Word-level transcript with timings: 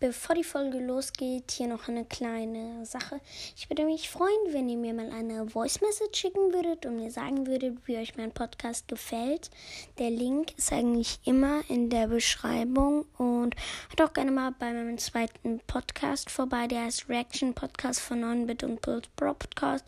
Bevor 0.00 0.34
die 0.34 0.44
Folge 0.44 0.78
losgeht, 0.78 1.52
hier 1.52 1.68
noch 1.68 1.88
eine 1.88 2.04
kleine 2.04 2.84
Sache. 2.84 3.20
Ich 3.56 3.70
würde 3.70 3.84
mich 3.84 4.10
freuen, 4.10 4.52
wenn 4.52 4.68
ihr 4.68 4.76
mir 4.76 4.92
mal 4.92 5.10
eine 5.10 5.48
Voice 5.48 5.80
Message 5.80 6.18
schicken 6.18 6.52
würdet 6.52 6.84
und 6.84 6.96
mir 6.96 7.10
sagen 7.10 7.46
würdet, 7.46 7.78
wie 7.86 7.96
euch 7.96 8.16
mein 8.16 8.32
Podcast 8.32 8.88
gefällt. 8.88 9.50
Der 9.98 10.10
Link 10.10 10.58
ist 10.58 10.72
eigentlich 10.72 11.20
immer 11.24 11.62
in 11.68 11.90
der 11.90 12.08
Beschreibung 12.08 13.06
und 13.18 13.54
hört 13.88 14.02
auch 14.02 14.12
gerne 14.12 14.32
mal 14.32 14.52
bei 14.58 14.72
meinem 14.72 14.98
zweiten 14.98 15.60
Podcast 15.66 16.28
vorbei, 16.28 16.66
der 16.66 16.82
heißt 16.84 17.08
Reaction 17.08 17.54
Podcast 17.54 18.00
von 18.00 18.22
9bit 18.22 18.64
und 18.64 18.82
Build 18.82 19.14
Pro 19.16 19.32
Podcast. 19.32 19.86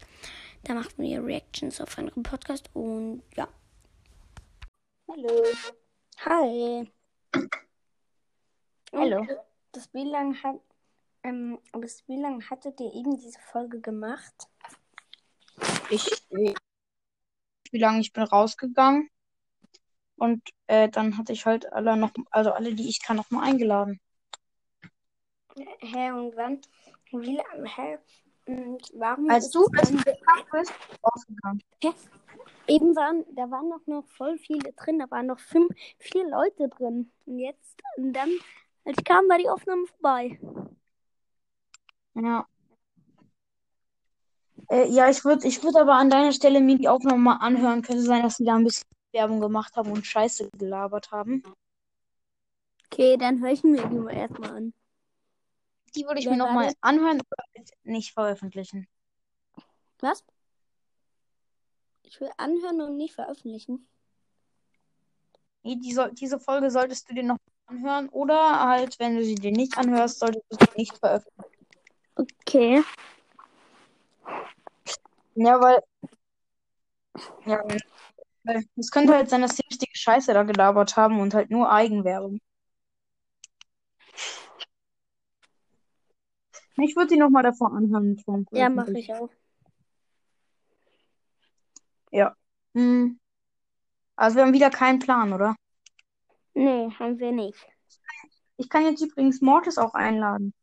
Da 0.62 0.74
macht 0.74 0.96
wir 0.98 1.24
Reactions 1.24 1.80
auf 1.80 1.98
andere 1.98 2.20
Podcast 2.20 2.70
und 2.74 3.22
ja. 3.36 3.48
Hallo. 5.08 5.44
Hi. 6.24 6.90
Hallo. 8.92 9.20
Und 9.20 9.45
bis 9.76 9.92
wie 9.92 10.04
lange 10.04 10.42
hat, 10.42 10.58
ähm, 11.22 11.58
bis 11.72 12.02
wie 12.08 12.16
lange 12.16 12.42
hattet 12.48 12.80
ihr 12.80 12.92
eben 12.94 13.18
diese 13.18 13.38
Folge 13.52 13.78
gemacht? 13.80 14.48
Ich, 15.90 16.08
wie 16.30 17.78
lange 17.78 18.00
ich 18.00 18.12
bin 18.14 18.22
rausgegangen. 18.22 19.10
Und 20.16 20.42
äh, 20.66 20.88
dann 20.88 21.18
hatte 21.18 21.34
ich 21.34 21.44
halt 21.44 21.70
alle 21.70 21.94
noch, 21.98 22.10
also 22.30 22.52
alle, 22.52 22.74
die 22.74 22.88
ich 22.88 23.02
kann, 23.02 23.16
noch 23.16 23.30
mal 23.30 23.42
eingeladen. 23.42 24.00
Hä, 25.80 26.10
und 26.10 26.34
wann? 26.36 26.62
Wie 27.10 27.36
lange? 27.36 27.68
Hä? 27.68 27.98
Und 28.46 28.82
warum 28.94 29.28
Als 29.28 29.50
du, 29.50 29.68
bist, 29.68 29.92
rausgegangen. 31.02 31.62
Eben 32.66 32.96
waren, 32.96 33.26
da 33.34 33.50
waren 33.50 33.68
doch 33.68 33.86
noch 33.86 34.06
voll 34.08 34.38
viele 34.38 34.72
drin, 34.72 34.98
da 34.98 35.10
waren 35.10 35.26
noch 35.26 35.38
fünf, 35.38 35.68
vier 35.98 36.26
Leute 36.30 36.70
drin. 36.70 37.12
Und 37.26 37.38
jetzt, 37.40 37.82
und 37.98 38.14
dann, 38.14 38.30
als 38.86 38.98
ich 38.98 39.04
kam, 39.04 39.28
war 39.28 39.38
die 39.38 39.48
Aufnahme 39.48 39.86
vorbei. 39.86 40.38
Ja. 42.14 42.46
Äh, 44.70 44.88
ja, 44.88 45.10
ich 45.10 45.24
würde 45.24 45.46
ich 45.46 45.62
würd 45.62 45.76
aber 45.76 45.94
an 45.94 46.08
deiner 46.08 46.32
Stelle 46.32 46.60
mir 46.60 46.78
die 46.78 46.88
Aufnahme 46.88 47.18
mal 47.18 47.36
anhören. 47.36 47.82
Könnte 47.82 48.02
sein, 48.02 48.22
dass 48.22 48.36
die 48.36 48.44
da 48.44 48.54
ein 48.54 48.64
bisschen 48.64 48.86
Werbung 49.12 49.40
gemacht 49.40 49.76
haben 49.76 49.90
und 49.90 50.06
Scheiße 50.06 50.50
gelabert 50.56 51.10
haben. 51.10 51.42
Okay, 52.86 53.16
dann 53.16 53.40
höre 53.40 53.50
ich 53.50 53.64
mir 53.64 53.86
die 53.88 53.96
mal 53.96 54.14
erstmal 54.14 54.50
an. 54.50 54.74
Die 55.96 56.04
würde 56.04 56.20
ich 56.20 56.26
Wer 56.26 56.32
mir 56.32 56.38
nochmal 56.38 56.72
anhören, 56.80 57.20
aber 57.20 57.64
nicht 57.82 58.12
veröffentlichen. 58.12 58.86
Was? 59.98 60.24
Ich 62.02 62.20
will 62.20 62.30
anhören 62.36 62.80
und 62.82 62.96
nicht 62.96 63.14
veröffentlichen. 63.14 63.88
Nee, 65.64 65.76
die 65.76 65.92
soll, 65.92 66.12
diese 66.12 66.38
Folge 66.38 66.70
solltest 66.70 67.10
du 67.10 67.14
dir 67.14 67.24
noch 67.24 67.38
anhören 67.66 68.08
oder 68.08 68.60
halt, 68.68 68.98
wenn 68.98 69.16
du 69.16 69.24
sie 69.24 69.34
dir 69.34 69.52
nicht 69.52 69.78
anhörst, 69.78 70.18
solltest 70.20 70.44
du 70.50 70.56
sie 70.56 70.76
nicht 70.76 70.98
veröffentlichen. 70.98 71.54
Okay. 72.14 72.82
Ja, 75.34 75.60
weil. 75.60 75.80
Ja, 77.44 77.62
weil 78.44 78.64
es 78.76 78.90
könnte 78.90 79.14
halt 79.14 79.28
sein, 79.30 79.42
dass 79.42 79.56
die 79.56 79.66
richtige 79.68 79.96
Scheiße 79.96 80.32
da 80.32 80.42
gelabert 80.42 80.96
haben 80.96 81.20
und 81.20 81.34
halt 81.34 81.50
nur 81.50 81.70
Eigenwerbung. 81.70 82.40
Ich 86.78 86.94
würde 86.94 87.08
die 87.08 87.16
nochmal 87.16 87.42
davor 87.42 87.72
anhören. 87.72 88.22
Ja, 88.52 88.68
mache 88.68 88.98
ich 88.98 89.12
auch. 89.14 89.30
Hm. 92.76 93.18
Also 94.16 94.36
wir 94.36 94.44
haben 94.44 94.52
wieder 94.52 94.68
keinen 94.68 94.98
Plan, 94.98 95.32
oder? 95.32 95.56
Nee, 96.56 96.90
haben 96.98 97.18
wir 97.18 97.32
nicht. 97.32 97.68
Ich 98.56 98.70
kann 98.70 98.86
jetzt 98.86 99.02
übrigens 99.02 99.42
Mortis 99.42 99.76
auch 99.76 99.92
einladen. 99.92 100.54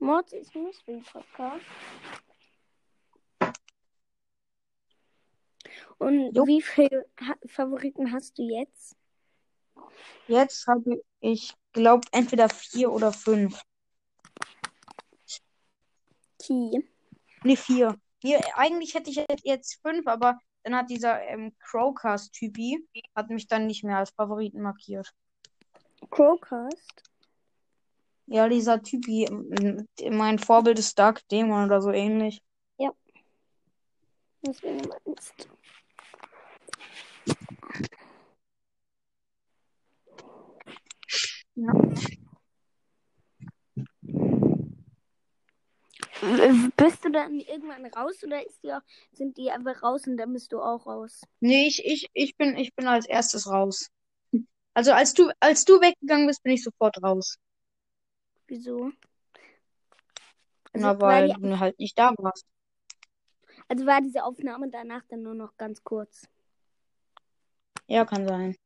Mord 0.00 0.32
ist 0.32 0.52
Mystery 0.56 1.00
Podcast. 1.12 1.64
Und 5.98 6.34
Jo. 6.34 6.44
wie 6.48 6.60
viele 6.60 7.06
Favoriten 7.46 8.12
hast 8.12 8.38
du 8.38 8.42
jetzt? 8.42 8.96
Jetzt 10.26 10.66
habe 10.66 11.00
ich, 11.20 11.54
glaube 11.72 12.08
entweder 12.10 12.48
vier 12.48 12.90
oder 12.90 13.12
fünf. 13.12 13.62
Ki. 16.42 16.84
Nee, 17.44 17.56
vier. 17.56 17.94
Nee, 18.24 18.36
eigentlich 18.54 18.94
hätte 18.94 19.10
ich 19.10 19.24
jetzt 19.44 19.80
fünf, 19.80 20.08
aber 20.08 20.40
dann 20.68 20.76
hat 20.76 20.90
dieser 20.90 21.22
ähm, 21.28 21.54
Crowcast-Typi 21.60 22.86
hat 23.14 23.30
mich 23.30 23.48
dann 23.48 23.66
nicht 23.66 23.84
mehr 23.84 23.96
als 23.96 24.10
Favoriten 24.10 24.60
markiert. 24.60 25.14
Crowcast. 26.10 27.02
Ja, 28.26 28.46
dieser 28.48 28.82
Typi, 28.82 29.24
m- 29.24 29.88
mein 30.10 30.38
Vorbild 30.38 30.78
ist 30.78 30.98
Dark 30.98 31.26
Demon 31.28 31.64
oder 31.64 31.80
so 31.80 31.90
ähnlich. 31.90 32.42
Was 34.42 34.60
du 34.60 34.68
meinst. 35.06 35.48
Ja. 41.54 41.72
Bist 46.76 47.04
du 47.04 47.10
dann 47.10 47.38
irgendwann 47.38 47.86
raus 47.86 48.22
oder 48.24 48.44
ist 48.44 48.62
die 48.62 48.72
auch, 48.72 48.80
sind 49.12 49.36
die 49.36 49.50
einfach 49.50 49.82
raus 49.82 50.06
und 50.06 50.16
dann 50.16 50.32
bist 50.32 50.52
du 50.52 50.60
auch 50.60 50.86
raus? 50.86 51.20
Nee, 51.40 51.66
ich, 51.68 51.84
ich, 51.84 52.08
ich 52.12 52.36
bin, 52.36 52.56
ich 52.56 52.74
bin 52.74 52.86
als 52.88 53.06
erstes 53.06 53.48
raus. 53.48 53.88
Also 54.74 54.92
als 54.92 55.14
du, 55.14 55.30
als 55.40 55.64
du 55.64 55.80
weggegangen 55.80 56.26
bist, 56.26 56.42
bin 56.42 56.52
ich 56.52 56.62
sofort 56.62 57.02
raus. 57.02 57.36
Wieso? 58.48 58.92
Also, 60.72 60.86
Na, 60.86 61.00
war 61.00 61.18
weil 61.18 61.28
die, 61.28 61.40
du 61.40 61.58
halt 61.58 61.78
nicht 61.78 61.98
da 61.98 62.12
warst. 62.18 62.44
also 63.68 63.86
war 63.86 64.00
diese 64.00 64.24
Aufnahme 64.24 64.68
danach 64.70 65.04
dann 65.08 65.22
nur 65.22 65.34
noch 65.34 65.56
ganz 65.56 65.82
kurz? 65.84 66.28
Ja, 67.86 68.04
kann 68.04 68.26
sein. 68.26 68.56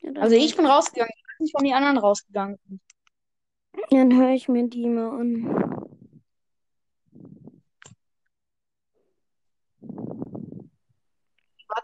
Ja, 0.00 0.12
Also 0.20 0.36
ich 0.36 0.56
bin 0.56 0.66
rausgegangen, 0.66 1.12
ich 1.14 1.24
weiß 1.24 1.40
nicht, 1.40 1.54
wann 1.54 1.64
die 1.64 1.72
anderen 1.74 1.98
rausgegangen. 1.98 2.58
Dann 3.90 4.16
höre 4.16 4.30
ich 4.30 4.48
mir 4.48 4.68
die 4.68 4.88
mal 4.88 5.10
an. 5.20 5.79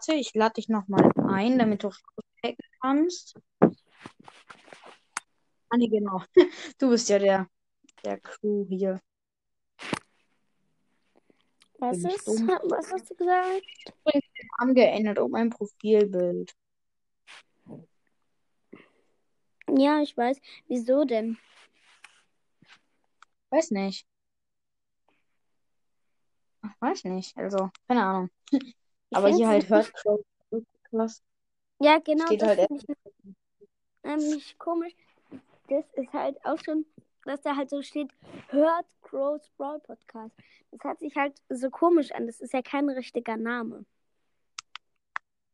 Warte, 0.06 0.20
ich 0.20 0.34
lade 0.34 0.54
dich 0.54 0.68
nochmal 0.68 1.10
ein, 1.28 1.58
damit 1.58 1.82
du 1.82 1.90
checken 2.40 2.64
kannst. 2.80 3.34
Ah, 5.68 5.76
nee, 5.76 5.88
genau. 5.88 6.22
Du 6.78 6.90
bist 6.90 7.08
ja 7.08 7.18
der, 7.18 7.48
der 8.04 8.20
Crew 8.20 8.66
hier. 8.68 9.00
Was 11.78 11.98
ich 11.98 12.04
ist? 12.04 12.28
dumm? 12.28 12.48
Was 12.70 12.92
hast 12.92 13.10
du 13.10 13.16
gesagt? 13.16 13.64
Angeändert 14.58 15.18
um 15.18 15.32
mein 15.32 15.50
Profilbild. 15.50 16.54
Ja, 19.76 20.00
ich 20.02 20.16
weiß. 20.16 20.40
Wieso 20.68 21.04
denn? 21.04 21.36
Weiß 23.50 23.72
nicht. 23.72 24.06
Ach, 26.62 26.74
weiß 26.78 27.04
nicht. 27.04 27.36
Also, 27.36 27.70
keine 27.88 28.04
Ahnung. 28.04 28.30
Ich 29.10 29.16
Aber 29.16 29.28
hier 29.28 29.48
halt 29.48 29.68
hört 29.68 29.92
Crow 29.94 30.20
was. 30.90 31.22
Ja, 31.78 31.98
genau, 31.98 32.26
Steht 32.26 32.42
das 32.42 32.48
halt 32.48 32.68
finde 32.68 32.82
ich 32.82 32.96
nämlich 34.06 34.58
komisch. 34.58 34.94
Das 35.68 35.84
ist 35.94 36.12
halt 36.12 36.42
auch 36.44 36.58
schon, 36.64 36.86
dass 37.24 37.42
da 37.42 37.56
halt 37.56 37.70
so 37.70 37.82
steht, 37.82 38.10
hört 38.48 38.86
Crow's 39.02 39.50
Brawl 39.56 39.80
Podcast. 39.80 40.34
Das 40.70 40.80
hört 40.82 41.00
sich 41.00 41.14
halt 41.16 41.34
so 41.48 41.70
komisch 41.70 42.12
an. 42.12 42.26
Das 42.26 42.40
ist 42.40 42.52
ja 42.52 42.62
kein 42.62 42.88
richtiger 42.88 43.36
Name. 43.36 43.84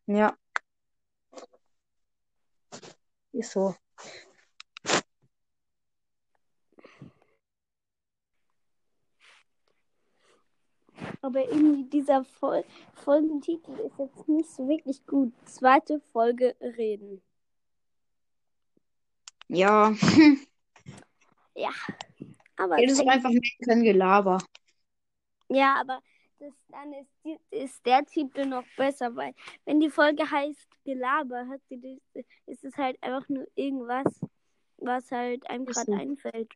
Ja. 0.06 0.36
Ist 3.32 3.52
so. 3.52 3.74
Aber 11.22 11.48
irgendwie 11.48 11.84
dieser 11.84 12.24
Fol 12.24 12.64
Folgentitel 12.94 13.72
ist 13.86 13.98
jetzt 13.98 14.28
nicht 14.28 14.50
so 14.50 14.69
wirklich 14.69 15.06
gut. 15.06 15.32
Zweite 15.44 16.00
Folge 16.12 16.54
reden. 16.60 17.22
Ja. 19.48 19.94
Ja. 21.54 21.70
Aber 22.56 22.76
Das 22.76 22.92
ist 22.92 23.06
einfach 23.06 23.30
nicht 23.30 23.58
kein 23.64 23.82
Gelaber. 23.82 24.38
Ja, 25.48 25.76
aber 25.80 26.00
das, 26.38 26.52
dann 26.69 26.92
ist, 26.94 27.40
ist 27.50 27.86
der 27.86 28.04
Titel 28.04 28.46
noch 28.46 28.64
besser, 28.76 29.14
weil 29.14 29.34
wenn 29.64 29.80
die 29.80 29.90
Folge 29.90 30.28
heißt 30.30 30.69
Gelaber, 30.84 31.46
hat 31.48 31.60
sie 31.69 32.00
ist 32.46 32.64
es 32.64 32.76
halt 32.76 33.00
einfach 33.02 33.28
nur 33.28 33.46
irgendwas, 33.54 34.06
was 34.78 35.10
halt 35.10 35.48
einem 35.48 35.66
gerade 35.66 35.92
einfällt. 35.92 36.50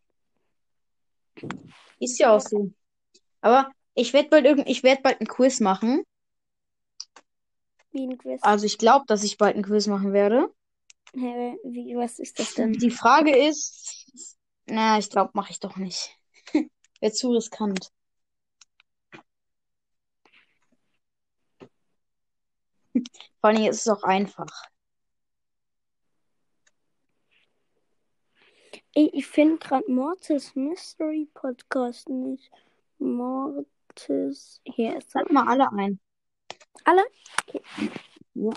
Ist 2.00 2.18
ja 2.18 2.34
auch 2.34 2.40
so. 2.40 2.72
Aber 3.42 3.70
ich 3.96 4.12
werde 4.12 4.28
bald 4.28 4.44
irgend, 4.44 4.69
ich 4.69 4.82
werde 4.82 5.02
bald 5.02 5.20
ein 5.20 5.26
Quiz 5.26 5.58
machen. 5.60 6.04
Wie 7.90 8.06
ein 8.06 8.19
Quiz. 8.19 8.43
Also 8.43 8.66
ich 8.66 8.78
glaube, 8.78 9.06
dass 9.08 9.25
ich 9.25 9.38
bald 9.38 9.56
ein 9.56 9.62
Quiz 9.62 9.87
machen 9.87 10.12
werde. 10.12 10.54
Hä, 11.14 11.56
wie, 11.64 11.96
was 11.96 12.19
ist 12.19 12.38
das 12.38 12.54
denn? 12.54 12.75
Die 12.75 12.90
Frage 12.90 13.34
ist, 13.34 14.06
Na, 14.66 14.98
ich 14.98 15.08
glaube, 15.08 15.31
mache 15.34 15.50
ich 15.50 15.60
doch 15.60 15.76
nicht. 15.76 16.14
Wäre 17.00 17.12
zu 17.12 17.32
riskant. 17.32 17.90
Vor 23.40 23.50
allem 23.50 23.64
ist 23.64 23.87
es 23.87 23.88
auch 23.88 24.02
einfach. 24.02 24.50
Ich 28.92 29.26
finde 29.26 29.58
gerade 29.58 29.90
Mortis 29.90 30.54
Mystery 30.54 31.28
Podcast 31.32 32.08
nicht. 32.08 32.50
Mortis. 33.96 34.60
Hier 34.64 34.98
ist. 34.98 35.10
Sag 35.10 35.31
mal 35.32 35.48
alle 35.48 35.70
ein. 35.72 35.98
Alle? 36.84 37.02
Okay. 37.46 37.62
Ja. 38.34 38.50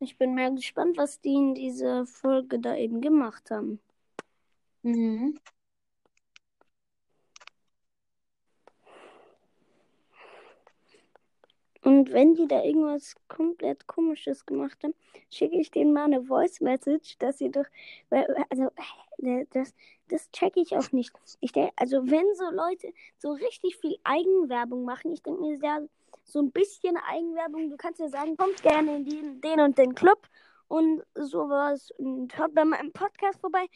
Ich 0.00 0.18
bin 0.18 0.34
mal 0.34 0.54
gespannt, 0.54 0.96
was 0.96 1.20
die 1.20 1.34
in 1.34 1.54
dieser 1.54 2.06
Folge 2.06 2.58
da 2.60 2.76
eben 2.76 3.00
gemacht 3.00 3.50
haben. 3.50 3.80
Mhm. 4.82 5.38
Und 11.84 12.12
wenn 12.12 12.34
die 12.34 12.48
da 12.48 12.62
irgendwas 12.62 13.14
komplett 13.28 13.86
komisches 13.86 14.46
gemacht 14.46 14.82
haben, 14.82 14.94
schicke 15.30 15.60
ich 15.60 15.70
denen 15.70 15.92
mal 15.92 16.04
eine 16.04 16.24
Voice 16.24 16.60
Message, 16.60 17.18
dass 17.18 17.38
sie 17.38 17.50
doch, 17.50 17.66
also, 18.48 18.70
äh, 19.18 19.44
das, 19.50 19.74
das 20.08 20.30
checke 20.30 20.60
ich 20.60 20.74
auch 20.76 20.92
nicht. 20.92 21.12
Ich 21.40 21.52
denke, 21.52 21.72
also 21.76 21.98
wenn 22.06 22.24
so 22.36 22.50
Leute 22.50 22.92
so 23.18 23.32
richtig 23.32 23.76
viel 23.76 23.96
Eigenwerbung 24.02 24.84
machen, 24.84 25.12
ich 25.12 25.22
denke 25.22 25.42
mir 25.42 25.58
ja, 25.62 25.80
so 26.24 26.40
ein 26.40 26.52
bisschen 26.52 26.96
Eigenwerbung, 26.96 27.68
du 27.68 27.76
kannst 27.76 28.00
ja 28.00 28.08
sagen, 28.08 28.38
kommt 28.38 28.62
gerne 28.62 28.96
in 28.96 29.04
den, 29.04 29.40
den 29.42 29.60
und 29.60 29.76
den 29.76 29.94
Club 29.94 30.26
und 30.68 31.02
sowas 31.14 31.90
und 31.98 32.36
hört 32.38 32.54
bei 32.54 32.64
meinem 32.64 32.92
Podcast 32.92 33.40
vorbei. 33.40 33.66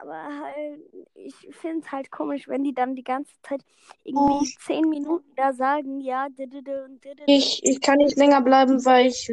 Aber 0.00 0.22
halt, 0.24 0.80
ich 1.14 1.34
finde 1.52 1.86
es 1.86 1.92
halt 1.92 2.10
komisch, 2.10 2.48
wenn 2.48 2.64
die 2.64 2.74
dann 2.74 2.94
die 2.96 3.04
ganze 3.04 3.32
Zeit 3.42 3.62
irgendwie 4.02 4.44
Oh. 4.44 4.58
zehn 4.66 4.88
Minuten 4.88 5.32
da 5.36 5.52
sagen, 5.52 6.00
ja, 6.00 6.28
didede 6.28 6.84
und 6.84 7.02
didede. 7.04 7.24
Ich, 7.26 7.62
ich 7.64 7.80
kann 7.80 7.98
nicht 7.98 8.16
länger 8.16 8.40
bleiben, 8.42 8.84
weil 8.84 9.06
ich. 9.06 9.32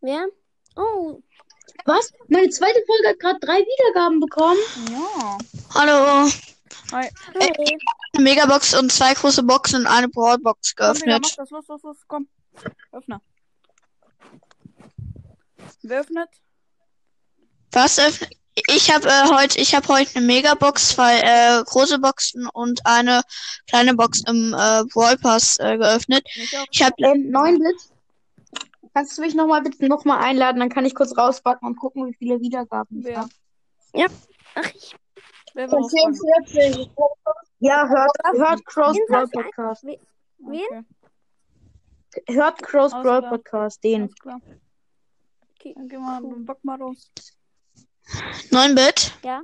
Wer? 0.00 0.26
Oh, 0.76 1.20
Was? 1.84 2.12
Meine 2.28 2.48
zweite 2.50 2.80
Folge 2.86 3.08
hat 3.08 3.18
gerade 3.20 3.38
drei 3.40 3.58
Wiedergaben 3.58 4.20
bekommen. 4.20 4.58
Ja. 4.90 5.38
Hallo. 5.74 6.30
Hi. 6.92 7.08
hi. 7.40 7.78
Eine 8.14 8.22
Megabox 8.24 8.74
und 8.78 8.90
zwei 8.92 9.14
große 9.14 9.42
Boxen 9.42 9.80
und 9.82 9.86
eine 9.86 10.08
Komm, 10.08 10.76
mach 10.76 10.94
geöffnet. 10.94 11.24
das. 11.38 11.50
Los, 11.50 11.66
los, 11.68 11.82
los. 11.82 11.96
Komm. 12.06 12.28
Öffne. 12.92 13.20
Wer 15.82 16.00
öffnet? 16.00 16.28
Was 17.72 17.98
öffnet? 17.98 18.30
Ich 18.66 18.92
habe 18.92 19.06
äh, 19.08 19.28
heute, 19.34 19.60
ich 19.60 19.74
habe 19.74 19.86
heute 19.88 20.16
eine 20.16 20.26
Megabox, 20.26 20.90
zwei 20.90 21.20
äh, 21.20 21.62
große 21.64 21.98
Boxen 21.98 22.48
und 22.52 22.84
eine 22.84 23.22
kleine 23.68 23.94
Box 23.94 24.22
im 24.26 24.54
äh, 24.54 24.84
Brawl 24.92 25.16
Pass 25.18 25.58
äh, 25.60 25.76
geöffnet. 25.78 26.26
Ich 26.70 26.82
habe 26.82 26.94
Ähm, 26.98 27.30
neun 27.30 27.58
Bit. 27.58 27.76
Kannst 28.94 29.16
du 29.16 29.22
mich 29.22 29.34
nochmal 29.34 29.62
bitte 29.62 29.86
nochmal 29.86 30.18
einladen? 30.24 30.58
Dann 30.58 30.70
kann 30.70 30.84
ich 30.84 30.94
kurz 30.94 31.16
rauspacken 31.16 31.68
und 31.68 31.76
gucken, 31.76 32.06
wie 32.08 32.14
viele 32.14 32.40
Wiedergaben 32.40 32.98
ich 33.00 33.04
Wer? 33.06 33.18
habe. 33.20 33.30
Ach, 34.54 34.70
ich. 34.74 34.96
Wer 35.54 35.70
will 35.70 35.78
rauspacken? 35.78 36.14
44. 36.46 36.90
Ja, 37.60 37.88
hört, 37.88 38.10
hört 38.36 38.64
Crows 38.66 38.96
Den 38.96 39.06
Brawl 39.08 39.28
Podcast. 39.28 39.84
We- 39.84 40.00
Wen? 40.38 40.86
Okay, 42.16 42.34
Hört 42.34 42.62
Crows 42.62 42.92
Alles 42.92 43.04
Brawl. 43.06 43.22
Podcast, 43.28 43.84
den. 43.84 44.04
Okay. 45.60 45.74
Dann 45.74 45.88
geh 45.88 45.98
mal, 45.98 46.20
bock 46.22 46.64
mal 46.64 46.80
raus. 46.80 47.10
9 48.50 48.74
Bit. 48.74 49.12
Ja. 49.22 49.42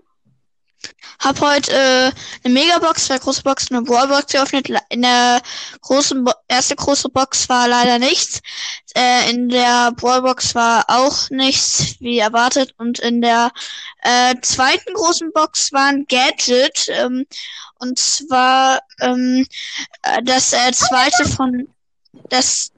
Hab 1.20 1.40
heute 1.40 1.72
äh, 1.72 2.12
eine 2.44 2.54
Megabox, 2.54 3.06
zwei 3.06 3.18
große 3.18 3.42
Boxen 3.42 3.76
eine 3.76 3.84
Brawlbox 3.84 4.32
geöffnet. 4.32 4.68
In 4.90 5.02
der 5.02 5.40
großen 5.80 6.24
Bo 6.24 6.32
erste 6.48 6.76
große 6.76 7.08
Box 7.08 7.48
war 7.48 7.66
leider 7.68 7.98
nichts. 7.98 8.40
Äh, 8.94 9.30
in 9.30 9.48
der 9.48 9.92
Brawlbox 9.92 10.54
war 10.54 10.84
auch 10.88 11.30
nichts, 11.30 11.96
wie 12.00 12.18
erwartet. 12.18 12.74
Und 12.76 12.98
in 12.98 13.22
der 13.22 13.50
äh, 14.02 14.34
zweiten 14.42 14.92
großen 14.92 15.32
Box 15.32 15.72
war 15.72 15.86
ein 15.86 16.04
Gadget. 16.06 16.88
Ähm, 16.88 17.24
und 17.78 17.98
zwar 17.98 18.80
ähm, 19.00 19.46
äh, 20.02 20.22
das 20.22 20.52
äh, 20.52 20.72
zweite 20.72 21.26
von 21.26 21.68
das 22.28 22.70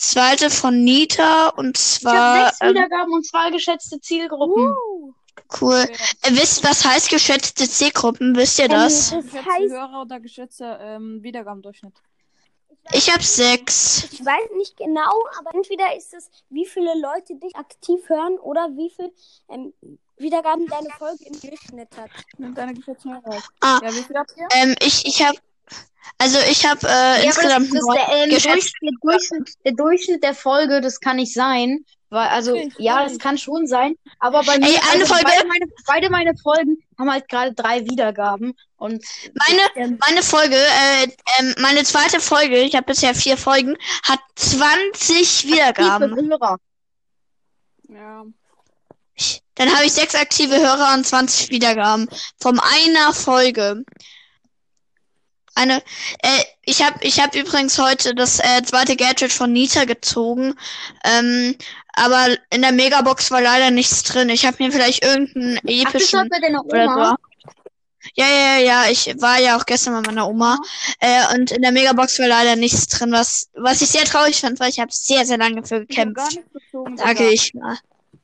zweite 0.00 0.50
von 0.50 0.82
Nita 0.82 1.48
und 1.48 1.78
Ich 1.78 2.04
habe 2.04 2.10
zwar 2.12 2.46
sechs 2.46 2.60
ähm, 2.60 2.68
Wiedergaben 2.70 3.12
und 3.12 3.26
zwei 3.26 3.50
geschätzte 3.50 4.00
Zielgruppen. 4.00 4.68
Uh, 4.68 5.12
cool. 5.60 5.84
Wer? 5.86 6.32
Äh, 6.32 6.36
wisst 6.36 6.64
was 6.64 6.84
heißt 6.84 7.10
geschätzte 7.10 7.68
C-Gruppen? 7.68 8.36
Wisst 8.36 8.58
ihr 8.58 8.68
das? 8.68 9.10
das 9.10 9.24
Geschätzte 9.24 9.50
heißt, 9.50 9.72
Hörer 9.72 10.02
oder 10.02 10.20
geschätzte 10.20 10.78
ähm, 10.80 11.22
Wiedergabendurchschnitt? 11.22 11.94
Ich 12.92 13.12
hab 13.12 13.22
sechs. 13.22 14.08
ich 14.12 14.24
weiß 14.24 14.50
nicht 14.56 14.76
genau, 14.76 15.12
aber 15.38 15.54
entweder 15.54 15.96
ist 15.96 16.12
es, 16.14 16.28
wie 16.48 16.66
viele 16.66 16.92
Leute 17.00 17.36
dich 17.36 17.54
aktiv 17.54 18.08
hören 18.08 18.38
oder 18.38 18.68
wie 18.76 18.90
viel 18.90 19.12
ähm, 19.48 19.72
Wiedergaben 20.16 20.66
deine 20.66 20.88
Folge 20.98 21.24
im 21.24 21.40
Durchschnitt 21.40 21.96
hat. 21.96 22.10
Nimm 22.38 22.54
deine 22.54 22.74
geschätzten 22.74 23.12
Hörer. 23.12 23.42
Ah. 23.60 23.80
Ja, 23.82 23.90
wie 23.90 24.02
viel 24.02 24.16
habt 24.16 24.32
ihr? 24.36 24.48
Ähm, 24.52 24.74
ich, 24.80 25.06
ich 25.06 25.22
hab, 25.22 25.36
also 26.18 26.38
ich 26.50 26.66
hab 26.66 26.82
äh, 26.82 26.86
Ja, 26.86 27.14
insgesamt 27.22 27.72
das, 27.72 27.80
das, 27.86 27.94
der, 27.94 28.16
ähm. 28.24 28.30
Durchschnitt, 28.30 28.72
der, 28.82 28.90
Durchschnitt, 29.00 29.48
der 29.64 29.72
Durchschnitt 29.72 30.22
der 30.22 30.34
Folge, 30.34 30.80
das 30.80 31.00
kann 31.00 31.16
nicht 31.16 31.32
sein. 31.32 31.84
Weil, 32.12 32.26
also, 32.28 32.52
Okay, 32.54 32.72
ja, 32.78 33.04
das 33.04 33.18
kann 33.20 33.38
schon 33.38 33.68
sein. 33.68 33.94
Aber 34.18 34.42
bei 34.42 34.58
mir, 34.58 34.66
Ey, 34.66 34.76
eine 34.90 35.02
also 35.02 35.14
Folge- 35.14 35.24
beide, 35.26 35.46
meine, 35.46 35.66
beide 35.86 36.10
meine 36.10 36.36
Folgen 36.36 36.76
haben 36.98 37.10
halt 37.12 37.28
gerade 37.28 37.52
drei 37.54 37.84
Wiedergaben. 37.84 38.52
Und 38.76 39.04
Meine, 39.46 39.60
ähm, 39.76 39.98
meine 40.04 40.22
Folge, 40.24 40.56
äh, 40.56 41.04
ähm, 41.38 41.54
meine 41.58 41.84
zweite 41.84 42.18
Folge, 42.18 42.58
ich 42.62 42.74
habe 42.74 42.86
bisher 42.86 43.14
vier 43.14 43.36
Folgen, 43.36 43.76
hat 44.02 44.18
20 44.34 45.46
Wiedergaben. 45.46 46.12
aktive 46.12 46.28
Hörer. 46.30 46.56
Ja. 47.88 48.24
Dann 49.54 49.72
habe 49.74 49.84
ich 49.84 49.92
sechs 49.92 50.14
aktive 50.14 50.56
Hörer 50.58 50.94
und 50.94 51.06
20 51.06 51.50
Wiedergaben. 51.50 52.08
Von 52.40 52.58
einer 52.58 53.12
Folge. 53.12 53.84
Eine, 55.60 55.82
äh, 56.22 56.42
ich 56.64 56.82
habe 56.82 56.98
ich 57.02 57.20
hab 57.20 57.34
übrigens 57.34 57.78
heute 57.78 58.14
das 58.14 58.38
äh, 58.38 58.62
zweite 58.64 58.96
Gadget 58.96 59.30
von 59.30 59.52
Nita 59.52 59.84
gezogen. 59.84 60.54
Ähm, 61.04 61.54
aber 61.92 62.28
in 62.50 62.62
der 62.62 62.72
Megabox 62.72 63.30
war 63.30 63.42
leider 63.42 63.70
nichts 63.70 64.02
drin. 64.04 64.30
Ich 64.30 64.46
habe 64.46 64.56
mir 64.58 64.72
vielleicht 64.72 65.04
irgendeinen 65.04 65.58
Ach, 65.58 65.62
bist 65.92 66.12
du 66.14 66.16
epischen 66.16 66.28
bei 66.30 66.38
deiner 66.40 66.64
Oma? 66.64 67.16
Ja, 68.14 68.26
ja, 68.26 68.58
ja, 68.58 68.90
ich 68.90 69.14
war 69.20 69.38
ja 69.38 69.58
auch 69.58 69.66
gestern 69.66 69.92
bei 69.92 70.00
meiner 70.00 70.26
Oma. 70.26 70.56
Äh, 70.98 71.34
und 71.34 71.50
in 71.50 71.60
der 71.60 71.72
Megabox 71.72 72.18
war 72.18 72.28
leider 72.28 72.56
nichts 72.56 72.86
drin, 72.86 73.12
was, 73.12 73.50
was 73.52 73.82
ich 73.82 73.88
sehr 73.88 74.04
traurig 74.04 74.40
fand, 74.40 74.58
weil 74.60 74.70
ich 74.70 74.80
habe 74.80 74.90
sehr, 74.90 75.26
sehr 75.26 75.36
lange 75.36 75.62
für 75.64 75.82
Ich 75.82 75.88
gekämpft. 75.88 76.36
nichts 76.36 76.52
gezogen. 76.54 76.96
Sage 76.96 77.28
ich 77.28 77.52
mal. 77.52 77.76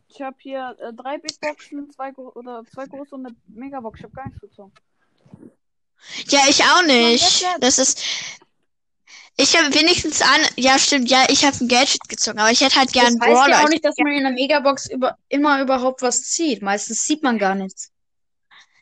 Ich 0.09 0.23
habe 0.23 0.37
hier 0.39 0.75
äh, 0.81 0.95
drei 0.95 1.19
Big 1.19 1.39
Boxen, 1.39 1.91
zwei 1.91 2.13
oder 2.15 2.65
zwei 2.73 2.87
große 2.87 3.15
und 3.15 3.27
eine 3.27 3.37
Megabox. 3.49 3.99
Ich 3.99 4.05
habe 4.05 4.15
gar 4.15 4.27
nichts 4.27 4.41
gezogen. 4.41 4.73
Ja, 6.29 6.41
ich 6.49 6.63
auch 6.65 6.83
nicht. 6.83 7.45
Das 7.61 7.79
ist. 7.79 8.03
Ich 9.37 9.57
habe 9.57 9.75
wenigstens 9.75 10.23
an. 10.23 10.41
Ja, 10.57 10.79
stimmt, 10.79 11.11
ja, 11.11 11.25
ich 11.29 11.45
habe 11.45 11.57
ein 11.61 11.69
Gadget 11.69 12.09
gezogen, 12.09 12.39
aber 12.39 12.51
ich 12.51 12.61
hätte 12.63 12.77
halt 12.77 12.93
gern 12.93 13.19
Das 13.19 13.29
heißt 13.29 13.35
Brawler. 13.39 13.51
ja 13.59 13.65
auch 13.65 13.69
nicht, 13.69 13.85
dass 13.85 13.97
man 13.99 14.13
in 14.13 14.23
der 14.23 14.33
Megabox 14.33 14.89
über, 14.91 15.19
immer 15.29 15.61
überhaupt 15.61 16.03
was 16.03 16.23
zieht. 16.23 16.63
Meistens 16.63 17.05
sieht 17.05 17.23
man 17.23 17.39
gar 17.39 17.55
nichts. 17.55 17.91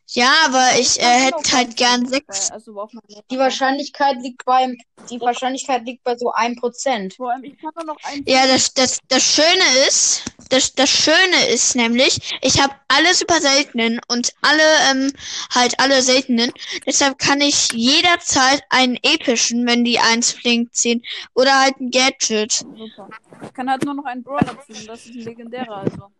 Ja, 0.09 0.31
aber 0.45 0.79
ich 0.79 1.01
äh, 1.01 1.05
hätte 1.05 1.53
halt 1.53 1.77
gern 1.77 2.07
sechs. 2.07 2.51
Also 2.51 2.89
Die 3.31 3.39
Wahrscheinlichkeit 3.39 4.17
liegt 4.21 4.45
beim, 4.45 4.77
die 5.11 5.21
Wahrscheinlichkeit 5.21 5.85
liegt 5.85 6.05
bei 6.05 6.17
so 6.17 6.33
1%. 6.33 7.17
Vor 7.17 7.33
allem, 7.33 7.45
ich 7.45 7.59
kann 7.59 7.71
nur 7.75 7.87
noch 7.87 7.97
einen. 8.05 8.25
Ja, 8.27 8.47
das, 8.47 8.75
das, 8.75 8.99
das 9.09 9.23
Schöne 9.23 9.87
ist, 9.89 10.25
das, 10.51 10.75
das 10.75 10.91
Schöne 10.91 11.47
ist 11.49 11.75
nämlich, 11.75 12.39
ich 12.43 12.63
habe 12.63 12.75
alle 12.89 13.15
super 13.15 13.41
seltenen 13.41 13.99
und 14.09 14.33
alle, 14.43 14.63
ähm, 14.91 15.13
halt 15.55 15.81
alle 15.81 16.03
seltenen. 16.03 16.53
Deshalb 16.87 17.19
kann 17.19 17.41
ich 17.41 17.73
jederzeit 17.73 18.63
einen 18.71 18.99
epischen, 19.03 19.67
wenn 19.67 19.85
die 19.85 19.99
eins 19.99 20.35
blinkt, 20.35 20.77
ziehen. 20.77 21.03
Oder 21.35 21.61
halt 21.61 21.81
ein 21.81 21.91
Gadget. 21.91 22.53
Super. 22.53 23.09
Ich 23.43 23.53
kann 23.55 23.71
halt 23.71 23.85
nur 23.85 23.95
noch 23.95 24.05
einen 24.05 24.23
Brawler 24.23 24.57
ziehen. 24.67 24.87
Das 24.87 25.07
ist 25.07 25.15
ein 25.15 25.23
legendärer, 25.23 25.79
also. 25.79 26.11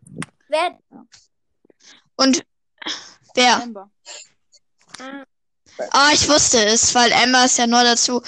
Wer? 0.49 0.79
Und 2.17 2.45
wer? 3.35 3.63
Amber. 3.63 3.91
Ah, 5.91 6.11
ich 6.13 6.29
wusste 6.29 6.65
es, 6.65 6.95
weil 6.95 7.11
Emma 7.13 7.45
ist 7.45 7.59
ja 7.59 7.67
neu 7.67 7.83
dazu. 7.85 8.23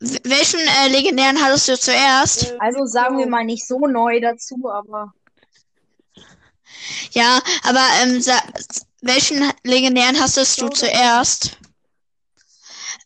W 0.00 0.18
welchen 0.24 0.60
äh, 0.60 0.88
legendären 0.88 1.42
hattest 1.42 1.68
du 1.68 1.78
zuerst? 1.78 2.44
Äh, 2.44 2.58
Also 2.58 2.84
sagen 2.86 3.18
wir 3.18 3.26
mal 3.26 3.44
nicht 3.44 3.66
so 3.66 3.78
neu 3.86 4.20
dazu, 4.20 4.56
aber 4.70 5.12
Ja, 7.12 7.40
aber 7.62 7.80
ähm, 8.02 8.22
welchen 9.00 9.52
legendären 9.62 10.20
hastest 10.20 10.60
du 10.60 10.68
zuerst? 10.68 11.58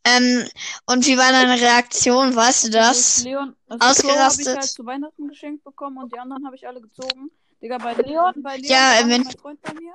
Ähm, 0.05 0.49
und 0.87 1.07
wie 1.07 1.19
war 1.19 1.31
deine 1.33 1.61
Reaktion? 1.61 2.35
Weißt 2.35 2.65
du 2.65 2.69
Also 2.69 2.79
das? 2.79 3.23
Leon, 3.25 3.57
also 3.69 3.79
Crow 3.79 4.11
habe 4.11 4.43
ich 4.43 4.49
Ausgerastet? 4.49 4.57
halt 4.57 4.65
zu 4.71 4.87
Weihnachten 4.87 5.29
geschenkt 5.29 5.65
bekommen 5.65 5.99
und 5.99 6.13
die 6.13 6.19
anderen 6.19 6.45
habe 6.47 6.57
ich 6.57 6.67
alle 6.67 6.81
gezogen. 6.81 7.31
Digga, 7.61 7.79
bei 7.79 7.93
Leon, 7.95 8.35
bei 8.43 8.57
Leon, 8.57 8.71
Ja, 8.71 8.91
war 8.93 9.01
äh, 9.01 9.05
mein 9.05 9.25
Freund 9.39 9.61
bei 9.63 9.75
mir. 9.75 9.93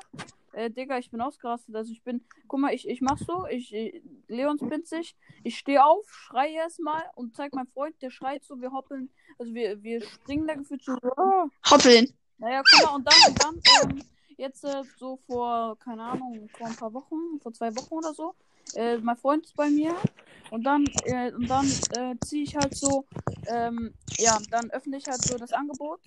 Äh, 0.53 0.69
Digga, 0.69 0.97
ich 0.99 1.09
bin 1.11 1.19
ausgerastet. 1.21 1.75
Also 1.75 1.91
ich 1.91 2.03
bin, 2.03 2.23
guck 2.47 2.59
mal, 2.59 2.73
ich, 2.73 2.87
ich 2.87 3.01
mach 3.01 3.17
so, 3.17 3.45
ich, 3.47 3.73
ich 3.73 4.01
Leon 4.27 4.57
spinnt 4.57 4.87
sich, 4.87 5.15
ich 5.43 5.57
stehe 5.57 5.83
auf, 5.83 6.05
schreie 6.09 6.53
erstmal 6.53 7.03
und 7.15 7.35
zeig 7.35 7.53
meinem 7.53 7.67
Freund, 7.67 7.99
der 8.01 8.11
schreit 8.11 8.43
so, 8.43 8.61
wir 8.61 8.71
hoppeln, 8.71 9.09
also 9.39 9.53
wir, 9.53 9.81
wir 9.83 10.01
springen 10.01 10.47
da 10.47 10.53
gefühlt 10.55 10.83
so. 10.83 10.93
"Ah." 11.17 11.47
Hoppeln. 11.69 12.13
Naja, 12.37 12.61
guck 12.69 12.85
mal, 12.85 12.95
und 12.95 13.07
dann, 13.07 13.31
und 13.31 13.43
dann, 13.43 13.89
ähm, 13.91 14.03
jetzt 14.37 14.63
äh, 14.63 14.83
so 14.97 15.17
vor, 15.27 15.77
keine 15.79 16.03
Ahnung, 16.03 16.49
vor 16.57 16.67
ein 16.67 16.75
paar 16.75 16.93
Wochen, 16.93 17.39
vor 17.41 17.53
zwei 17.53 17.75
Wochen 17.75 17.93
oder 17.95 18.13
so, 18.13 18.35
äh, 18.75 18.97
mein 18.97 19.17
Freund 19.17 19.45
ist 19.45 19.55
bei 19.55 19.69
mir 19.69 19.95
und 20.51 20.63
dann, 20.63 20.85
äh, 21.05 21.31
und 21.33 21.49
dann 21.49 21.65
äh, 21.95 22.15
ziehe 22.25 22.43
ich 22.43 22.55
halt 22.55 22.75
so, 22.75 23.05
ähm, 23.47 23.93
ja, 24.17 24.37
dann 24.51 24.69
öffne 24.71 24.97
ich 24.97 25.05
halt 25.07 25.21
so 25.21 25.37
das 25.37 25.53
Angebot, 25.53 26.01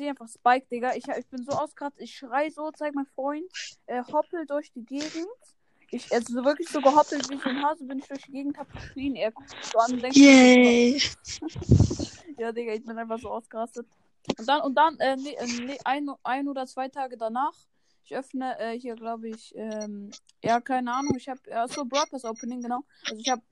ziehe 0.00 0.10
einfach 0.10 0.28
Spike, 0.28 0.66
Digga, 0.70 0.94
ich, 0.94 1.06
ich 1.06 1.26
bin 1.26 1.44
so 1.44 1.52
ausgerastet, 1.52 2.00
ich 2.00 2.16
schrei 2.16 2.48
so, 2.48 2.70
zeig 2.70 2.94
mein 2.94 3.04
Freund, 3.14 3.44
äh, 3.86 4.02
hoppel 4.02 4.46
durch 4.46 4.72
die 4.72 4.84
Gegend. 4.84 5.26
Ich, 5.90 6.10
also 6.10 6.32
so 6.32 6.44
wirklich 6.44 6.68
so 6.68 6.80
gehoppelt 6.80 7.28
wie 7.28 7.36
so 7.36 7.48
ein 7.50 7.62
Hase 7.62 7.84
bin 7.84 7.98
ich 7.98 8.06
durch 8.06 8.22
die 8.22 8.32
Gegend, 8.32 8.56
hab 8.56 8.72
geschrien, 8.72 9.14
er 9.16 9.30
guckt 9.32 9.54
so 9.60 9.78
an 9.78 9.92
und 9.92 10.02
denkt, 10.02 10.16
Yay. 10.16 11.02
ja, 12.38 12.50
Digga, 12.52 12.72
ich 12.72 12.84
bin 12.84 12.96
einfach 12.96 13.18
so 13.18 13.28
ausgerastet. 13.30 13.86
Und 14.38 14.48
dann, 14.48 14.60
und 14.62 14.74
dann, 14.74 14.98
äh, 15.00 15.16
nee, 15.16 15.34
äh, 15.34 15.46
nee, 15.66 15.78
ein, 15.84 16.08
ein 16.22 16.48
oder 16.48 16.66
zwei 16.66 16.88
Tage 16.88 17.18
danach, 17.18 17.52
ich 18.10 18.16
öffne 18.16 18.58
äh, 18.58 18.78
hier, 18.78 18.96
glaube 18.96 19.28
ich, 19.28 19.54
ähm, 19.54 20.10
ja, 20.42 20.60
keine 20.60 20.92
Ahnung, 20.92 21.14
ich 21.16 21.28
habe, 21.28 21.40
ja, 21.48 21.68
so 21.68 21.84
Brawl 21.84 22.06
Pass 22.10 22.24
Opening, 22.24 22.60
genau. 22.60 22.82
Also 23.08 23.20
ich 23.20 23.30
habe, 23.30 23.42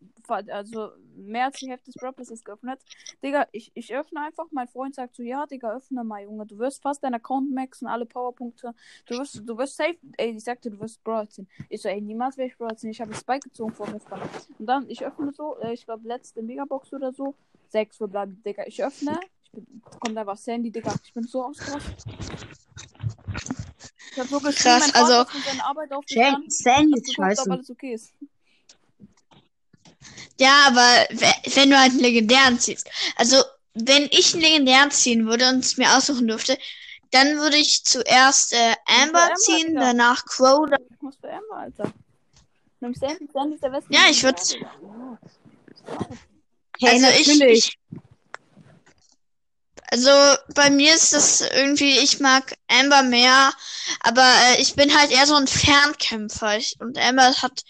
also 0.53 0.91
mehr 1.15 1.47
als 1.47 1.59
die 1.59 1.71
Hälfte 1.71 1.93
des 1.93 1.95
Brawl 1.95 2.13
Passes 2.13 2.43
geöffnet. 2.43 2.81
Digga, 3.23 3.47
ich, 3.53 3.71
ich 3.75 3.95
öffne 3.95 4.21
einfach, 4.21 4.47
mein 4.51 4.67
Freund 4.67 4.97
sagt 4.97 5.15
so, 5.15 5.23
ja, 5.23 5.47
Digga, 5.47 5.77
öffne 5.77 6.03
mal, 6.03 6.23
Junge, 6.23 6.45
du 6.45 6.59
wirst 6.59 6.83
fast 6.83 7.05
deinen 7.05 7.15
Account 7.15 7.53
maxen, 7.53 7.87
alle 7.87 8.05
Powerpunkte, 8.05 8.75
du 9.07 9.19
wirst, 9.19 9.43
du 9.45 9.57
wirst 9.59 9.77
safe, 9.77 9.97
ey, 10.17 10.31
ich 10.31 10.43
sagte, 10.43 10.71
du 10.71 10.81
wirst 10.81 11.05
Brawl 11.05 11.29
ziehen. 11.29 11.49
Ich 11.69 11.83
so, 11.83 11.89
ey, 11.89 12.01
niemals 12.01 12.37
werde 12.37 12.51
ich 12.51 12.59
Brawl 12.59 12.77
ziehen, 12.77 12.91
ich 12.91 13.01
habe 13.01 13.15
Spike 13.15 13.49
gezogen 13.49 13.73
vor 13.73 13.87
gestern. 13.87 14.21
Und 14.59 14.67
dann, 14.67 14.91
ich 14.91 15.05
öffne 15.05 15.33
so, 15.33 15.57
äh, 15.59 15.73
ich 15.73 15.85
glaube, 15.85 16.09
letzte 16.09 16.43
Megabox 16.43 16.93
oder 16.93 17.13
so, 17.13 17.35
sechs 17.69 17.97
verbleiben, 17.97 18.43
Digga, 18.43 18.65
ich 18.67 18.83
öffne, 18.83 19.21
ich 19.45 19.53
bin, 19.53 19.83
kommt 20.01 20.19
einfach 20.19 20.37
Sandy, 20.37 20.73
Digga, 20.73 20.93
ich 21.05 21.15
bin 21.15 21.23
so 21.23 21.45
ausgerastet. 21.45 22.05
Ich 24.19 24.25
hab 24.25 24.31
so 24.31 24.41
geschrien, 24.41 24.73
Krass, 24.73 24.81
mein 24.81 24.91
Vater 24.91 25.05
also- 25.05 25.23
ist 25.23 25.31
von 25.31 25.43
seiner 25.43 25.67
Arbeit 25.67 25.93
aufgestanden, 25.93 26.51
Sandy 26.51 26.99
ist 26.99 27.07
geguckt, 27.07 27.19
ob 27.19 27.25
scheiße. 27.37 27.51
alles 27.53 27.71
okay 27.71 27.95
ist. 27.95 28.13
Ja, 30.41 30.63
aber 30.67 31.07
we- 31.11 31.55
wenn 31.55 31.71
du 31.71 31.79
halt 31.79 31.93
einen 31.93 32.01
legendären 32.01 32.59
ziehst. 32.59 32.91
Also, 33.15 33.37
wenn 33.75 34.09
ich 34.11 34.33
einen 34.35 34.43
legendären 34.43 34.91
ziehen 34.91 35.27
würde 35.27 35.49
und 35.49 35.61
es 35.65 35.77
mir 35.77 35.97
aussuchen 35.97 36.27
dürfte, 36.27 36.59
dann 37.13 37.39
würde 37.39 37.59
ich 37.59 37.85
zuerst 37.85 38.53
äh, 38.55 38.75
Amber 38.87 39.23
Amber, 39.23 39.35
ziehen, 39.37 39.69
Digga. 39.69 39.81
danach 39.81 40.25
Crow. 40.25 40.69
dann- 40.69 40.83
Ich 40.93 41.01
muss 41.01 41.15
für 41.21 41.29
Emma, 41.29 41.61
Alter. 41.63 41.93
Nimm 42.81 42.95
Sandy, 42.95 43.29
Sandy 43.33 43.55
ist 43.55 43.63
der 43.63 43.71
beste. 43.71 43.93
Ja, 43.93 44.01
ich 44.11 44.25
würd- 44.25 44.53
Digga. 44.53 45.19
Hey, 46.81 47.05
also 47.05 47.45
ich. 47.45 47.79
Also 49.91 50.11
bei 50.55 50.71
mir 50.71 50.95
ist 50.95 51.13
das 51.15 51.41
irgendwie, 51.41 51.99
ich 51.99 52.21
mag 52.21 52.55
Amber 52.69 53.03
mehr, 53.03 53.53
aber 54.01 54.23
äh, 54.23 54.61
ich 54.61 54.75
bin 54.75 54.97
halt 54.97 55.11
eher 55.11 55.27
so 55.27 55.35
ein 55.35 55.47
Fernkämpfer. 55.47 56.59
Ich, 56.59 56.77
und 56.81 56.99
Amber 56.99 57.35
hat 57.43 57.65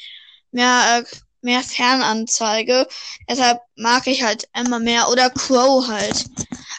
mehr, 0.51 1.05
äh, 1.05 1.17
mehr 1.43 1.63
Fernanzeige. 1.63 2.89
Deshalb 3.29 3.61
mag 3.77 4.07
ich 4.09 4.23
halt 4.25 4.49
Amber 4.53 4.81
mehr. 4.81 5.09
Oder 5.11 5.31
Crow 5.31 5.87
halt. 5.87 6.25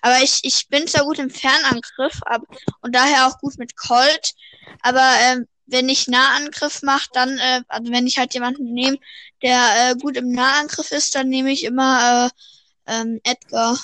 Aber 0.01 0.21
ich, 0.21 0.39
ich 0.43 0.67
bin 0.67 0.87
zwar 0.87 1.05
gut 1.05 1.19
im 1.19 1.29
Fernangriff 1.29 2.21
ab, 2.23 2.41
und 2.81 2.93
daher 2.93 3.27
auch 3.27 3.39
gut 3.39 3.57
mit 3.57 3.77
Colt. 3.77 4.33
Aber 4.81 5.09
ähm, 5.21 5.47
wenn 5.67 5.87
ich 5.87 6.07
Nahangriff 6.07 6.81
mache, 6.81 7.09
dann, 7.13 7.37
äh, 7.37 7.61
also 7.67 7.91
wenn 7.91 8.07
ich 8.07 8.17
halt 8.17 8.33
jemanden 8.33 8.73
nehme, 8.73 8.97
der 9.41 9.91
äh, 9.91 9.95
gut 9.95 10.17
im 10.17 10.31
Nahangriff 10.31 10.91
ist, 10.91 11.15
dann 11.15 11.29
nehme 11.29 11.51
ich 11.51 11.63
immer 11.63 12.31
äh, 12.87 12.93
ähm, 12.93 13.21
Edgar. 13.23 13.77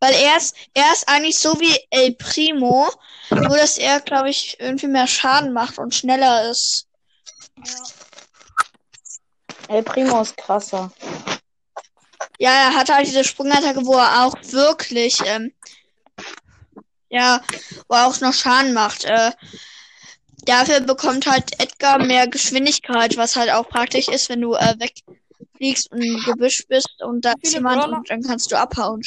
Weil 0.00 0.14
er 0.14 0.36
ist, 0.36 0.54
er 0.74 0.92
ist 0.92 1.08
eigentlich 1.08 1.38
so 1.38 1.58
wie 1.60 1.78
El 1.90 2.14
Primo, 2.14 2.90
nur 3.30 3.56
dass 3.56 3.78
er, 3.78 4.00
glaube 4.00 4.30
ich, 4.30 4.58
irgendwie 4.60 4.86
mehr 4.86 5.06
Schaden 5.06 5.52
macht 5.52 5.78
und 5.78 5.94
schneller 5.94 6.50
ist. 6.50 6.86
El 9.68 9.82
Primo 9.82 10.20
ist 10.20 10.36
krasser. 10.36 10.92
Ja, 12.38 12.50
er 12.50 12.74
hat 12.74 12.90
halt 12.90 13.06
diese 13.06 13.24
Sprungattacke, 13.24 13.86
wo 13.86 13.94
er 13.94 14.26
auch 14.26 14.34
wirklich, 14.42 15.18
ähm, 15.24 15.52
ja, 17.08 17.40
wo 17.88 17.96
er 17.96 18.06
auch 18.06 18.20
noch 18.20 18.34
Schaden 18.34 18.74
macht. 18.74 19.04
Äh, 19.04 19.30
dafür 20.44 20.80
bekommt 20.80 21.26
halt 21.26 21.58
Edgar 21.60 21.98
mehr 21.98 22.26
Geschwindigkeit, 22.26 23.16
was 23.16 23.36
halt 23.36 23.50
auch 23.50 23.68
praktisch 23.68 24.08
ist, 24.08 24.28
wenn 24.28 24.40
du 24.40 24.54
äh, 24.54 24.74
wegfliegst 25.64 25.90
und 25.92 26.02
im 26.02 26.20
Gebüsch 26.24 26.66
bist 26.68 27.02
und 27.02 27.24
da 27.24 27.32
ist 27.40 27.54
jemand 27.54 27.82
Brawler? 27.82 27.98
und 27.98 28.10
dann 28.10 28.22
kannst 28.22 28.52
du 28.52 28.58
abhauen. 28.58 29.00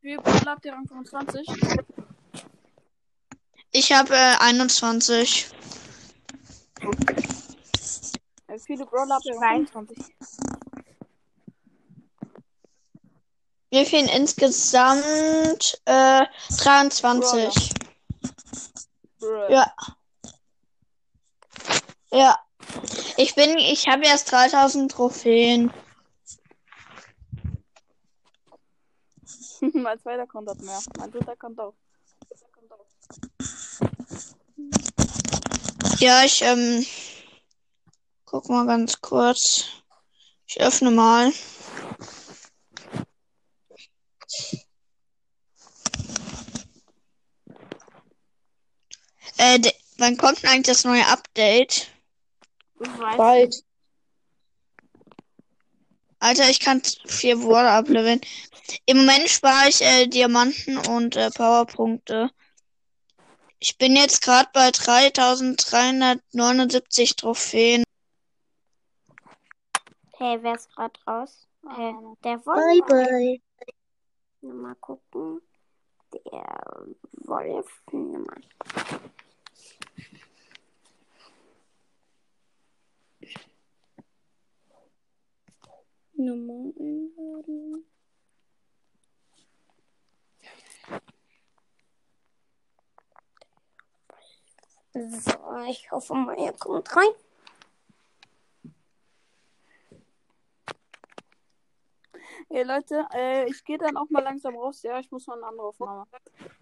Wie 0.00 0.10
viel 0.10 0.18
Brawler 0.18 0.52
habt 0.52 0.64
ihr 0.64 0.72
Rang 0.72 0.86
25? 0.86 1.46
Ich 3.72 3.92
habe 3.92 4.14
äh, 4.14 4.36
21. 4.38 5.50
Wie 8.48 8.58
viele 8.60 8.86
Brawler 8.86 9.16
habt 9.16 9.26
ihr 9.26 9.36
Rang 9.36 9.66
25? 9.66 10.14
Wir 13.70 13.84
fehlen 13.84 14.08
insgesamt 14.08 15.80
äh, 15.84 16.24
23. 16.58 17.74
Bruh. 19.18 19.50
Ja. 19.50 19.72
Ja. 22.12 22.45
Ich 23.16 23.34
bin, 23.34 23.56
ich 23.58 23.88
habe 23.88 24.04
erst 24.04 24.30
3000 24.32 24.90
Trophäen. 24.90 25.72
mein 29.72 29.98
zweiter 30.00 30.22
Account 30.22 30.50
hat 30.50 30.60
mehr. 30.60 30.80
Mein 30.98 31.10
dritter 31.10 31.32
Account 31.32 31.60
auch. 31.60 31.74
Ja, 35.98 36.24
ich, 36.24 36.42
ähm, 36.42 36.84
guck 38.26 38.48
mal 38.48 38.66
ganz 38.66 39.00
kurz. 39.00 39.64
Ich 40.46 40.60
öffne 40.60 40.90
mal. 40.90 41.32
Äh, 49.38 49.58
wann 49.98 50.16
kommt 50.16 50.42
denn 50.42 50.50
eigentlich 50.50 50.66
das 50.66 50.84
neue 50.84 51.06
Update? 51.06 51.88
Weiß. 52.78 53.16
Bald. 53.16 53.64
Alter, 56.18 56.50
ich 56.50 56.60
kann 56.60 56.82
vier 57.06 57.36
Brawler 57.36 57.72
ableveln. 57.72 58.20
Im 58.86 58.96
Moment 58.98 59.28
spare 59.28 59.68
ich 59.68 59.82
äh, 59.82 60.06
Diamanten 60.06 60.78
und 60.78 61.16
äh, 61.16 61.30
Powerpunkte. 61.30 62.30
Ich 63.58 63.76
bin 63.78 63.96
jetzt 63.96 64.22
gerade 64.22 64.48
bei 64.52 64.70
3379 64.70 67.16
Trophäen. 67.16 67.82
Hey, 70.18 70.38
wer 70.42 70.54
ist 70.54 70.70
gerade 70.74 70.98
raus? 71.06 71.46
Äh, 71.76 71.92
der 72.24 72.38
Bye, 72.38 72.46
Wolf. 72.46 72.86
bye. 72.86 73.38
Mal 74.40 74.74
gucken. 74.76 75.42
Der 76.12 76.86
Wolf. 77.24 77.82
Mal. 77.92 78.40
Nummer 86.16 86.72
einladen. 86.78 87.84
So, 94.94 95.32
ich 95.68 95.90
hoffe 95.90 96.14
mal, 96.14 96.38
ihr 96.38 96.52
kommt 96.52 96.96
rein. 96.96 97.10
Hey 102.48 102.62
Leute, 102.62 103.06
äh, 103.12 103.50
ich 103.50 103.62
gehe 103.64 103.76
dann 103.76 103.96
auch 103.96 104.08
mal 104.08 104.22
langsam 104.22 104.56
raus. 104.56 104.82
Ja, 104.82 104.98
ich 104.98 105.10
muss 105.10 105.26
noch 105.26 105.34
eine 105.34 105.46
andere 105.46 105.66
Aufnahme. 105.66 106.06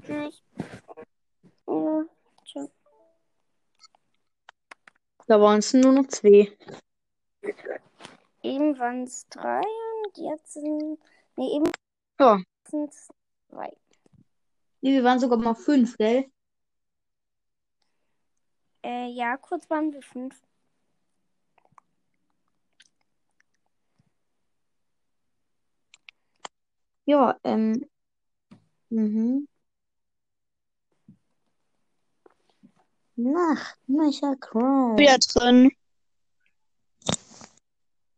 Tschüss. 0.04 0.42
Ja, 1.66 2.04
tschüss. 2.44 2.70
Da 5.26 5.40
waren 5.40 5.58
es 5.60 5.72
nur 5.72 5.92
noch 5.92 6.08
zwei. 6.08 6.50
Eben 8.44 8.78
waren 8.78 9.04
es 9.04 9.26
drei 9.30 9.62
und 10.04 10.18
jetzt 10.18 10.52
sind. 10.52 10.98
Nee, 11.36 11.56
eben 11.56 11.70
Ja. 12.20 12.38
sind 12.68 12.90
es 12.90 13.08
zwei. 13.48 13.72
Nee, 14.82 14.92
wir 14.92 15.02
waren 15.02 15.18
sogar 15.18 15.38
mal 15.38 15.54
fünf, 15.54 15.96
gell? 15.96 16.30
Äh, 18.82 19.06
ja, 19.12 19.38
kurz 19.38 19.70
waren 19.70 19.94
wir 19.94 20.02
fünf. 20.02 20.38
Ja, 27.06 27.38
ähm. 27.44 27.88
Mhm. 28.90 29.48
Nacht, 33.16 33.78
Micha 33.86 34.34
Crow. 34.38 34.98
Wieder 34.98 35.16
drin. 35.18 35.70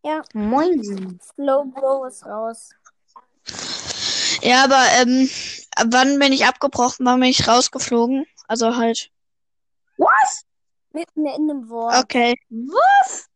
Ja, 0.06 0.22
Moin. 0.34 1.18
Slow 1.20 1.64
Bro 1.64 2.04
ist 2.04 2.25
raus. 2.25 2.70
Ja, 4.40 4.62
aber 4.62 4.80
ähm, 5.00 5.28
wann 5.86 6.20
bin 6.20 6.32
ich 6.32 6.46
abgebrochen? 6.46 7.04
Wann 7.04 7.18
bin 7.18 7.28
ich 7.28 7.48
rausgeflogen? 7.48 8.25
Also 8.46 8.76
halt. 8.76 9.10
Was? 9.96 10.44
Mitten 10.92 11.26
in 11.26 11.50
einem 11.50 11.68
Wort. 11.68 12.04
Okay. 12.04 12.38
Was? 12.50 13.26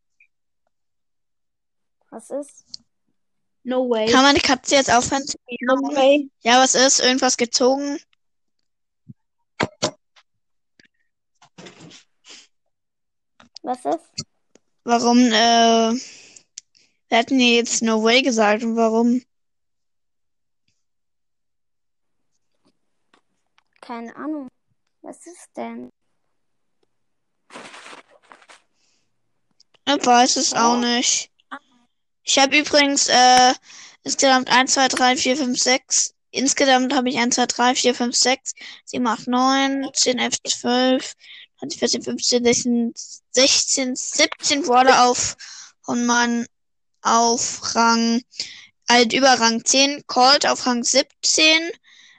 Was 2.11 2.31
ist? 2.31 2.65
No 3.65 3.91
way. 3.91 4.07
Kann 4.07 4.23
man 4.23 4.37
die 4.37 4.41
Katze 4.41 4.77
jetzt 4.77 4.93
aufhören 4.93 5.27
zu 5.27 5.37
No 5.63 5.75
way. 5.75 6.31
Ja, 6.43 6.63
was 6.63 6.77
ist? 6.77 7.01
Irgendwas 7.01 7.37
gezogen? 7.37 7.99
Was 13.63 13.85
ist? 13.85 14.27
Warum, 14.85 15.19
äh, 15.19 15.99
wir 17.11 17.19
hatten 17.19 17.41
ja 17.41 17.57
jetzt 17.57 17.83
No 17.83 18.03
Way 18.03 18.23
gesagt 18.23 18.63
und 18.63 18.77
warum? 18.77 19.23
Keine 23.81 24.15
Ahnung. 24.15 24.49
Was 25.03 25.27
ist 25.27 25.49
denn? 25.57 25.91
Ich 29.87 30.07
weiß 30.07 30.37
es 30.37 30.55
auch 30.55 30.77
nicht. 30.77 31.33
Ich 32.23 32.39
habe 32.39 32.59
übrigens, 32.59 33.09
äh, 33.09 33.55
insgesamt 34.05 34.49
1, 34.49 34.75
2, 34.75 34.89
3, 34.89 35.17
4, 35.17 35.37
5, 35.37 35.61
6. 35.61 36.15
Insgesamt 36.31 36.95
habe 36.95 37.09
ich 37.09 37.19
1, 37.19 37.35
2, 37.35 37.47
3, 37.47 37.75
4, 37.75 37.95
5, 37.97 38.17
6, 38.17 38.55
7, 38.85 39.07
8, 39.09 39.27
9, 39.27 39.91
10, 39.93 40.19
11, 40.21 40.37
12, 40.47 41.15
13, 41.59 41.79
14, 41.79 42.03
15, 42.05 42.45
16, 42.45 42.93
16, 43.33 43.97
17 43.97 44.63
Brawler 44.63 45.09
auf 45.09 45.37
und 45.87 46.07
man 46.07 46.47
auf 47.03 47.75
Rang, 47.75 48.23
halt 48.89 49.13
über 49.13 49.29
Rang 49.41 49.65
10, 49.65 50.05
Colt 50.07 50.47
auf 50.47 50.67
Rang 50.67 50.83
17, 50.83 51.71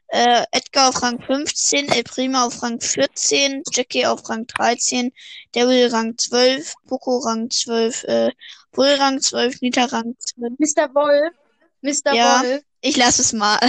äh, 0.08 0.44
Edgar 0.52 0.90
auf 0.90 1.02
Rang 1.02 1.22
15, 1.22 1.90
El 1.90 2.04
Primo 2.04 2.40
auf 2.40 2.62
Rang 2.62 2.82
14, 2.82 3.64
Jackie 3.72 4.06
auf 4.06 4.30
Rang 4.30 4.46
13, 4.48 5.12
Daryl 5.54 5.88
Rang 5.88 6.18
12, 6.18 6.74
Poco 6.88 7.20
Rang 7.20 7.50
12, 7.50 8.04
äh, 8.04 8.32
Bull 8.72 8.94
Rang 9.00 9.22
12, 9.22 9.62
Nita 9.62 9.86
Rang 9.86 10.16
12. 10.20 10.54
Mr. 10.60 10.94
Wolf. 10.94 11.34
Mr. 11.82 12.14
Ja. 12.14 12.42
Wolf. 12.44 12.64
Ich 12.82 12.98
lasse 12.98 13.22
es 13.22 13.34
mal. 13.34 13.60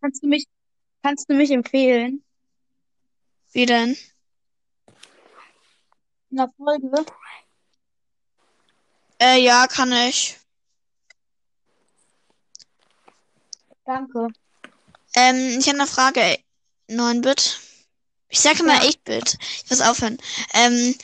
Kannst 0.00 0.22
du 0.22 0.28
mich, 0.28 0.46
kannst 1.02 1.28
du 1.28 1.34
mich 1.34 1.50
empfehlen? 1.50 2.22
Wie 3.52 3.66
denn? 3.66 3.96
In 6.30 6.36
der 6.36 6.50
Folge? 6.56 7.04
Äh, 9.20 9.40
ja, 9.42 9.66
kann 9.66 9.92
ich. 9.92 10.36
Danke. 13.84 14.28
Ähm, 15.14 15.58
ich 15.58 15.66
habe 15.68 15.78
eine 15.78 15.86
Frage. 15.86 16.38
9-Bit. 16.88 17.60
Ich 18.28 18.40
sage 18.40 18.60
immer 18.60 18.80
8-Bit. 18.80 19.38
Ich 19.40 19.70
muss 19.70 19.80
aufhören. 19.80 20.18
Ähm, 20.54 20.94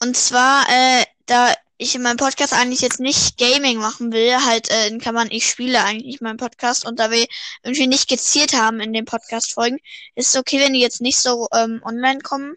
und 0.00 0.16
zwar, 0.16 0.66
äh, 0.68 1.04
da 1.26 1.54
ich 1.78 1.94
in 1.94 2.02
meinem 2.02 2.18
Podcast 2.18 2.52
eigentlich 2.52 2.82
jetzt 2.82 3.00
nicht 3.00 3.38
Gaming 3.38 3.78
machen 3.78 4.12
will, 4.12 4.44
halt 4.44 4.70
äh, 4.70 4.88
in 4.88 5.00
Klammern, 5.00 5.28
ich 5.30 5.46
spiele 5.46 5.82
eigentlich 5.82 6.20
meinen 6.20 6.36
Podcast 6.36 6.84
und 6.84 6.98
da 6.98 7.10
wir 7.10 7.26
irgendwie 7.62 7.86
nicht 7.86 8.08
gezielt 8.08 8.52
haben 8.52 8.80
in 8.80 8.92
den 8.92 9.06
Podcast-Folgen, 9.06 9.78
ist 10.14 10.28
es 10.28 10.36
okay, 10.36 10.60
wenn 10.60 10.74
die 10.74 10.80
jetzt 10.80 11.00
nicht 11.00 11.18
so 11.18 11.48
ähm, 11.54 11.80
online 11.84 12.20
kommen? 12.20 12.54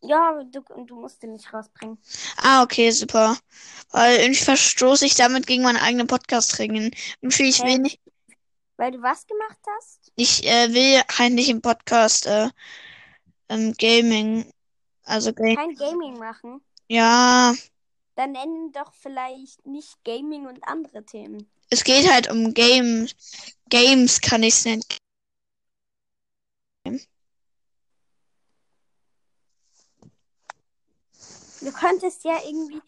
Ja, 0.00 0.42
du, 0.44 0.60
du 0.84 0.94
musst 1.00 1.22
den 1.22 1.32
nicht 1.32 1.52
rausbringen. 1.52 1.98
Ah, 2.36 2.62
okay, 2.62 2.90
super. 2.90 3.36
Weil 3.90 4.18
irgendwie 4.20 4.44
verstoße 4.44 5.04
ich 5.06 5.14
damit 5.14 5.46
gegen 5.46 5.62
meine 5.64 5.82
eigenen 5.82 6.06
Podcast-Regeln. 6.06 6.90
Irgendwie, 7.20 7.48
ich 7.48 7.60
will 7.62 7.72
Hä? 7.72 7.78
nicht, 7.78 8.00
Weil 8.76 8.92
du 8.92 9.02
was 9.02 9.26
gemacht 9.26 9.58
hast? 9.76 10.12
ich 10.14 10.46
äh, 10.46 10.72
will 10.72 11.02
halt 11.18 11.32
nicht 11.32 11.48
im 11.48 11.60
Podcast 11.60 12.26
äh, 12.26 12.48
ähm, 13.48 13.72
Gaming, 13.78 14.52
also 15.04 15.32
Game, 15.32 15.56
Kein 15.56 15.74
Gaming 15.74 16.18
machen. 16.18 16.60
ja, 16.88 17.54
Dann 18.14 18.32
nennen 18.32 18.72
doch 18.72 18.92
vielleicht 18.94 19.66
nicht 19.66 20.04
Gaming 20.04 20.46
und 20.46 20.62
andere 20.66 21.04
Themen. 21.04 21.50
es 21.70 21.82
geht 21.84 22.08
halt 22.10 22.30
um 22.30 22.54
Game, 22.54 23.08
Games 23.68 24.20
kann 24.20 24.42
ich 24.42 24.54
es 24.54 24.64
nennen. 24.64 24.82
Du 31.60 31.72
könntest 31.72 32.24
ja 32.24 32.38
irgendwie. 32.44 32.80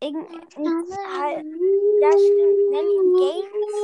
Irgend, 0.00 0.30
halt, 0.30 1.44
ja, 2.00 2.12
stimmt. 2.12 2.70
Nenn 2.70 2.86
ihn 2.86 3.16
Games 3.16 3.74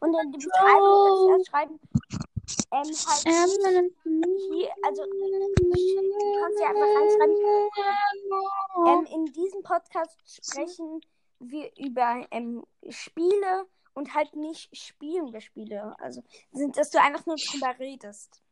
und 0.00 0.14
in 0.14 0.32
die 0.32 0.38
Beschreibung 0.38 0.92
kannst 1.08 1.22
du 1.22 1.30
ja 1.30 1.38
schreiben. 1.48 1.80
Ähm, 2.72 2.84
halt. 2.84 3.92
Hier, 4.52 4.70
also. 4.82 5.02
Du 5.04 5.12
kannst 6.40 6.60
ja 6.60 6.68
einfach 6.68 6.90
reinschreiben. 7.00 7.36
Ähm, 8.86 9.06
in 9.06 9.32
diesem 9.32 9.62
Podcast 9.62 10.16
sprechen 10.26 11.00
wir 11.38 11.70
über 11.78 12.26
ähm, 12.30 12.62
Spiele 12.90 13.66
und 13.94 14.14
halt 14.14 14.36
nicht 14.36 14.76
spielen 14.76 15.32
wir 15.32 15.40
Spiele. 15.40 15.96
Also, 15.98 16.22
sind, 16.52 16.76
dass 16.76 16.90
du 16.90 17.00
einfach 17.00 17.24
nur 17.24 17.36
drüber 17.36 17.74
redest. 17.78 18.42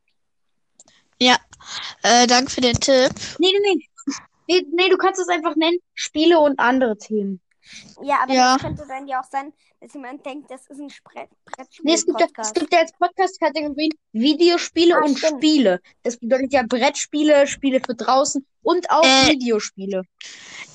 Äh, 2.03 2.27
danke 2.27 2.51
für 2.51 2.61
den 2.61 2.75
Tipp. 2.75 3.13
Nee, 3.39 3.53
nee, 3.53 3.75
nee. 3.75 3.89
Nee, 4.49 4.65
nee, 4.73 4.89
du 4.89 4.97
kannst 4.97 5.21
es 5.21 5.29
einfach 5.29 5.55
nennen. 5.57 5.79
Spiele 5.95 6.39
und 6.41 6.59
andere 6.59 6.97
Themen. 6.97 7.41
Ja, 8.03 8.21
aber 8.23 8.33
Ja. 8.33 8.55
das 8.55 8.63
könnte 8.63 8.85
dann 8.89 9.07
ja 9.07 9.21
auch 9.21 9.29
sein, 9.31 9.53
dass 9.81 9.93
jemand 9.93 10.25
denkt, 10.25 10.51
das 10.51 10.67
ist 10.69 10.81
ein 10.81 10.89
Spre 10.89 11.29
Nee, 11.83 11.93
es 11.95 12.07
gibt 12.07 12.19
ja, 12.19 12.27
es 12.39 12.53
gibt 12.55 12.73
ja 12.73 12.79
als 12.81 12.93
Podcast-Kategorien 12.93 13.93
Videospiele 14.13 14.97
Ah, 14.97 15.05
und 15.05 15.19
stimmt. 15.19 15.37
Spiele. 15.43 15.81
Das 16.03 16.17
bedeutet 16.17 16.53
ja 16.53 16.63
Brettspiele, 16.67 17.47
Spiele 17.47 17.81
für 17.85 17.95
draußen 17.95 18.45
und 18.63 18.91
auch 18.91 19.05
Äh, 19.05 19.33
Videospiele. 19.33 20.03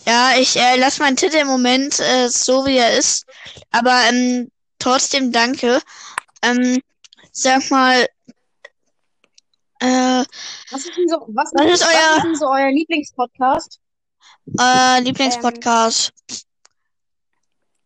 Ja, 0.06 0.34
ich 0.38 0.56
äh, 0.56 0.78
lasse 0.78 1.02
meinen 1.02 1.16
Titel 1.18 1.38
im 1.38 1.48
Moment 1.48 2.00
äh, 2.00 2.30
so, 2.30 2.66
wie 2.66 2.78
er 2.78 2.96
ist. 2.98 3.26
Aber 3.72 4.00
ähm, 4.10 4.52
trotzdem 4.78 5.32
danke. 5.32 5.82
Ähm, 6.44 6.80
sag 7.32 7.72
mal, 7.72 8.06
äh, 9.84 10.24
Was 10.72 10.86
ist 10.86 10.98
denn 10.98 11.08
so, 11.08 11.26
was, 11.30 11.52
Was 11.54 11.66
ist 11.82 11.84
euer- 11.84 11.92
was 12.12 12.18
ist 12.18 12.24
denn 12.24 12.36
so 12.36 12.48
euer 12.50 12.72
Lieblingspodcast? 12.72 13.80
äh, 14.60 15.00
Lieblingspodcast. 15.02 16.12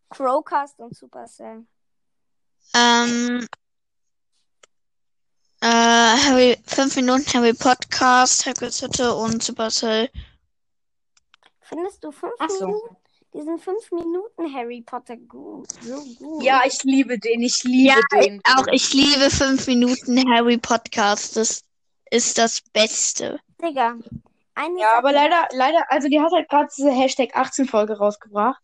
Crowcast 0.09 0.79
und 0.79 0.95
Supercell. 0.95 1.65
Ähm, 2.73 3.47
äh, 5.61 5.67
Harry, 5.67 6.57
5 6.65 6.95
Minuten 6.97 7.25
Harry 7.33 7.53
Podcast, 7.53 8.45
Hagrid's 8.45 8.81
Hütte 8.81 9.13
und 9.15 9.41
Supercell. 9.43 10.09
Findest 11.61 12.03
du 12.03 12.11
fünf 12.11 12.33
Ach 12.39 12.49
so. 12.49 12.65
Minuten? 12.67 12.95
Diesen 13.33 13.59
fünf 13.59 13.91
Minuten 13.91 14.53
Harry 14.53 14.81
Potter 14.81 15.17
gut. 15.17 15.67
So 15.81 16.01
gut. 16.17 16.43
Ja, 16.43 16.61
ich 16.65 16.81
liebe 16.83 17.19
den, 17.19 17.41
ich 17.41 17.61
liebe 17.63 17.93
Ja, 18.13 18.21
den. 18.21 18.41
Auch 18.55 18.65
ich 18.71 18.93
liebe 18.93 19.29
5 19.29 19.67
Minuten 19.67 20.23
Harry 20.33 20.57
Podcast. 20.57 21.35
Das 21.35 21.61
ist 22.11 22.37
das 22.37 22.61
Beste. 22.73 23.39
Digga. 23.61 23.95
Eine 24.55 24.79
Ja, 24.79 24.87
Sache. 24.87 24.97
aber 24.97 25.11
leider, 25.11 25.47
leider, 25.51 25.91
also 25.91 26.07
die 26.07 26.19
hat 26.19 26.31
halt 26.31 26.49
gerade 26.49 26.69
diese 26.75 26.91
Hashtag 26.91 27.35
18 27.35 27.67
Folge 27.67 27.97
rausgebracht. 27.97 28.61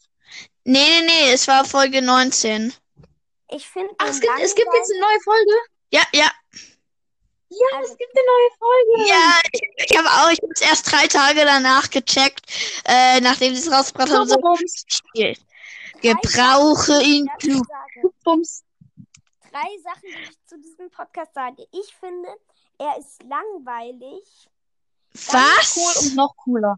Nee, 0.64 0.80
nee, 1.00 1.06
nee, 1.06 1.32
es 1.34 1.48
war 1.48 1.66
Folge 1.66 2.02
19. 2.02 2.74
Ich 3.52 3.68
finde. 3.68 3.94
Ach, 4.00 4.08
es 4.08 4.20
gibt, 4.20 4.34
es 4.42 4.56
gibt 4.56 4.70
jetzt 4.74 4.92
eine 4.92 5.02
neue 5.02 5.20
Folge. 5.24 5.52
Ja, 5.92 6.02
ja. 6.14 6.32
Ja, 7.50 7.78
Also- 7.78 7.92
es 7.92 7.98
gibt 8.00 8.12
eine 8.16 8.26
neue 8.26 8.50
Folge. 8.58 9.10
Ja, 9.10 9.40
ich, 9.52 9.62
ich 9.92 9.98
habe 9.98 10.08
auch, 10.08 10.32
ich 10.32 10.40
habe 10.42 10.52
es 10.56 10.62
erst 10.62 10.92
drei 10.92 11.06
Tage 11.08 11.46
danach 11.46 11.88
gecheckt, 11.92 12.42
äh, 12.86 13.20
nachdem 13.22 13.54
sie 13.54 13.62
es 13.68 13.72
rausgebracht 13.72 14.10
haben, 14.12 14.28
so 14.28 14.38
gespielt. 14.38 15.40
Gebrauche 16.02 17.04
ihn 17.04 17.30
klug. 17.40 17.66
sage. 17.68 18.10
Bums. 18.24 18.64
Drei 19.52 19.70
Sachen, 19.84 20.02
die 20.10 20.24
ich 20.32 20.46
zu 20.48 20.58
diesem 20.60 20.90
Podcast 20.90 21.34
sage. 21.36 21.68
Ich 21.72 21.94
finde, 22.00 22.28
er 22.84 22.98
ist 23.00 23.24
langweilig. 23.24 24.50
Was? 25.14 25.78
Cool 25.78 26.08
und 26.08 26.16
noch 26.16 26.36
cooler. 26.38 26.76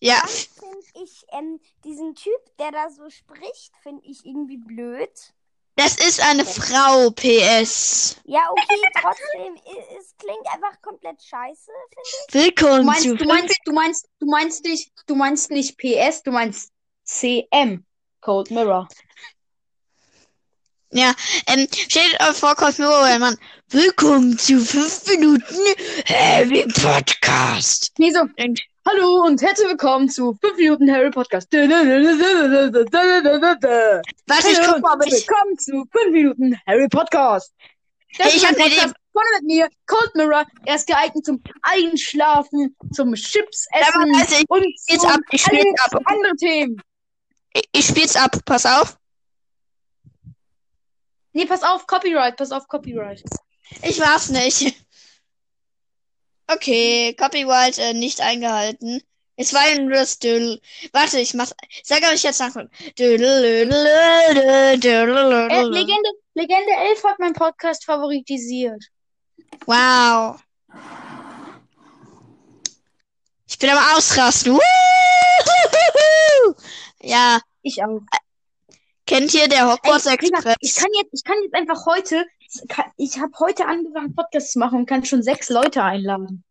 Ja, 0.00 0.20
Dann 0.20 0.28
finde 0.82 1.04
ich 1.04 1.24
ähm, 1.32 1.60
diesen 1.84 2.14
Typ, 2.14 2.56
der 2.58 2.72
da 2.72 2.90
so 2.90 3.08
spricht, 3.08 3.74
finde 3.82 4.02
ich 4.04 4.26
irgendwie 4.26 4.58
blöd. 4.58 5.10
das 5.76 5.96
ist 5.96 6.20
eine 6.20 6.44
Frau, 6.44 7.10
PS. 7.10 8.16
Ja, 8.24 8.42
okay, 8.50 8.82
trotzdem, 9.00 9.54
es 9.98 10.14
klingt 10.18 10.46
einfach 10.52 10.80
komplett 10.82 11.22
scheiße, 11.22 11.70
finde 11.88 12.02
ich. 12.28 12.34
Willkommen 12.34 12.80
Du 12.80 12.84
meinst, 12.84 13.02
zu 13.04 13.16
du 13.16 13.24
meinst, 13.24 13.58
du 13.64 13.72
meinst, 13.72 14.08
du 14.18 14.26
meinst 14.26 14.64
nicht, 14.64 14.92
du 15.06 15.14
meinst 15.14 15.50
nicht 15.50 15.78
PS, 15.78 16.22
du 16.22 16.32
meinst 16.32 16.72
CM. 17.04 17.86
Code 18.20 18.52
Mirror. 18.52 18.88
Ja, 20.96 21.12
ähm, 21.48 21.66
stellt 21.72 22.20
euch 22.20 22.36
vor, 22.36 22.54
Cosmo 22.54 22.86
Mann. 23.18 23.36
Willkommen 23.68 24.38
zu 24.38 24.60
5 24.60 25.08
Minuten 25.08 25.42
Harry 26.06 26.64
Podcast. 26.68 27.90
Nee, 27.98 28.12
so. 28.12 28.20
Und 28.20 28.60
Hallo 28.86 29.24
und 29.26 29.42
herzlich 29.42 29.70
willkommen 29.70 30.08
zu 30.08 30.38
5 30.40 30.56
Minuten 30.56 30.88
Harry 30.92 31.10
Podcast. 31.10 31.52
Warte, 31.52 31.68
ich 34.48 34.60
guck 34.64 34.80
mal, 34.82 34.94
ob 34.94 35.04
ich. 35.04 35.14
willkommen 35.14 35.58
zu 35.58 35.84
5 35.90 36.12
Minuten 36.12 36.56
Harry 36.64 36.86
Podcast. 36.86 37.52
Das 38.16 38.28
ich 38.28 38.36
ist 38.36 38.48
hab 38.48 38.56
ein. 38.56 38.62
Podcast 38.62 38.94
Vorne 39.12 39.28
mit 39.40 39.46
mir, 39.46 39.68
Cold 39.86 40.14
Mirror. 40.14 40.44
Er 40.64 40.76
ist 40.76 40.86
geeignet 40.86 41.24
zum 41.24 41.42
Einschlafen, 41.62 42.76
zum 42.92 43.14
Chips 43.14 43.66
essen 43.72 44.14
also 44.14 44.36
ich 44.36 44.44
und 44.48 44.64
zum 45.00 45.10
ab, 45.10 45.20
ich 45.32 45.42
spiel's 45.42 45.80
ab. 45.86 46.00
andere 46.04 46.36
Themen. 46.36 46.80
Ich, 47.52 47.64
ich 47.72 47.84
spiel's 47.84 48.14
ab, 48.14 48.38
pass 48.44 48.64
auf. 48.64 48.96
Nee, 51.34 51.46
pass 51.46 51.62
auf, 51.62 51.86
Copyright, 51.86 52.36
pass 52.36 52.52
auf, 52.52 52.68
Copyright. 52.68 53.22
Ich 53.82 53.98
war's 54.00 54.30
nicht. 54.30 54.74
Okay, 56.46 57.14
Copyright 57.14 57.78
äh, 57.78 57.92
nicht 57.92 58.20
eingehalten. 58.20 59.02
Es 59.36 59.52
war 59.52 59.62
das 59.90 60.18
Dödel. 60.20 60.60
Warte, 60.92 61.18
ich 61.18 61.34
mach. 61.34 61.50
Sag 61.82 62.04
euch 62.04 62.22
jetzt 62.22 62.38
nach. 62.38 62.54
Äh. 62.54 62.66
Legende, 64.76 66.10
Legende 66.34 66.72
11 66.90 67.04
hat 67.04 67.18
meinen 67.18 67.34
Podcast 67.34 67.84
favoritisiert. 67.84 68.84
Wow. 69.66 70.40
Ich 73.48 73.58
bin 73.58 73.70
am 73.70 73.96
Ausrasten. 73.96 74.58
Ja, 77.00 77.40
Ich 77.62 77.82
auch. 77.84 78.00
Kennt 79.06 79.34
ihr 79.34 79.48
der 79.48 79.70
Hogwarts 79.70 80.06
Ey, 80.06 80.14
Express? 80.14 80.56
ich 80.60 80.74
kann 80.74 80.90
jetzt, 80.96 81.10
ich 81.12 81.24
kann 81.24 81.36
jetzt 81.42 81.54
einfach 81.54 81.86
heute, 81.86 82.24
ich 82.96 83.18
habe 83.18 83.32
heute 83.38 83.66
angefangen, 83.66 84.14
Podcast 84.14 84.52
zu 84.52 84.58
machen 84.58 84.80
und 84.80 84.86
kann 84.86 85.04
schon 85.04 85.22
sechs 85.22 85.48
Leute 85.48 85.82
einladen. 85.82 86.44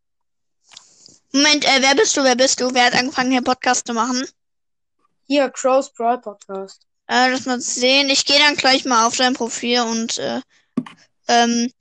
Moment, 1.32 1.66
äh, 1.66 1.82
wer 1.82 1.96
bist 1.96 2.16
du? 2.16 2.24
Wer 2.24 2.36
bist 2.36 2.62
du? 2.62 2.74
Wer 2.74 2.86
hat 2.86 2.94
angefangen, 2.94 3.32
hier 3.32 3.42
Podcast 3.42 3.88
zu 3.88 3.94
machen? 3.94 4.24
Hier, 5.26 5.50
Crows 5.50 5.92
Brawl 5.94 6.20
Podcast. 6.20 6.86
Äh, 7.08 7.32
lass 7.32 7.46
mal 7.46 7.60
sehen. 7.60 8.10
Ich 8.10 8.26
gehe 8.26 8.39
dann 8.39 8.56
gleich 8.56 8.86
mal 8.86 9.08
auf 9.08 9.16
dein 9.18 9.34
Profil 9.34 9.82
und 9.82 10.20
äh, 10.20 10.42
ähm, 11.28 11.72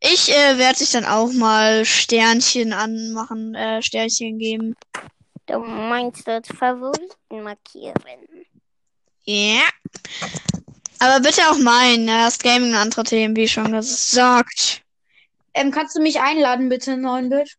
ich 0.00 0.30
äh, 0.30 0.58
werde 0.58 0.78
dich 0.78 0.90
dann 0.92 1.04
auch 1.04 1.32
mal 1.32 1.84
Sternchen 1.84 2.72
anmachen, 2.72 3.54
äh, 3.54 3.82
Sternchen 3.82 4.38
geben. 4.38 4.74
Du 5.46 5.58
meinst 5.58 6.26
dort 6.26 6.46
Favoriten 6.46 7.42
markieren. 7.42 7.94
Ja. 9.24 9.62
Aber 10.98 11.20
bitte 11.20 11.42
auch 11.50 11.58
meinen. 11.58 12.08
Ja, 12.08 12.26
das 12.26 12.38
Gaming 12.38 12.70
und 12.70 12.76
andere 12.76 13.04
Themen, 13.04 13.34
wie 13.36 13.48
schon 13.48 13.72
gesagt. 13.72 14.82
Ähm, 15.54 15.70
kannst 15.70 15.96
du 15.96 16.00
mich 16.00 16.20
einladen, 16.20 16.68
bitte, 16.68 16.92
9-Bit? 16.92 17.56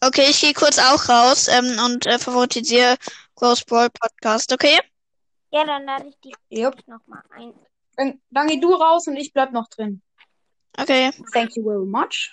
Okay, 0.00 0.30
ich 0.30 0.40
gehe 0.40 0.54
kurz 0.54 0.78
auch 0.78 1.08
raus 1.08 1.48
ähm, 1.48 1.76
und 1.84 2.06
äh, 2.06 2.20
favorisiere 2.20 2.96
Gross 3.34 3.64
Brawl 3.64 3.90
Podcast, 3.90 4.52
okay? 4.52 4.78
Ja, 5.50 5.64
dann 5.64 5.86
lade 5.86 6.08
ich 6.08 6.20
dich 6.20 6.34
Jupp. 6.50 6.76
nochmal 6.86 7.22
ein. 7.30 7.52
Dann, 7.96 8.20
dann 8.30 8.46
geh 8.46 8.60
du 8.60 8.72
raus 8.74 9.08
und 9.08 9.16
ich 9.16 9.32
bleib 9.32 9.50
noch 9.50 9.68
drin. 9.68 10.00
Okay. 10.78 11.10
Thank 11.32 11.56
you 11.56 11.64
very 11.64 11.84
much. 11.84 12.32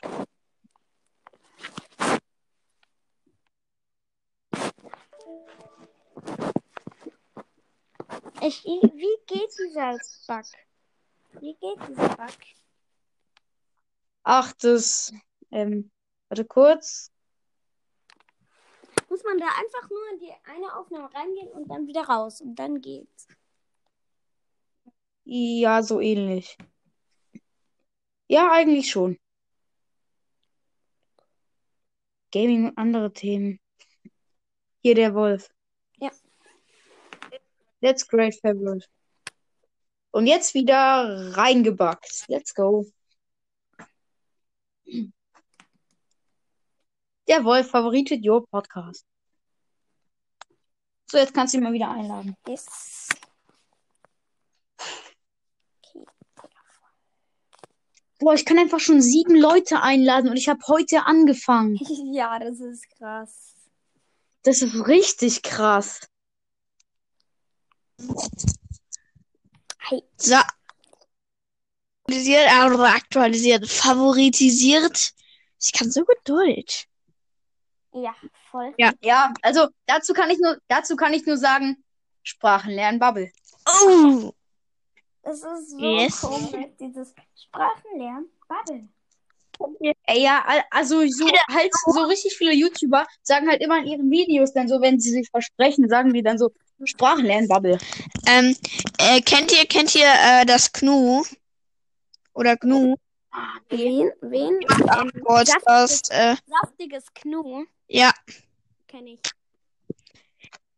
Ich, 8.48 8.64
wie 8.64 9.18
geht 9.26 9.58
dieser 9.58 9.98
Bug? 10.28 10.46
Wie 11.42 11.56
geht 11.56 11.90
dieser 11.90 12.10
Bug? 12.16 12.38
Ach, 14.22 14.54
das, 14.54 15.12
ähm, 15.50 15.92
warte 16.30 16.46
kurz. 16.46 17.12
Muss 19.10 19.24
man 19.24 19.40
da 19.40 19.48
einfach 19.48 19.90
nur 19.90 20.10
in 20.14 20.20
die 20.20 20.34
eine 20.44 20.76
Aufnahme 20.76 21.12
reingehen 21.12 21.48
und 21.54 21.68
dann 21.70 21.88
wieder 21.88 22.04
raus 22.04 22.40
und 22.42 22.56
dann 22.56 22.82
geht's. 22.82 23.28
Ja, 25.24 25.82
so 25.82 26.00
ähnlich. 26.00 26.56
Ja, 28.28 28.52
eigentlich 28.52 28.92
schon. 28.92 29.18
Gaming 32.32 32.70
und 32.70 32.78
andere 32.78 33.12
Themen. 33.12 33.60
Hier 34.84 34.94
der 34.94 35.16
Wolf. 35.16 35.55
That's 37.86 38.08
great, 38.08 38.34
favorite. 38.42 38.88
Und 40.10 40.26
jetzt 40.26 40.56
wieder 40.56 41.38
reingebackt. 41.38 42.26
Let's 42.28 42.56
go. 42.56 42.88
Der 47.28 47.44
Wolf 47.44 47.70
favoritet 47.70 48.26
your 48.26 48.48
Podcast. 48.48 49.06
So, 51.12 51.20
jetzt 51.20 51.36
kannst 51.36 51.54
du 51.54 51.60
ihn 51.60 51.64
mal 51.64 51.74
wieder 51.74 51.92
einladen. 51.92 52.36
Yes. 52.48 53.08
Okay. 55.84 56.06
Boah, 58.18 58.34
ich 58.34 58.46
kann 58.46 58.58
einfach 58.58 58.80
schon 58.80 59.00
sieben 59.00 59.36
Leute 59.36 59.84
einladen 59.84 60.32
und 60.32 60.38
ich 60.38 60.50
habe 60.50 60.62
heute 60.68 61.06
angefangen. 61.06 61.78
Ja, 62.12 62.40
das 62.40 62.60
ist 62.60 62.90
krass. 62.98 63.54
Das 64.42 64.64
ist 64.64 64.88
richtig 64.88 65.44
krass. 65.44 66.00
Hey, 69.80 70.02
So. 70.18 70.36
Aktualisiert, 72.08 72.46
äh, 72.48 72.84
aktualisiert, 72.88 73.68
favoritisiert. 73.68 75.12
Ich 75.60 75.72
kann 75.74 75.92
so 75.92 76.04
gut 76.04 76.18
Deutsch. 76.24 76.88
ja, 77.94 78.14
voll. 78.52 78.74
Ja, 78.78 79.34
also 79.42 79.68
dazu 79.86 80.14
kann 80.14 80.30
ich 80.30 80.38
nur, 80.40 80.58
dazu 80.68 80.96
kann 80.96 81.14
ich 81.14 81.26
nur 81.26 81.38
sagen, 81.38 81.84
Sprachen 82.24 82.72
lernen, 82.72 83.00
Bubble. 83.00 83.32
Oh. 83.68 84.32
Es 85.24 85.42
ist 85.42 85.72
so 85.72 85.80
Yes. 85.80 86.22
komisch, 86.22 86.68
dieses 86.80 87.14
Sprachenlernen. 87.36 88.30
Bubble. 88.48 88.88
Ey, 90.04 90.22
ja, 90.22 90.44
al- 90.46 90.66
also 90.70 91.08
so 91.08 91.26
halt 91.50 91.72
so 91.86 92.04
richtig 92.04 92.36
viele 92.38 92.54
YouTuber 92.54 93.08
sagen 93.24 93.48
halt 93.50 93.62
immer 93.62 93.80
in 93.80 93.88
ihren 93.88 94.12
Videos 94.12 94.54
dann 94.54 94.68
so, 94.68 94.82
wenn 94.82 95.00
sie 95.00 95.12
sich 95.12 95.30
versprechen, 95.30 95.88
sagen 95.90 96.14
die 96.14 96.22
dann 96.22 96.38
so 96.38 96.52
Sprachen 96.84 97.26
lernen, 97.26 97.48
Bubble. 97.48 97.78
Ähm, 98.28 98.56
äh, 98.98 99.22
kennt 99.22 99.52
ihr, 99.52 99.66
kennt 99.66 99.96
ihr 99.96 100.06
äh, 100.08 100.46
das 100.46 100.72
Gnu? 100.72 101.24
Oder 102.34 102.58
Gnu? 102.58 102.96
Wen? 103.70 104.12
Wen? 104.22 104.60
Ähm, 104.70 105.12
Podcast, 105.24 106.12
äh, 106.12 106.36
saftiges 106.46 107.06
Knu. 107.14 107.66
ja. 107.88 108.12
Kenn 108.88 109.08
ich. 109.08 109.20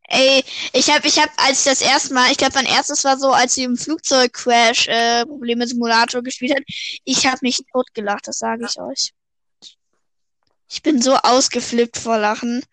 Ey, 0.10 0.42
ich 0.72 0.90
hab, 0.90 1.04
ich 1.04 1.20
hab, 1.20 1.30
als 1.38 1.60
ich 1.60 1.66
das 1.66 1.82
erste 1.82 2.14
Mal, 2.14 2.32
ich 2.32 2.38
glaube, 2.38 2.54
mein 2.56 2.66
erstes 2.66 3.04
war 3.04 3.18
so, 3.18 3.32
als 3.32 3.56
sie 3.56 3.64
im 3.64 3.76
Flugzeugcrash 3.76 4.88
äh, 4.88 5.26
Probleme 5.26 5.68
Simulator 5.68 6.24
gespielt 6.24 6.56
hat. 6.56 6.64
Ich 7.04 7.28
hab 7.28 7.42
mich 7.42 7.62
totgelacht, 7.74 8.28
das 8.28 8.40
sage 8.40 8.66
ich 8.70 8.80
euch. 8.80 9.12
Ich 10.70 10.82
bin 10.82 11.02
so 11.02 11.16
ausgeflippt 11.16 11.98
vor 11.98 12.18
Lachen. 12.18 12.64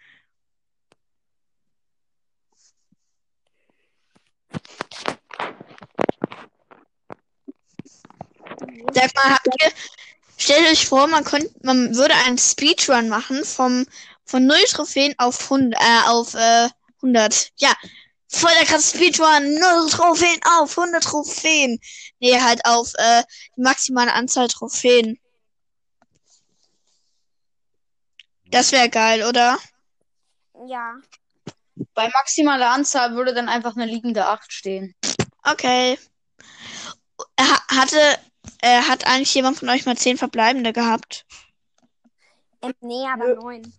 Sag 8.93 9.15
mal, 9.15 9.31
habt 9.31 9.49
ihr, 9.61 9.73
stellt 10.37 10.69
euch 10.69 10.87
vor, 10.87 11.07
man 11.09 11.25
könnte, 11.25 11.51
man 11.63 11.95
würde 11.97 12.15
einen 12.15 12.39
Speedrun 12.39 13.09
machen 13.09 13.45
vom, 13.45 13.87
von 14.25 14.47
0 14.47 14.57
Trophäen 14.69 15.15
auf 15.19 15.51
100, 15.51 15.81
äh, 15.81 16.09
auf, 16.09 16.35
äh, 16.35 16.69
100. 17.03 17.51
Ja, 17.57 17.75
voll 18.29 18.53
der 18.59 18.67
krasse 18.67 18.97
Speedrun, 18.97 19.59
0 19.59 19.91
Trophäen 19.91 20.41
auf 20.59 20.77
100 20.77 21.03
Trophäen. 21.03 21.81
Nee, 22.21 22.41
halt 22.41 22.65
auf, 22.65 22.93
äh, 22.95 23.23
die 23.57 23.63
maximale 23.63 24.13
Anzahl 24.13 24.49
Trophäen. 24.49 25.19
Das 28.51 28.71
wäre 28.71 28.89
geil, 28.89 29.25
oder? 29.25 29.59
Ja. 30.69 30.95
Bei 31.95 32.09
maximaler 32.09 32.71
Anzahl 32.71 33.15
würde 33.15 33.35
dann 33.35 33.49
einfach 33.49 33.77
eine 33.77 33.87
liegende 33.87 34.27
8 34.27 34.53
stehen. 34.53 34.95
Okay. 35.45 35.99
Ha 37.41 37.61
hatte, 37.69 38.19
äh, 38.61 38.83
hat 38.83 39.07
eigentlich 39.07 39.35
jemand 39.35 39.59
von 39.59 39.69
euch 39.69 39.87
mal 39.87 39.97
10 39.97 40.19
Verbleibende 40.19 40.73
gehabt? 40.73 41.25
Ähm, 42.63 42.75
nee, 42.81 43.07
aber 43.07 43.27
Nö. 43.27 43.35
neun. 43.37 43.75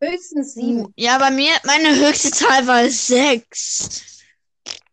Höchstens 0.00 0.54
sieben. 0.54 0.92
Ja, 0.96 1.18
bei 1.18 1.30
mir, 1.30 1.52
meine 1.64 1.94
höchste 1.94 2.32
Zahl 2.32 2.66
war 2.66 2.88
6. 2.88 4.24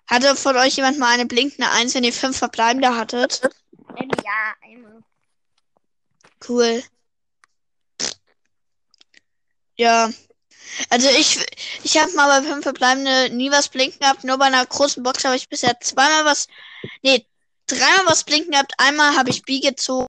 Hatte 0.05 0.35
von 0.35 0.55
euch 0.57 0.75
jemand 0.75 0.99
mal 0.99 1.13
eine 1.13 1.25
blinkende 1.25 1.69
1, 1.71 1.95
wenn 1.95 2.03
ihr 2.03 2.13
5 2.13 2.37
Verbleibende 2.37 2.95
hattet? 2.95 3.41
Ähm, 3.97 4.09
ja, 4.23 4.53
einmal. 4.61 5.01
Cool. 6.47 6.83
Ja. 9.77 10.09
Also 10.89 11.09
ich, 11.09 11.45
ich 11.83 11.97
habe 11.97 12.11
mal 12.13 12.41
bei 12.41 12.47
fünf 12.47 12.63
verbleibende 12.63 13.29
nie 13.35 13.51
was 13.51 13.69
blinken 13.69 13.99
gehabt. 13.99 14.23
Nur 14.23 14.37
bei 14.37 14.45
einer 14.45 14.65
großen 14.65 15.03
Box 15.03 15.25
habe 15.25 15.35
ich 15.35 15.49
bisher 15.49 15.79
zweimal 15.79 16.25
was, 16.25 16.47
nee, 17.01 17.25
dreimal 17.67 18.05
was 18.05 18.23
blinken 18.23 18.51
gehabt. 18.51 18.73
Einmal 18.77 19.15
habe 19.15 19.29
ich 19.29 19.43
B 19.43 19.59
gezogen. 19.59 20.07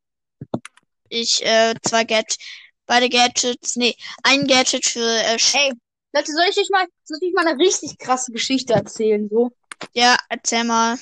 Ich, 1.08 1.44
äh, 1.44 1.74
zwei 1.82 2.04
Gadgets, 2.04 2.38
beide 2.86 3.08
Gadgets, 3.08 3.76
nee, 3.76 3.96
ein 4.22 4.46
Gadget 4.46 4.86
für, 4.86 5.00
äh, 5.00 5.38
Ey, 5.54 5.72
Leute, 6.12 6.32
soll 6.32 6.44
ich 6.50 6.56
euch 6.58 6.70
mal, 6.70 6.86
soll 7.04 7.18
ich 7.20 7.28
euch 7.28 7.34
mal 7.34 7.46
eine 7.46 7.58
richtig 7.58 7.98
krasse 7.98 8.32
Geschichte 8.32 8.74
erzählen, 8.74 9.28
so? 9.28 9.50
ja, 9.92 10.16
erzähl 10.28 10.64
mal. 10.64 10.98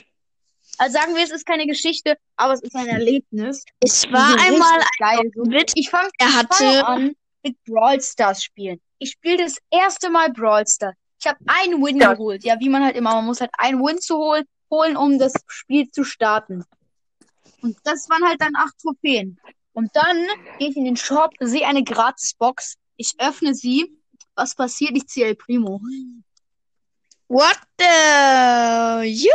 Also 0.78 0.92
sagen 0.92 1.16
wir, 1.16 1.24
es 1.24 1.30
ist 1.30 1.44
keine 1.44 1.66
Geschichte, 1.66 2.16
aber 2.36 2.52
es 2.52 2.62
ist 2.62 2.74
ein 2.74 2.86
Erlebnis. 2.86 3.64
Es 3.80 4.10
war 4.12 4.38
einmal 4.40 4.80
geil. 4.98 5.30
So. 5.34 5.42
ein 5.42 5.50
Witz. 5.50 5.72
Ich 5.74 5.90
fange 5.90 6.08
Er 6.18 6.32
hatte, 6.34 6.86
an 6.86 7.16
mit 7.42 7.62
Brawl 7.64 8.00
Stars 8.00 8.44
spielen. 8.44 8.80
Ich 8.98 9.12
spiele 9.12 9.44
das 9.44 9.56
erste 9.70 10.10
Mal 10.10 10.30
Brawl 10.32 10.66
Stars. 10.66 10.94
Ich 11.20 11.26
habe 11.26 11.38
einen 11.46 11.82
Win 11.82 11.98
geholt. 11.98 12.44
Ja, 12.44 12.58
wie 12.60 12.68
man 12.68 12.84
halt 12.84 12.96
immer, 12.96 13.14
man 13.14 13.26
muss 13.26 13.40
halt 13.40 13.50
einen 13.58 13.80
Win 13.80 14.00
zu 14.00 14.16
holen, 14.16 14.44
holen, 14.70 14.96
um 14.96 15.18
das 15.18 15.32
Spiel 15.48 15.90
zu 15.90 16.04
starten. 16.04 16.64
Und 17.62 17.76
das 17.84 18.08
waren 18.08 18.24
halt 18.24 18.40
dann 18.40 18.54
acht 18.56 18.78
Trophäen. 18.80 19.40
Und 19.72 19.90
dann 19.94 20.26
gehe 20.58 20.70
ich 20.70 20.76
in 20.76 20.84
den 20.84 20.96
Shop, 20.96 21.32
sehe 21.40 21.66
eine 21.66 21.82
Gratisbox. 21.82 22.76
Ich 22.96 23.14
öffne 23.18 23.54
sie. 23.54 23.92
Was 24.36 24.54
passiert? 24.54 24.96
Ich 24.96 25.06
ziehe 25.08 25.26
El 25.26 25.34
Primo. 25.34 25.80
what 27.28 27.58
the, 27.78 29.04
you, 29.04 29.30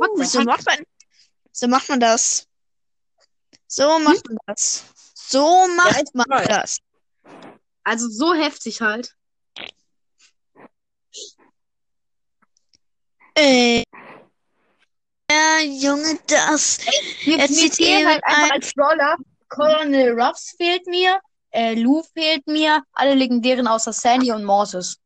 What 0.00 0.10
the 0.18 0.24
so 0.24 0.38
heck? 0.40 0.46
macht 0.46 0.66
man, 0.66 0.78
so 1.52 1.68
macht 1.68 1.88
man 1.88 2.00
das. 2.00 2.46
So 3.68 3.98
macht 3.98 4.26
man 4.28 4.38
das. 4.46 4.84
So 5.14 5.66
macht 5.76 6.02
ich 6.02 6.14
man 6.14 6.26
das. 6.46 6.78
Also 7.86 8.08
so 8.08 8.34
heftig 8.34 8.80
halt. 8.80 9.14
Äh, 13.38 13.84
ja, 15.30 15.60
Junge, 15.62 16.18
das. 16.26 16.80
Mir, 17.26 17.38
Er 17.38 17.42
mir 17.42 17.46
zieht 17.48 17.76
fehlen 17.76 18.06
halt 18.08 18.24
einfach 18.24 18.42
ein- 18.44 18.50
als 18.52 18.72
Brawler. 18.74 19.16
Colonel 19.48 20.20
Ruffs 20.20 20.54
fehlt 20.56 20.84
mir. 20.88 21.20
Äh, 21.50 21.74
Lou 21.74 22.02
fehlt 22.02 22.44
mir. 22.48 22.82
Alle 22.92 23.14
legendären 23.14 23.68
außer 23.68 23.92
Sandy 23.92 24.32
und 24.32 24.44
Mortis. 24.44 24.98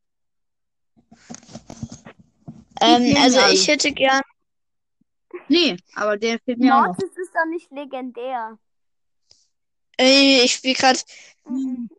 Ähm, 2.81 3.15
also 3.21 3.39
alle. 3.41 3.53
ich 3.53 3.67
hätte 3.67 3.91
gern, 3.91 4.21
Nee, 5.47 5.77
aber 5.95 6.17
der 6.17 6.39
fehlt 6.39 6.57
mir 6.57 6.75
auch 6.75 6.79
noch. 6.81 6.87
Mortis 6.97 7.15
ist 7.15 7.31
doch 7.35 7.45
nicht 7.47 7.69
legendär. 7.71 8.57
äh, 9.99 10.43
ich 10.43 10.53
spiele 10.53 10.73
gerade, 10.73 10.99
Mhm. 11.45 11.89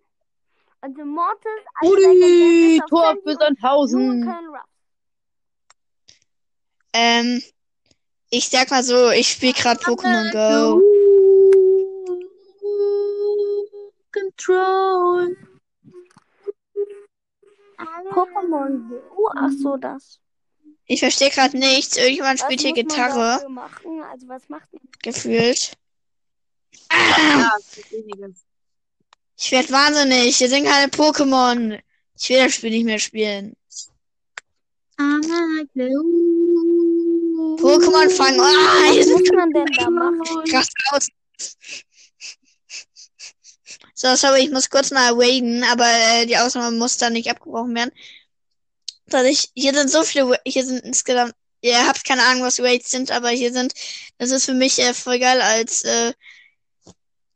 Also 0.82 1.04
Mortis 1.04 1.62
auf 1.80 2.88
Tor 2.88 3.16
für 3.22 3.36
Sandhausen. 3.36 4.34
Ähm, 6.92 7.40
ich 8.30 8.48
sag 8.48 8.68
mal 8.70 8.82
so, 8.82 9.10
ich 9.10 9.28
spiele 9.28 9.52
gerade 9.52 9.80
Pokémon 9.80 10.32
Go. 10.32 10.82
Control. 14.10 15.36
Pokémon 18.10 18.88
Go. 18.88 19.30
Ach 19.36 19.50
so, 19.56 19.76
das. 19.76 20.18
Ich 20.86 20.98
verstehe 20.98 21.30
gerade 21.30 21.56
nichts. 21.56 21.96
Irgendjemand 21.96 22.40
Was 22.40 22.44
spielt 22.44 22.60
hier 22.60 22.72
Gitarre? 22.72 23.34
Also 23.34 24.26
was 24.26 24.48
macht 24.48 24.72
man? 24.72 24.82
gefühlt. 25.00 25.74
Ah, 26.88 26.98
Ja. 26.98 27.56
Ich 29.38 29.50
werde 29.52 29.70
wahnsinnig. 29.70 30.36
Hier 30.36 30.48
sind 30.48 30.64
keine 30.64 30.90
Pokémon. 30.90 31.80
Ich 32.18 32.28
will 32.28 32.38
das 32.38 32.54
Spiel 32.54 32.70
nicht 32.70 32.84
mehr 32.84 32.98
spielen. 32.98 33.56
Pokémon 37.58 38.10
fangen. 38.10 38.40
Ah, 38.40 38.92
hier 38.92 39.00
Was 39.00 39.06
sind 39.06 39.20
muss 39.20 39.30
man 39.34 39.50
denn 39.52 39.66
da 39.76 39.90
machen? 39.90 40.44
krass 40.50 40.68
aus. 40.90 41.08
So, 43.94 44.16
sorry, 44.16 44.42
ich 44.42 44.50
muss 44.50 44.68
kurz 44.68 44.90
mal 44.90 45.16
waden, 45.16 45.62
aber 45.64 45.86
äh, 45.86 46.26
die 46.26 46.36
Ausnahme 46.36 46.76
muss 46.76 46.96
dann 46.96 47.12
nicht 47.12 47.30
abgebrochen 47.30 47.74
werden. 47.74 47.92
Dass 49.06 49.24
ich, 49.24 49.50
hier 49.54 49.74
sind 49.74 49.90
so 49.90 50.02
viele, 50.02 50.38
hier 50.44 50.64
sind 50.64 50.84
insgesamt, 50.84 51.34
ihr 51.60 51.86
habt 51.86 52.04
keine 52.04 52.24
Ahnung, 52.24 52.42
was 52.42 52.58
Raids 52.60 52.90
sind, 52.90 53.10
aber 53.12 53.28
hier 53.30 53.52
sind, 53.52 53.74
das 54.18 54.30
ist 54.30 54.46
für 54.46 54.54
mich 54.54 54.78
äh, 54.80 54.92
voll 54.94 55.18
geil 55.20 55.40
als, 55.40 55.82
äh, 55.82 56.12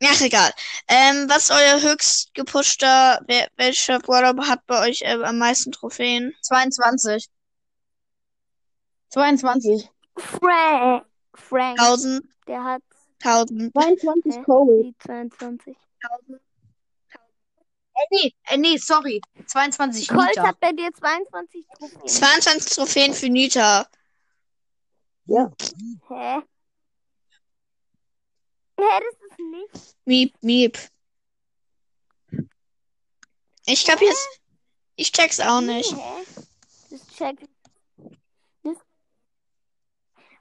ach 0.04 0.20
egal. 0.20 0.50
Ähm, 0.88 1.28
was 1.28 1.44
ist 1.44 1.50
euer 1.50 1.80
höchst 1.80 2.34
gepushter, 2.34 3.20
wer, 3.26 3.48
welcher 3.56 3.98
Brawler 3.98 4.34
hat 4.46 4.66
bei 4.66 4.88
euch 4.88 5.02
äh, 5.02 5.22
am 5.22 5.38
meisten 5.38 5.72
Trophäen? 5.72 6.34
22. 6.42 7.28
22. 9.10 9.88
Frank. 10.16 11.06
Frank. 11.34 11.78
1000, 11.80 12.24
Der 12.46 12.64
hat 12.64 12.82
1000. 13.22 13.72
22 13.72 14.34
Hä? 14.36 14.42
Cole. 14.44 14.82
die 14.84 14.94
22. 14.98 15.76
Äh, 17.98 18.06
nee, 18.10 18.34
äh, 18.44 18.56
nee, 18.58 18.76
sorry. 18.76 19.20
22 19.46 20.08
Colt 20.08 20.28
Liter. 20.28 20.42
hat 20.42 20.60
bei 20.60 20.72
dir 20.72 20.92
22 20.92 21.66
Trophäen. 21.78 22.08
22 22.08 22.72
Trophäen 22.74 23.14
für 23.14 23.28
Nita. 23.30 23.86
Ja. 25.26 25.50
Hä? 26.08 26.42
Hä, 28.78 29.00
das 29.00 29.30
ist 29.30 29.38
nicht. 29.38 29.96
Miep, 30.04 30.34
miep. 30.42 30.78
Ich 33.66 33.84
glaub 33.84 34.00
jetzt, 34.00 34.28
ich 34.96 35.10
check's 35.12 35.40
auch 35.40 35.60
nicht. 35.60 35.92
Hä? 35.92 36.24
Das 36.90 37.06
check. 37.16 37.36
Das, 38.62 38.76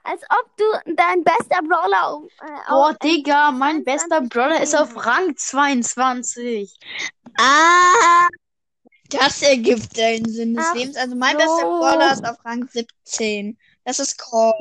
als 0.04 0.22
ob 0.30 0.56
du 0.56 0.64
dein 0.94 1.24
bester 1.24 1.62
Brawler 1.62 2.06
auf. 2.08 2.30
Äh, 2.40 2.68
Boah, 2.68 2.90
auf 2.90 2.98
Digga, 2.98 3.50
mein 3.50 3.82
bester 3.84 4.18
22 4.18 4.28
Brawler 4.28 4.62
ist 4.62 4.76
auf 4.76 5.06
Rang 5.06 5.36
22. 5.36 6.78
Ah, 7.38 8.28
das 9.10 9.42
ergibt 9.42 9.98
einen 9.98 10.28
Sinn 10.30 10.54
des 10.54 10.66
Ach 10.68 10.74
Lebens. 10.74 10.96
Also 10.96 11.16
mein 11.16 11.32
so. 11.32 11.38
bester 11.38 11.62
Brawler 11.64 12.12
ist 12.12 12.24
auf 12.24 12.44
Rang 12.44 12.68
17. 12.68 13.58
Das 13.84 13.98
ist 13.98 14.18
Crawl. 14.18 14.52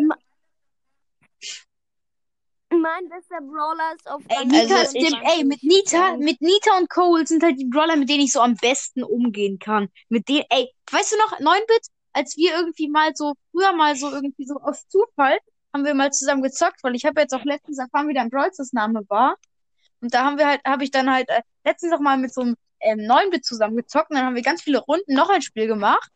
Mein 2.82 3.10
bester 3.10 3.38
Brawler 3.42 3.94
ist 3.96 4.10
auf 4.10 4.22
Ey, 4.28 4.46
Nita, 4.46 4.76
Also 4.76 4.98
ich- 4.98 5.08
stimmt, 5.08 5.22
ey, 5.26 5.44
mit 5.44 5.64
Nita, 5.64 6.18
mit 6.18 6.42
Nita 6.42 6.78
und 6.78 6.90
Cole 6.90 7.26
sind 7.28 7.44
halt 7.44 7.60
die 7.60 7.66
Brawler, 7.66 7.96
mit 7.96 8.10
denen 8.10 8.22
ich 8.24 8.32
so 8.32 8.42
am 8.42 8.56
besten 8.56 9.04
umgehen 9.04 9.60
kann. 9.60 9.90
Mit 10.10 10.28
denen, 10.30 10.46
ey, 10.50 10.72
weißt 10.92 11.14
du 11.14 11.18
noch, 11.18 11.40
9-Bit, 11.40 11.88
als 12.14 12.38
wir 12.38 12.56
irgendwie 12.56 12.88
mal 12.90 13.12
so, 13.16 13.34
früher 13.52 13.74
mal 13.74 13.96
so 13.96 14.10
irgendwie 14.12 14.46
so 14.46 14.56
aus 14.56 14.88
Zufall, 14.88 15.38
haben 15.74 15.84
wir 15.86 15.94
mal 15.94 16.12
zusammen 16.12 16.42
gezockt, 16.44 16.84
weil 16.84 16.96
ich 16.96 17.06
habe 17.06 17.22
jetzt 17.22 17.34
auch 17.34 17.44
letztens 17.44 17.78
erfahren, 17.80 18.08
wie 18.08 18.14
dein 18.14 18.30
Brawl 18.30 18.52
Stars 18.54 18.72
Name 18.74 19.02
war. 19.10 19.36
Und 20.02 20.14
da 20.14 20.24
haben 20.24 20.38
wir 20.38 20.48
halt, 20.48 20.62
habe 20.66 20.84
ich 20.84 20.92
dann 20.92 21.12
halt 21.12 21.28
äh, 21.30 21.42
letztens 21.66 21.94
auch 21.94 22.00
mal 22.00 22.18
mit 22.18 22.34
so 22.34 22.42
einem 22.42 22.56
ähm, 22.80 23.00
9-Bit 23.00 23.44
zusammen 23.46 23.76
gezockt 23.78 24.10
und 24.12 24.18
dann 24.18 24.26
haben 24.26 24.36
wir 24.36 24.42
ganz 24.44 24.62
viele 24.62 24.80
Runden 24.80 25.14
noch 25.14 25.30
ein 25.30 25.42
Spiel 25.42 25.68
gemacht. 25.68 26.12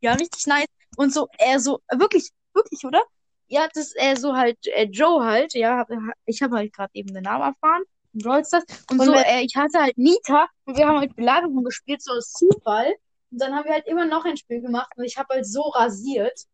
Ja, 0.00 0.12
richtig 0.14 0.46
nice. 0.46 0.66
Und 0.96 1.12
so, 1.12 1.28
er 1.38 1.58
so, 1.60 1.80
äh, 1.88 1.98
wirklich, 1.98 2.30
wirklich, 2.52 2.84
oder? 2.84 3.02
Ja, 3.48 3.68
das 3.72 3.88
ist 3.88 3.96
äh, 3.98 4.16
so 4.16 4.34
halt 4.34 4.58
äh, 4.68 4.84
Joe 4.84 5.24
halt, 5.24 5.54
ja, 5.54 5.78
hab, 5.78 5.88
ich 6.26 6.42
habe 6.42 6.56
halt 6.56 6.72
gerade 6.72 6.90
eben 6.94 7.12
den 7.12 7.24
Namen 7.24 7.44
erfahren. 7.44 7.82
Brawl 8.14 8.44
Stars. 8.44 8.64
Und, 8.90 9.00
Und 9.00 9.06
so, 9.06 9.12
äh, 9.12 9.42
ich 9.42 9.54
hatte 9.56 9.80
halt 9.80 9.98
Nita 9.98 10.48
und 10.64 10.76
wir 10.76 10.86
haben 10.86 11.00
halt 11.00 11.16
Belagerung 11.16 11.64
gespielt, 11.64 12.02
so 12.02 12.12
aus 12.12 12.32
Zufall. 12.32 12.94
Und 13.30 13.40
dann 13.40 13.54
haben 13.54 13.64
wir 13.64 13.72
halt 13.72 13.86
immer 13.86 14.06
noch 14.06 14.24
ein 14.24 14.36
Spiel 14.36 14.60
gemacht 14.60 14.92
und 14.96 15.04
ich 15.04 15.18
habe 15.18 15.34
halt 15.34 15.46
so 15.46 15.62
rasiert. 15.62 16.46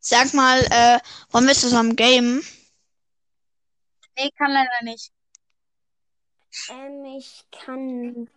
Sag 0.00 0.34
mal, 0.34 0.60
äh, 0.70 0.98
wollen 1.30 1.46
wir 1.46 1.54
zusammen 1.54 1.96
gamen? 1.96 2.44
Nee, 4.16 4.30
kann 4.36 4.52
leider 4.52 4.82
nicht. 4.82 5.10
Ähm, 6.68 7.04
ich 7.16 7.44
kann. 7.50 8.28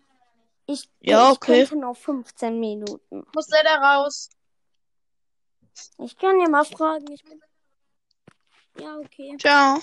Ich, 0.65 0.89
Ja, 1.01 1.29
ich 1.29 1.35
okay. 1.35 1.59
könnte 1.59 1.75
noch 1.77 1.95
15 1.95 2.59
Minuten. 2.59 3.25
Ich 3.27 3.33
muss 3.35 3.49
leider 3.49 3.75
raus. 3.75 4.29
Ich 5.99 6.17
kann 6.17 6.39
ja 6.39 6.49
mal 6.49 6.65
fragen. 6.65 7.11
Ich 7.11 7.23
bin. 7.23 7.41
Ja, 8.79 8.97
okay. 8.97 9.35
Ciao. 9.39 9.79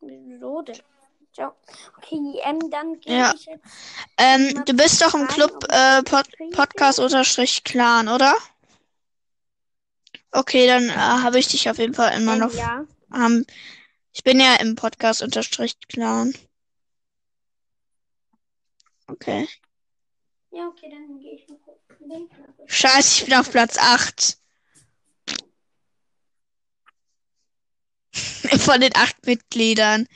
Wieso 0.00 0.62
denn? 0.62 0.80
Ciao. 1.32 1.54
Okay, 1.96 2.40
ähm, 2.42 2.58
dann 2.70 3.00
gehe 3.00 3.18
Ja. 3.18 3.32
ich 3.34 3.46
jetzt. 3.46 3.64
Ähm, 4.18 4.64
du 4.66 4.74
bist 4.74 5.00
doch 5.00 5.14
im 5.14 5.26
Club 5.28 5.64
äh, 5.70 6.02
Pod 6.02 6.30
kriege. 6.32 6.54
Podcast 6.54 6.98
unterstrich 6.98 7.64
Clan, 7.64 8.08
oder? 8.08 8.34
Okay, 10.30 10.66
dann 10.66 10.88
äh, 10.88 10.92
habe 10.92 11.38
ich 11.38 11.48
dich 11.48 11.68
auf 11.70 11.78
jeden 11.78 11.94
Fall 11.94 12.16
immer 12.20 12.34
Ähm, 12.34 12.38
noch. 12.40 12.52
ja. 12.54 12.84
Ähm, 13.14 13.46
ich 14.12 14.22
bin 14.24 14.40
ja 14.40 14.56
im 14.56 14.74
Podcast 14.76 15.22
unterstrich 15.22 15.78
Clan. 15.88 16.34
Okay. 19.06 19.48
Ja, 20.50 20.66
okay, 20.68 20.90
dann 20.90 21.18
gehe 21.18 21.34
ich 21.34 21.46
Knopf. 21.46 21.61
Scheiße, 22.66 23.22
ich 23.22 23.24
bin 23.26 23.34
auf 23.34 23.50
Platz 23.50 23.76
8. 23.78 24.38
Von 28.58 28.80
den 28.80 28.94
acht 28.94 29.26
Mitgliedern. 29.26 30.06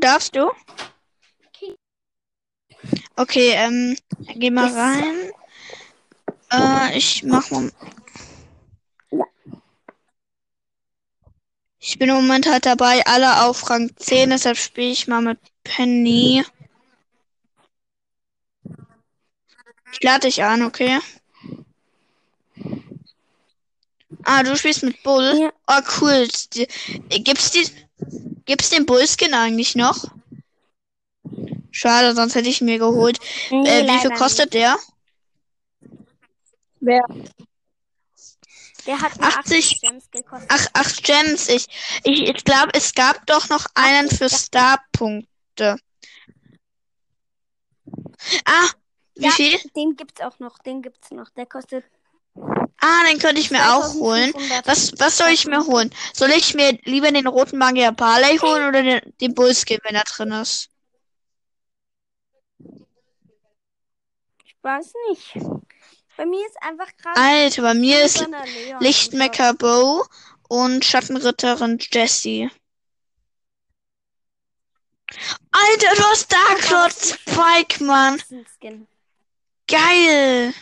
Darfst 0.00 0.36
du? 0.36 0.50
Okay, 3.16 3.52
ähm, 3.56 3.96
geh 4.36 4.50
mal 4.50 4.72
rein. 4.72 5.32
Äh, 6.52 6.96
ich 6.96 7.24
mach 7.24 7.50
mal. 7.50 7.72
Ich 11.80 11.98
bin 11.98 12.08
im 12.08 12.16
Moment 12.16 12.48
halt 12.48 12.66
dabei, 12.66 13.04
alle 13.06 13.44
auf 13.44 13.68
Rang 13.70 13.90
10, 13.96 14.30
deshalb 14.30 14.56
spiele 14.56 14.90
ich 14.90 15.08
mal 15.08 15.20
mit 15.20 15.38
Penny. 15.64 16.44
Ich 19.92 20.02
lade 20.02 20.26
dich 20.26 20.44
an, 20.44 20.62
okay? 20.62 20.98
Ah, 24.24 24.42
du 24.42 24.56
spielst 24.56 24.82
mit 24.82 25.02
Bull? 25.02 25.38
Ja. 25.40 25.52
Oh, 25.66 25.80
cool. 26.00 26.28
Gibt's 27.08 27.50
die, 27.50 27.66
gibt's 28.48 28.70
den 28.70 28.86
Bullskin 28.86 29.34
eigentlich 29.34 29.76
noch? 29.76 30.04
Schade, 31.70 32.14
sonst 32.14 32.34
hätte 32.34 32.48
ich 32.48 32.60
ihn 32.60 32.64
mir 32.64 32.78
geholt. 32.78 33.18
Nee, 33.50 33.68
Äh, 33.68 33.86
wie 33.86 33.98
viel 34.00 34.10
kostet 34.10 34.54
der? 34.54 34.76
Wer? 36.80 37.02
Nicht. 37.10 37.34
Der 38.86 39.00
hat 39.02 39.12
80 39.20 39.36
80 39.74 39.80
Gems 39.82 40.10
gekostet. 40.10 40.48
Ach, 40.50 40.66
ach, 40.72 40.96
Gems. 41.02 41.48
Ich, 41.50 41.66
ich, 42.04 42.22
ich 42.22 42.44
glaube, 42.44 42.70
es 42.72 42.94
gab 42.94 43.26
doch 43.26 43.48
noch 43.50 43.66
einen 43.74 44.08
für 44.08 44.30
Star-Punkte. 44.30 45.76
Ah, 48.46 48.68
wie 49.14 49.24
Ja. 49.26 49.30
viel? 49.32 49.58
Den 49.76 49.94
gibt's 49.94 50.22
auch 50.22 50.38
noch. 50.38 50.58
Den 50.60 50.80
gibt's 50.80 51.10
noch. 51.10 51.28
Der 51.30 51.44
kostet 51.44 51.84
Ah, 52.80 53.04
den 53.10 53.18
könnte 53.18 53.40
ich 53.40 53.50
mir 53.50 53.74
auch 53.74 53.94
holen. 53.94 54.32
2500. 54.32 54.66
Was, 54.66 54.92
was 54.98 55.18
soll 55.18 55.28
ich 55.28 55.46
mir 55.46 55.66
holen? 55.66 55.90
Soll 56.14 56.30
ich 56.30 56.54
mir 56.54 56.78
lieber 56.84 57.10
den 57.10 57.26
roten 57.26 57.58
Magier 57.58 57.92
Barley 57.92 58.38
holen 58.38 58.68
oder 58.68 58.82
den, 58.82 59.14
den 59.20 59.34
Bullskin, 59.34 59.78
wenn 59.82 59.96
er 59.96 60.04
drin 60.04 60.32
ist? 60.32 60.70
Ich 64.44 64.56
weiß 64.62 64.92
nicht. 65.08 65.34
Bei 66.16 66.26
mir 66.26 66.46
ist 66.46 66.60
einfach 66.62 66.88
gerade. 66.96 67.20
Alter, 67.20 67.62
bei 67.62 67.74
mir 67.74 68.02
ist. 68.02 68.26
Lichtmecker 68.80 69.54
Bo 69.54 70.04
und 70.48 70.84
Schattenritterin 70.84 71.78
Jessie. 71.80 72.50
Alter, 75.50 75.96
du 75.96 76.02
hast 76.02 76.32
Dark 76.32 76.70
Lord 76.70 76.92
Spike, 76.92 77.84
Mann. 77.84 78.20
Geil. 79.66 80.54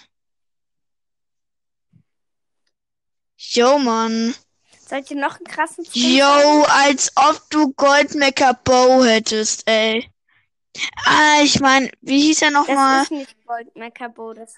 Yo, 3.51 3.79
Mann. 3.79 4.35
Soll 4.89 5.01
ich 5.01 5.07
dir 5.07 5.17
noch 5.17 5.37
einen 5.37 5.47
krassen 5.47 5.85
Skin 5.85 6.17
Yo, 6.19 6.63
als 6.69 7.13
ob 7.17 7.43
du 7.51 7.73
Goldmecker 7.73 8.55
Bow 8.65 9.05
hättest, 9.05 9.63
ey. 9.69 10.11
Ah, 11.05 11.41
ich 11.43 11.59
mein, 11.61 11.91
wie 12.03 12.21
hieß 12.21 12.43
er 12.43 12.51
Das 12.51 12.67
nochmal? 12.69 13.03
ist 13.03 13.11
nicht 13.11 13.47
Gold 13.47 13.75
Meckerbo. 13.77 14.35
Das 14.35 14.55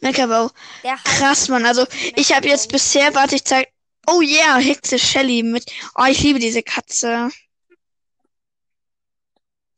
Mecker 0.00 0.26
Bow. 0.26 0.50
der 0.82 0.92
heißt 0.92 1.04
Krass, 1.04 1.48
Mann. 1.48 1.66
Also, 1.66 1.86
ich 2.16 2.34
habe 2.34 2.48
jetzt 2.48 2.70
bisher, 2.72 3.14
warte, 3.14 3.36
ich 3.36 3.44
zeig. 3.44 3.68
Oh 4.06 4.20
yeah, 4.22 4.56
Hexe 4.56 4.98
Shelly 4.98 5.42
mit. 5.42 5.70
Oh, 5.94 6.04
ich 6.08 6.20
liebe 6.22 6.38
diese 6.38 6.62
Katze. 6.62 7.30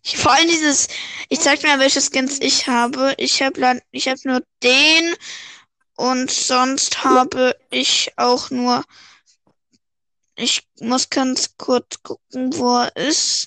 Ich, 0.05 0.17
vor 0.17 0.33
allem 0.33 0.49
dieses. 0.49 0.89
Ich 1.29 1.41
zeig 1.41 1.63
mir, 1.63 1.79
welche 1.79 2.01
Skins 2.01 2.39
ich 2.41 2.67
habe. 2.69 3.15
Ich 3.19 3.43
habe 3.43 3.81
ich 3.91 4.09
hab 4.09 4.25
nur 4.25 4.43
den. 4.63 5.15
Und 6.03 6.33
sonst 6.33 7.05
habe 7.05 7.57
ich 7.71 8.13
auch 8.17 8.51
nur. 8.51 8.83
Ich 10.35 10.67
muss 10.81 11.09
ganz 11.11 11.57
kurz 11.57 12.03
gucken, 12.03 12.59
wo 12.59 12.79
er 12.79 12.97
ist. 12.97 13.47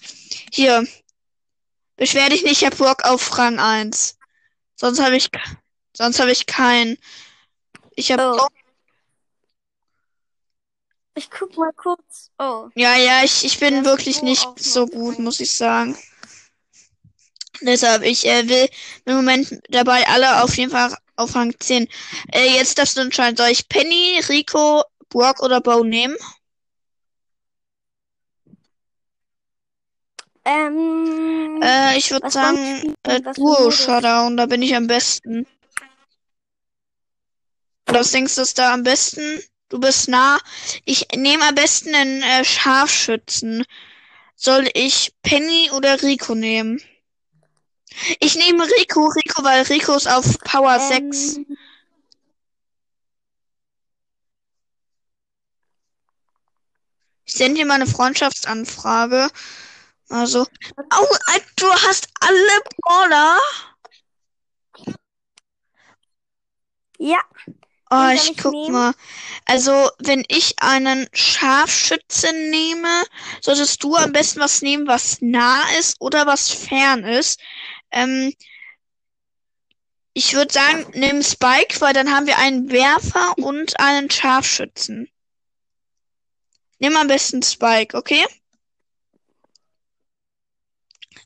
Hier. 0.54 0.88
Beschwer 1.98 2.30
dich 2.30 2.44
nicht, 2.44 2.62
ich 2.62 2.66
hab 2.66 2.78
Bock 2.78 3.04
auf 3.04 3.38
Rang 3.38 3.60
1. 3.60 4.18
Sonst 4.78 5.02
habe 5.02 5.18
ich. 5.18 5.30
Sonst 5.98 6.22
habe 6.22 6.32
ich 6.32 6.46
keinen. 6.46 6.98
Ich 7.94 8.14
habe. 8.14 8.38
Oh. 8.40 8.48
Ich 11.16 11.30
guck 11.30 11.58
mal 11.58 11.74
kurz. 11.74 12.32
Oh. 12.40 12.70
Ja, 12.76 12.96
ja, 12.96 13.26
ich, 13.26 13.44
ich 13.44 13.60
bin 13.60 13.80
ist 13.80 13.86
wirklich 13.86 14.22
nicht 14.22 14.48
so 14.58 14.86
gut, 14.88 15.20
muss 15.20 15.42
ich 15.42 15.52
sagen. 15.52 15.98
Deshalb, 17.62 18.04
ich 18.04 18.26
äh, 18.26 18.48
will 18.48 18.68
im 19.06 19.16
Moment 19.16 19.60
dabei 19.70 20.08
alle 20.08 20.44
auf 20.44 20.56
jeden 20.58 20.72
Fall 20.72 20.96
auf 21.16 21.36
Rang 21.36 21.54
10. 21.60 21.88
Äh, 22.34 22.56
jetzt 22.56 22.78
darfst 22.78 22.98
du 22.98 23.02
entscheiden, 23.02 23.38
soll 23.38 23.50
ich 23.50 23.70
Penny, 23.70 24.20
Rico, 24.30 24.84
Brock 25.10 25.42
oder 25.42 25.62
Bo 25.62 25.84
nehmen? 25.84 26.16
Ähm. 30.46 31.60
Äh, 31.64 31.98
ich 31.98 32.12
würde 32.12 32.30
sagen, 32.30 32.96
äh, 33.04 33.22
Duo? 33.34 33.72
Showdown, 33.72 34.38
da 34.38 34.46
bin 34.46 34.62
ich 34.62 34.76
am 34.76 34.88
besten. 34.88 35.48
Was 37.88 38.12
denkst 38.12 38.36
du 38.36 38.42
ist 38.42 38.58
da 38.58 38.74
am 38.74 38.84
besten? 38.84 39.42
Du 39.70 39.80
bist 39.80 40.08
nah. 40.08 40.38
Ich 40.86 41.08
nehme 41.16 41.44
am 41.48 41.56
besten 41.56 41.96
einen 41.96 42.22
äh, 42.22 42.46
Scharfschützen. 42.46 43.66
Soll 44.36 44.70
ich 44.74 45.14
Penny 45.24 45.72
oder 45.72 46.02
Rico 46.04 46.36
nehmen? 46.36 46.82
Ich 48.20 48.36
nehme 48.36 48.64
Rico, 48.80 49.08
Rico, 49.08 49.44
weil 49.44 49.64
Rico 49.64 49.94
ist 49.96 50.08
auf 50.08 50.38
Power 50.40 50.80
6. 50.80 51.38
Ähm, 51.38 51.58
Ich 57.26 57.34
sende 57.34 57.60
dir 57.60 57.66
mal 57.66 57.76
eine 57.76 57.88
Freundschaftsanfrage. 57.88 59.30
Also. 60.10 60.42
Au, 60.92 61.04
äh, 61.36 61.40
du 61.58 61.68
hast 61.72 62.08
alle 62.20 62.62
Brawler. 62.82 63.38
ja, 67.00 67.20
Oh, 67.92 68.10
ich 68.14 68.32
ich 68.32 68.38
guck 68.38 68.54
nehmen? 68.54 68.74
mal. 68.74 68.94
Also, 69.46 69.90
wenn 70.00 70.24
ich 70.28 70.56
einen 70.60 71.08
Scharfschützen 71.14 72.50
nehme, 72.50 73.04
solltest 73.42 73.84
du 73.84 73.96
am 73.96 74.12
besten 74.12 74.40
was 74.40 74.62
nehmen, 74.64 74.88
was 74.88 75.22
nah 75.22 75.64
ist 75.80 75.96
oder 76.00 76.26
was 76.26 76.50
fern 76.50 77.04
ist. 77.04 77.40
Ähm, 77.96 78.34
ich 80.14 80.34
würde 80.34 80.54
sagen, 80.54 80.86
nimm 80.94 81.24
Spike, 81.24 81.82
weil 81.82 81.94
dann 81.94 82.12
haben 82.14 82.28
wir 82.28 82.38
einen 82.38 82.70
Werfer 82.72 83.34
und 83.38 83.80
einen 83.80 84.10
Scharfschützen. 84.10 85.10
Nimm 86.80 86.96
am 86.98 87.08
besten 87.08 87.42
Spike, 87.42 87.98
okay? 87.98 88.24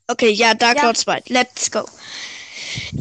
Okay, 0.08 0.30
ja, 0.30 0.54
Dark 0.54 0.78
Ja. 0.78 0.82
Lord 0.82 0.98
Spike. 0.98 1.32
Let's 1.32 1.70
go. 1.70 1.84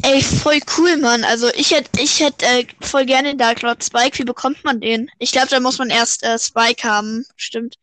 Ey, 0.04 0.22
voll 0.22 0.60
cool, 0.78 0.98
Mann. 0.98 1.24
Also 1.24 1.48
ich 1.54 1.72
hätte 1.72 2.02
ich 2.02 2.20
hätte 2.20 2.46
äh, 2.46 2.68
voll 2.82 3.06
gerne 3.06 3.30
den 3.30 3.38
Dark 3.38 3.62
Lord 3.62 3.84
Spike. 3.84 4.18
Wie 4.20 4.24
bekommt 4.24 4.64
man 4.64 4.82
den? 4.82 5.10
Ich 5.20 5.32
glaube, 5.32 5.48
da 5.50 5.60
muss 5.60 5.78
man 5.80 5.89
erst 5.89 6.24
äh, 6.24 6.38
Spike 6.39 6.88
haben. 6.88 7.26
Stimmt. 7.36 7.76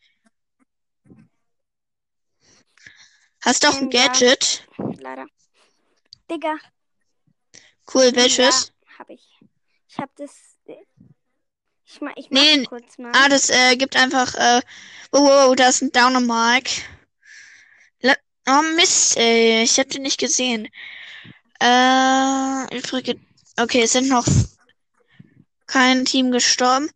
Hast 3.41 3.65
du 3.65 3.69
auch 3.69 3.81
ein 3.81 3.85
Ähm, 3.85 3.91
ja. 3.93 4.07
Gadget? 4.09 4.67
leider. 4.99 5.27
Digga. 6.31 6.57
Cool, 7.93 8.14
welches? 8.14 8.72
Ja, 8.89 8.99
hab 8.99 9.11
ich. 9.11 9.39
Ich 9.89 9.99
hab 9.99 10.14
das. 10.16 10.31
Ich 11.89 12.01
mach, 12.01 12.12
ich 12.16 12.31
Nee, 12.31 12.59
mach 12.59 12.68
kurz 12.70 12.99
mal. 12.99 13.12
Ah, 13.14 13.29
das 13.29 13.49
äh, 13.49 13.77
gibt 13.77 13.97
einfach. 13.97 14.35
Äh, 14.35 14.61
wow, 15.12 15.49
wow, 15.49 15.57
da 15.57 15.68
ist 15.68 15.83
ein 15.83 15.93
Downer-Mark. 15.93 16.64
Oh 18.49 18.62
Mist, 18.77 19.16
ey. 19.16 19.64
Ich 19.64 19.77
hab 19.79 19.89
den 19.91 20.03
nicht 20.03 20.20
gesehen. 20.20 20.68
Äh, 21.61 22.77
übrige. 22.77 23.18
Okay, 23.59 23.83
es 23.83 23.93
sind 23.93 24.09
noch 24.09 24.27
kein 25.66 26.05
Team 26.05 26.31
gestorben. 26.31 26.89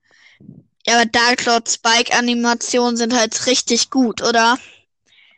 Ja, 0.87 0.95
aber 0.95 1.07
Dark 1.07 1.45
Lord 1.47 1.69
Spike 1.69 2.17
Animationen 2.17 2.97
sind 2.97 3.15
halt 3.15 3.47
richtig 3.47 3.91
gut, 3.91 4.23
oder? 4.23 4.59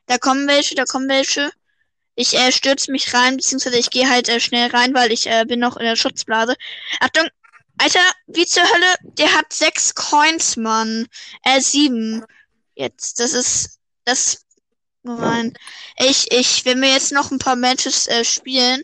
Da 0.07 0.18
kommen 0.18 0.47
welche, 0.49 0.74
da 0.74 0.84
kommen 0.84 1.09
welche. 1.09 1.51
Ich 2.15 2.35
äh, 2.35 2.53
stürze 2.53 2.93
mich 2.93 3.13
rein, 3.15 3.37
beziehungsweise 3.37 3.79
ich 3.79 3.91
gehe 3.91 4.09
halt 4.09 4.29
äh, 4.29 4.41
schnell 4.41 4.71
rein, 4.71 4.95
weil 4.95 5.13
ich 5.13 5.27
äh, 5.27 5.45
bin 5.47 5.61
noch 5.61 5.77
in 5.77 5.85
der 5.87 5.97
Schutzblase. 5.97 6.55
Achtung! 7.01 7.29
Alter, 7.79 8.01
wie 8.27 8.47
zur 8.47 8.65
Hölle? 8.65 8.95
Der 9.19 9.33
hat 9.35 9.53
sechs 9.53 9.95
Coins, 9.95 10.57
Mann. 10.57 11.07
Äh, 11.45 11.61
sieben. 11.61 12.25
Jetzt, 12.75 13.19
das 13.21 13.33
ist, 13.33 13.79
das, 14.05 14.45
gemein. 15.03 15.55
Ich, 15.99 16.31
ich, 16.33 16.65
wenn 16.65 16.81
wir 16.81 16.91
jetzt 16.91 17.13
noch 17.13 17.31
ein 17.31 17.39
paar 17.39 17.57
Matches 17.57 18.07
äh, 18.07 18.25
spielen, 18.25 18.83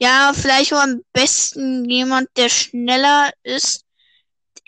Ja, 0.00 0.32
vielleicht 0.34 0.72
auch 0.74 0.80
am 0.82 1.02
besten 1.12 1.84
jemand, 1.90 2.28
der 2.36 2.48
schneller 2.48 3.30
ist. 3.42 3.84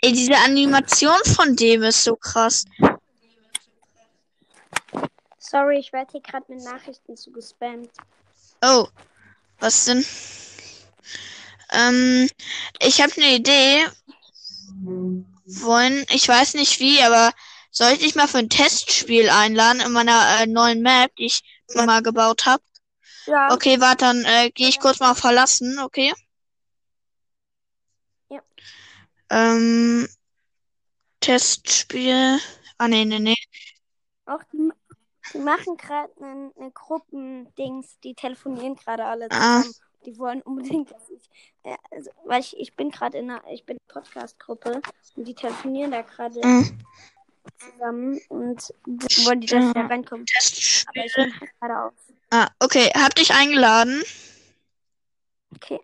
Ey, 0.01 0.13
diese 0.13 0.37
Animation 0.37 1.19
von 1.35 1.55
dem 1.55 1.83
ist 1.83 2.03
so 2.03 2.15
krass. 2.15 2.65
Sorry, 5.51 5.79
ich 5.79 5.91
werde 5.91 6.13
hier 6.13 6.21
gerade 6.21 6.45
mit 6.47 6.63
Nachrichten 6.63 7.17
zugespammt. 7.17 7.89
Oh, 8.63 8.87
was 9.59 9.83
denn? 9.83 10.05
Ähm, 11.73 12.29
ich 12.79 13.01
habe 13.01 13.11
eine 13.17 13.35
Idee. 13.35 13.85
Wollen, 15.45 16.05
ich 16.09 16.25
weiß 16.25 16.53
nicht 16.53 16.79
wie, 16.79 17.03
aber 17.03 17.33
soll 17.69 17.91
ich 17.91 17.99
dich 17.99 18.15
mal 18.15 18.29
für 18.29 18.37
ein 18.37 18.47
Testspiel 18.47 19.29
einladen 19.29 19.81
in 19.81 19.91
meiner 19.91 20.39
äh, 20.39 20.47
neuen 20.47 20.81
Map, 20.81 21.13
die 21.17 21.25
ich 21.25 21.41
mal 21.75 22.01
gebaut 22.01 22.45
habe? 22.45 22.63
Ja. 23.25 23.51
Okay, 23.51 23.81
warte, 23.81 24.05
dann 24.05 24.23
äh, 24.23 24.51
gehe 24.51 24.69
ich 24.69 24.79
kurz 24.79 25.01
mal 25.01 25.15
verlassen, 25.15 25.79
okay? 25.79 26.13
Ja. 28.29 28.41
Ähm, 29.29 30.07
Testspiel. 31.19 32.39
Ah, 32.77 32.87
nee, 32.87 33.03
nee, 33.03 33.19
nee. 33.19 33.35
Die, 35.33 35.37
machen 35.39 35.77
gerade 35.77 36.11
eine 36.21 36.51
ne 36.57 36.71
Gruppendings, 36.71 37.99
die 38.01 38.13
telefonieren 38.13 38.75
gerade 38.75 39.05
alle 39.05 39.27
Ah. 39.31 39.61
zusammen. 39.61 39.75
Die 40.05 40.17
wollen 40.17 40.41
unbedingt, 40.41 40.91
dass 40.91 41.09
ich, 41.11 41.29
äh, 41.63 41.77
also, 41.91 42.09
weil 42.25 42.39
ich, 42.41 42.57
ich 42.57 42.75
bin 42.75 42.89
gerade 42.89 43.19
in 43.19 43.29
einer, 43.29 43.43
ich 43.51 43.63
bin 43.65 43.77
Podcast-Gruppe 43.87 44.81
und 45.15 45.27
die 45.27 45.35
telefonieren 45.35 45.91
da 45.91 46.01
gerade 46.01 46.39
Mhm. 46.45 46.79
zusammen 47.57 48.19
und 48.29 48.73
wollen 49.25 49.41
die, 49.41 49.47
dass 49.47 49.63
ich 49.67 49.73
da 49.73 49.85
reinkomme. 49.85 50.25
Aber 50.87 51.05
ich 51.05 51.13
bin 51.15 51.39
halt 51.39 51.51
gerade 51.59 51.83
auf. 51.83 51.93
Ah, 52.31 52.47
okay, 52.59 52.89
hab 52.95 53.13
dich 53.13 53.31
eingeladen. 53.33 54.01
Okay. 55.55 55.79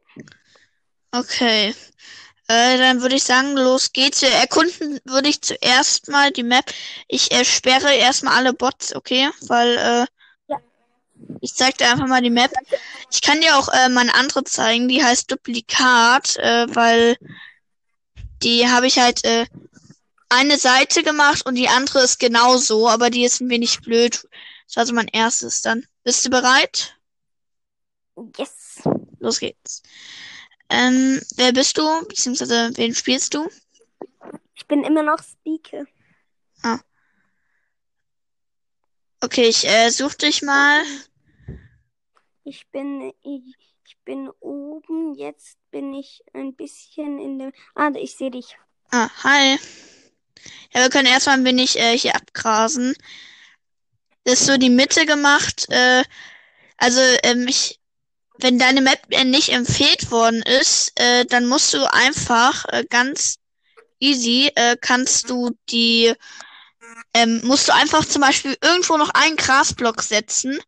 Okay. 1.11 1.75
Äh, 2.49 2.77
dann 2.77 3.01
würde 3.01 3.15
ich 3.15 3.23
sagen, 3.23 3.57
los 3.57 3.91
geht's. 3.91 4.23
Erkunden 4.23 4.99
würde 5.03 5.29
ich 5.29 5.41
zuerst 5.41 6.07
mal 6.07 6.31
die 6.31 6.43
Map. 6.43 6.71
Ich 7.07 7.31
äh, 7.31 7.43
sperre 7.43 7.93
erstmal 7.93 8.35
alle 8.35 8.53
Bots, 8.53 8.95
okay? 8.95 9.29
Weil, 9.47 9.77
äh, 9.77 10.05
Ja. 10.47 10.59
ich 11.41 11.53
zeig 11.53 11.77
dir 11.77 11.89
einfach 11.91 12.07
mal 12.07 12.21
die 12.21 12.29
Map. 12.29 12.53
Ich 13.11 13.21
kann 13.21 13.41
dir 13.41 13.57
auch 13.57 13.67
äh, 13.69 13.89
meine 13.89 14.13
andere 14.15 14.43
zeigen, 14.45 14.87
die 14.87 15.03
heißt 15.03 15.29
Duplikat, 15.29 16.37
äh, 16.37 16.67
weil 16.73 17.17
die 18.43 18.69
habe 18.69 18.87
ich 18.87 18.99
halt 18.99 19.25
äh, 19.25 19.45
eine 20.29 20.57
Seite 20.57 21.03
gemacht 21.03 21.45
und 21.45 21.55
die 21.55 21.69
andere 21.69 22.01
ist 22.01 22.19
genauso, 22.19 22.87
aber 22.87 23.09
die 23.09 23.23
ist 23.25 23.41
ein 23.41 23.49
wenig 23.49 23.81
blöd. 23.81 24.27
Das 24.67 24.75
war 24.75 24.85
so 24.85 24.93
mein 24.93 25.07
erstes 25.07 25.61
dann. 25.61 25.85
Bist 26.03 26.25
du 26.25 26.29
bereit? 26.29 26.95
Yes. 28.37 28.81
Los 29.19 29.39
geht's. 29.39 29.81
Ähm, 30.69 31.21
wer 31.35 31.53
bist 31.53 31.77
du? 31.77 32.05
Beziehungsweise 32.07 32.71
wen 32.75 32.93
spielst 32.93 33.33
du? 33.33 33.49
Ich 34.55 34.67
bin 34.67 34.83
immer 34.83 35.03
noch 35.03 35.19
Speaker. 35.23 35.85
Okay, 39.19 39.47
ich 39.47 39.67
äh, 39.67 39.89
such 39.89 40.13
dich 40.13 40.43
mal. 40.43 40.83
Ich 42.43 42.69
bin, 42.69 43.11
ich, 43.23 43.55
ich 43.83 43.97
bin 44.05 44.29
oben. 44.39 45.15
Jetzt 45.15 45.57
bin 45.71 45.93
ich 45.95 46.21
ein 46.33 46.55
bisschen 46.55 47.19
in 47.19 47.39
dem. 47.39 47.51
Ah, 47.73 47.89
ich 47.95 48.15
sehe 48.15 48.29
dich. 48.29 48.55
Ah, 48.91 49.09
hi. 49.23 49.57
Ja, 50.71 50.81
wir 50.81 50.89
können 50.89 51.07
erstmal 51.07 51.37
ein 51.37 51.45
wenig 51.45 51.79
äh, 51.79 51.97
hier 51.97 52.15
abgrasen. 52.15 52.93
Das 54.23 54.41
ist 54.41 54.45
so 54.45 54.57
die 54.57 54.69
Mitte 54.69 55.07
gemacht. 55.07 55.65
Äh, 55.69 56.03
also, 56.77 57.01
ähm, 57.23 57.47
ich, 57.47 57.79
wenn 58.39 58.59
deine 58.59 58.81
Map 58.81 58.99
äh, 59.09 59.23
nicht 59.23 59.49
empfehlt 59.49 60.11
worden 60.11 60.41
ist, 60.43 60.91
äh, 60.99 61.25
dann 61.25 61.47
musst 61.47 61.73
du 61.73 61.91
einfach 61.91 62.65
äh, 62.69 62.85
ganz 62.89 63.37
easy, 63.99 64.51
äh, 64.55 64.77
kannst 64.79 65.29
du 65.29 65.51
die, 65.69 66.13
ähm, 67.13 67.41
musst 67.43 67.67
du 67.67 67.73
einfach 67.73 68.05
zum 68.05 68.21
Beispiel 68.21 68.55
irgendwo 68.61 68.97
noch 68.97 69.09
einen 69.09 69.35
Grasblock 69.37 70.01
setzen. 70.01 70.59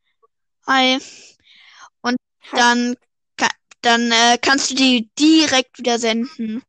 Hi. 0.67 0.99
Und 2.01 2.17
dann, 2.53 2.95
ka 3.38 3.47
dann 3.82 4.11
äh, 4.11 4.38
kannst 4.41 4.72
du 4.72 4.76
die 4.76 5.09
direkt 5.17 5.78
wieder 5.80 5.99
senden. 5.99 6.63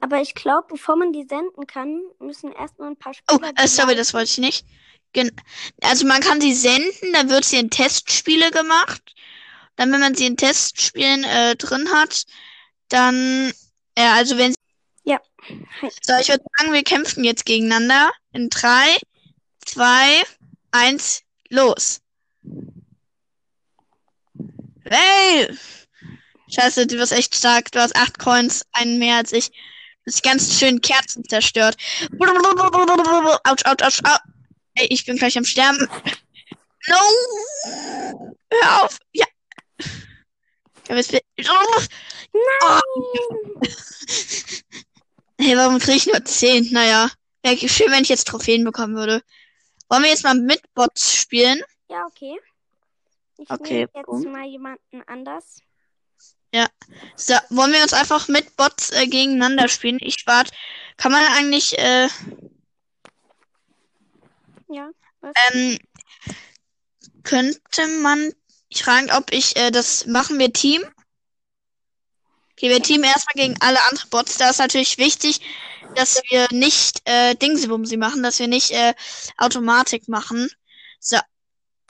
Aber 0.00 0.20
ich 0.20 0.34
glaube, 0.34 0.66
bevor 0.70 0.96
man 0.96 1.12
die 1.12 1.24
senden 1.24 1.66
kann, 1.66 2.02
müssen 2.18 2.52
erstmal 2.52 2.90
ein 2.90 2.96
paar 2.96 3.12
Oh, 3.30 3.38
Spieler. 3.38 3.52
äh, 3.56 3.62
die 3.62 3.68
sorry, 3.68 3.94
das 3.94 4.12
wollte 4.14 4.30
ich 4.32 4.38
nicht. 4.38 4.66
Gen 5.12 5.30
also 5.82 6.06
man 6.06 6.20
kann 6.20 6.40
sie 6.40 6.54
senden, 6.54 7.12
dann 7.12 7.28
wird 7.28 7.44
sie 7.44 7.58
in 7.58 7.70
Testspiele 7.70 8.50
gemacht. 8.50 9.02
Dann, 9.76 9.92
wenn 9.92 10.00
man 10.00 10.14
sie 10.14 10.26
in 10.26 10.36
Testspielen 10.36 11.24
äh, 11.24 11.56
drin 11.56 11.90
hat, 11.92 12.24
dann, 12.88 13.52
äh, 13.94 14.02
also 14.02 14.36
wenn 14.38 14.54
Ja. 15.04 15.20
Hi. 15.80 15.90
So, 16.02 16.14
ich 16.20 16.28
würde 16.28 16.44
sagen, 16.58 16.72
wir 16.72 16.82
kämpfen 16.82 17.24
jetzt 17.24 17.46
gegeneinander. 17.46 18.10
In 18.32 18.48
drei, 18.48 18.96
zwei, 19.64 20.22
eins, 20.70 21.22
los. 21.48 22.00
Hey! 24.84 25.48
Scheiße, 26.48 26.86
du 26.86 26.96
bist 26.96 27.12
echt 27.12 27.34
stark. 27.34 27.72
Du 27.72 27.80
hast 27.80 27.96
acht 27.96 28.18
Coins, 28.18 28.62
einen 28.72 28.98
mehr 28.98 29.16
als 29.16 29.32
ich. 29.32 29.50
Du 29.50 30.10
hast 30.12 30.22
ganz 30.22 30.58
schön 30.58 30.80
Kerzen 30.80 31.24
zerstört. 31.28 31.76
Autsch, 32.20 33.64
autsch, 33.64 33.82
autsch, 33.82 34.00
autsch. 34.04 34.20
Ey, 34.74 34.86
ich 34.90 35.04
bin 35.04 35.16
gleich 35.16 35.36
am 35.36 35.44
Sterben. 35.44 35.88
No! 36.88 36.96
Hör 38.50 38.84
auf! 38.84 38.98
Ja! 39.12 39.26
Ja, 40.88 40.96
was 40.96 41.12
will- 41.12 41.20
Oh. 41.48 41.82
Hey, 45.38 45.56
warum 45.56 45.78
kriege 45.78 45.96
ich 45.96 46.06
nur 46.06 46.24
10? 46.24 46.72
Naja, 46.72 47.10
wäre 47.42 47.56
schön, 47.68 47.90
wenn 47.90 48.02
ich 48.02 48.08
jetzt 48.08 48.26
Trophäen 48.28 48.64
bekommen 48.64 48.94
würde. 48.96 49.22
Wollen 49.88 50.02
wir 50.02 50.10
jetzt 50.10 50.24
mal 50.24 50.34
mit 50.34 50.62
Bots 50.74 51.14
spielen? 51.14 51.62
Ja, 51.88 52.06
okay. 52.06 52.38
Ich 53.38 53.50
Okay, 53.50 53.80
jetzt 53.94 54.06
boom. 54.06 54.30
mal 54.32 54.46
jemanden 54.46 55.02
anders. 55.06 55.58
So, 57.16 57.34
wollen 57.50 57.72
wir 57.72 57.82
uns 57.82 57.92
einfach 57.94 58.28
mit 58.28 58.56
Bots 58.56 58.90
äh, 58.90 59.06
gegeneinander 59.06 59.68
spielen? 59.68 59.98
Ich 60.02 60.26
warte. 60.26 60.52
Kann 60.98 61.10
man 61.12 61.24
eigentlich, 61.24 61.78
äh, 61.78 62.08
Ja. 64.72 64.90
Ähm, 65.52 65.78
könnte 67.22 67.86
man, 68.00 68.32
ich 68.68 68.84
frage, 68.84 69.12
ob 69.12 69.32
ich, 69.32 69.56
äh, 69.56 69.70
das 69.70 70.06
machen 70.06 70.38
wir 70.38 70.52
Team? 70.52 70.82
Okay, 72.52 72.68
wir 72.70 72.82
teamen 72.82 73.04
erstmal 73.04 73.34
gegen 73.34 73.60
alle 73.60 73.84
anderen 73.84 74.10
Bots. 74.10 74.36
Da 74.38 74.50
ist 74.50 74.58
natürlich 74.58 74.98
wichtig, 74.98 75.40
dass 75.94 76.22
wir 76.30 76.48
nicht, 76.52 77.02
äh, 77.04 77.34
Dingsebumsi 77.34 77.96
machen, 77.96 78.22
dass 78.22 78.38
wir 78.38 78.48
nicht, 78.48 78.70
äh, 78.70 78.94
Automatik 79.36 80.08
machen. 80.08 80.48
So, 81.00 81.18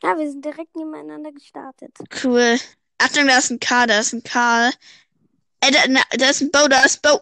Ja, 0.03 0.19
wir 0.19 0.29
sind 0.29 0.45
direkt 0.45 0.75
nebeneinander 0.75 1.31
gestartet. 1.33 1.97
Cool. 2.25 2.59
Achtung, 2.99 3.27
da 3.29 3.39
ist 3.39 3.51
ein 3.51 3.61
K, 3.61 3.87
da 3.87 3.99
ist 4.01 4.13
ein 4.13 4.23
Karl. 4.25 4.73
Ey, 5.61 5.71
da, 5.71 5.79
na, 5.89 6.03
da 6.11 6.29
ist 6.31 6.41
ein 6.41 6.51
Bo, 6.51 6.67
da 6.69 6.83
ist 6.83 7.03
Bo. 7.03 7.21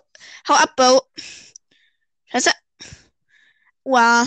Hau 0.48 0.54
ab, 0.54 0.74
Bo. 0.76 1.02
Scheiße. 2.26 2.50
Wow. 3.84 4.26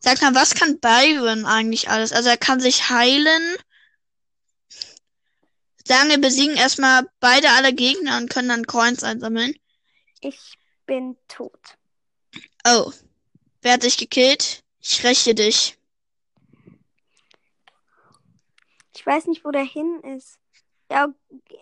Sag 0.00 0.20
mal, 0.22 0.34
was 0.34 0.54
kann 0.54 0.78
Byron 0.80 1.44
eigentlich 1.44 1.90
alles? 1.90 2.12
Also 2.12 2.28
er 2.28 2.36
kann 2.36 2.60
sich 2.60 2.88
heilen. 2.88 3.56
Sagen 5.86 6.10
wir 6.10 6.18
besiegen 6.20 6.56
erstmal 6.56 7.08
beide 7.20 7.50
alle 7.50 7.72
Gegner 7.72 8.18
und 8.18 8.30
können 8.30 8.48
dann 8.48 8.66
Coins 8.66 9.02
einsammeln. 9.02 9.54
Ich 10.20 10.54
bin 10.86 11.16
tot. 11.28 11.58
Oh. 12.66 12.92
Wer 13.62 13.72
hat 13.74 13.82
dich 13.82 13.96
gekillt? 13.96 14.62
Ich 14.80 15.02
räche 15.02 15.34
dich. 15.34 15.76
Ich 18.94 19.04
weiß 19.06 19.26
nicht, 19.26 19.44
wo 19.44 19.50
der 19.50 19.64
hin 19.64 20.00
ist. 20.16 20.38
Ja, 20.90 21.08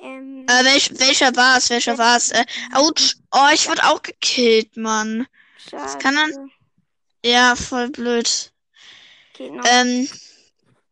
ähm, 0.03 0.47
Äh, 0.49 0.64
welch, 0.64 0.99
welcher 0.99 1.34
war's? 1.37 1.70
Welcher 1.70 1.99
war's? 1.99 2.30
Äh, 2.30 2.45
ouch. 2.74 3.14
Oh, 3.32 3.49
ich 3.53 3.68
wurde 3.68 3.84
auch 3.84 4.03
gekillt, 4.03 4.76
Mann. 4.76 5.26
schade. 5.70 5.99
kann 5.99 6.14
man- 6.14 6.53
Ja, 7.27 7.57
voll 7.57 7.89
blöd. 7.91 8.53
Geht 9.35 9.53
noch. 9.53 9.64
Ähm, 9.66 10.09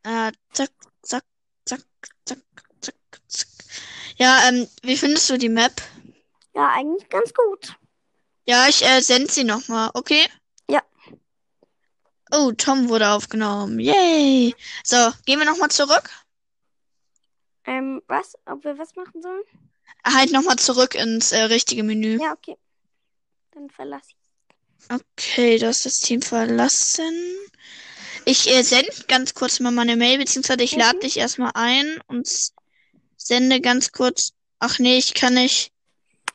äh, 0.02 0.32
zack, 0.52 0.70
zack, 1.02 1.22
zack, 1.64 1.80
zack, 2.24 2.40
zack, 2.80 2.96
zack. 3.28 3.46
Ja, 4.16 4.48
ähm, 4.48 4.66
wie 4.82 4.96
findest 4.96 5.30
du 5.30 5.38
die 5.38 5.48
Map? 5.48 5.80
ja, 6.54 6.70
eigentlich 6.70 7.08
ganz 7.08 7.32
gut. 7.32 7.76
Ja, 8.46 8.66
ich 8.68 8.84
äh, 8.84 9.00
send 9.00 9.30
sie 9.30 9.44
nochmal, 9.44 9.90
okay? 9.94 10.26
Ja. 10.68 10.82
Oh, 12.32 12.50
Tom 12.50 12.88
wurde 12.88 13.10
aufgenommen. 13.10 13.78
Yay. 13.78 14.56
So, 14.82 15.12
gehen 15.26 15.38
wir 15.38 15.46
nochmal 15.46 15.70
zurück? 15.70 16.10
Ähm, 17.64 18.02
was? 18.08 18.36
Ob 18.46 18.64
wir 18.64 18.76
was 18.76 18.96
machen 18.96 19.22
sollen? 19.22 19.44
Halt 20.04 20.32
nochmal 20.32 20.56
zurück 20.56 20.96
ins 20.96 21.30
äh, 21.30 21.42
richtige 21.42 21.84
Menü. 21.84 22.20
Ja, 22.20 22.32
okay. 22.32 22.56
Dann 23.52 23.70
verlasse 23.70 24.10
ich. 24.10 24.23
Okay, 24.88 25.58
du 25.58 25.66
hast 25.66 25.86
das 25.86 26.00
Team 26.00 26.22
verlassen. 26.22 27.14
Ich 28.24 28.48
äh, 28.48 28.62
sende 28.62 28.90
ganz 29.08 29.34
kurz 29.34 29.60
mal 29.60 29.70
meine 29.70 29.96
Mail, 29.96 30.18
beziehungsweise 30.18 30.62
ich 30.62 30.72
Mhm. 30.72 30.80
lade 30.80 30.98
dich 31.00 31.16
erstmal 31.16 31.52
ein 31.54 31.98
und 32.06 32.28
sende 33.16 33.60
ganz 33.60 33.92
kurz. 33.92 34.32
Ach 34.58 34.78
nee, 34.78 34.96
ich 34.98 35.14
kann 35.14 35.34
nicht. 35.34 35.72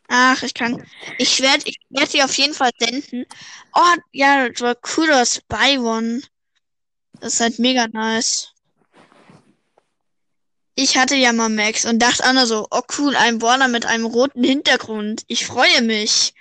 Ach, 0.07 0.41
ich 0.43 0.53
kann. 0.53 0.83
Ich 1.19 1.41
werde 1.41 1.63
ich 1.65 1.77
werd 1.89 2.13
die 2.13 2.23
auf 2.23 2.35
jeden 2.37 2.53
Fall 2.53 2.71
senden. 2.79 3.25
Oh, 3.75 3.95
ja, 4.11 4.49
das 4.49 4.61
war 4.61 4.75
cool, 4.97 5.07
das 5.07 5.41
Buy 5.47 5.77
One. 5.77 6.21
Das 7.19 7.35
ist 7.35 7.39
halt 7.39 7.59
mega 7.59 7.87
nice. 7.87 8.49
Ich 10.75 10.97
hatte 10.97 11.15
ja 11.15 11.33
mal 11.33 11.49
Max 11.49 11.85
und 11.85 11.99
dachte 11.99 12.23
auch 12.25 12.33
nur 12.33 12.45
so, 12.45 12.67
oh 12.71 12.81
cool, 12.97 13.15
ein 13.15 13.39
Border 13.39 13.67
mit 13.67 13.85
einem 13.85 14.05
roten 14.05 14.43
Hintergrund. 14.43 15.23
Ich 15.27 15.45
freue 15.45 15.81
mich. 15.81 16.33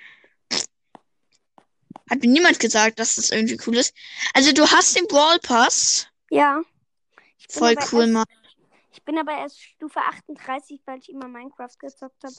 Hat 2.11 2.21
mir 2.21 2.29
niemand 2.29 2.59
gesagt, 2.59 2.99
dass 2.99 3.17
das 3.17 3.31
irgendwie 3.31 3.59
cool 3.67 3.77
ist. 3.77 3.95
Also 4.35 4.53
du 4.53 4.67
hast 4.71 4.97
den 4.97 5.07
Brawl 5.07 5.39
Pass. 5.41 6.07
Ja. 6.31 6.63
Voll 7.51 7.77
cool, 7.93 8.07
Mann. 8.07 8.27
Ich 8.93 9.03
bin 9.05 9.19
aber 9.19 9.33
erst 9.33 9.63
Stufe 9.63 10.01
38, 10.01 10.81
weil 10.85 10.99
ich 10.99 11.09
immer 11.11 11.29
Minecraft 11.29 11.79
gezockt 11.79 12.23
habe. 12.25 12.35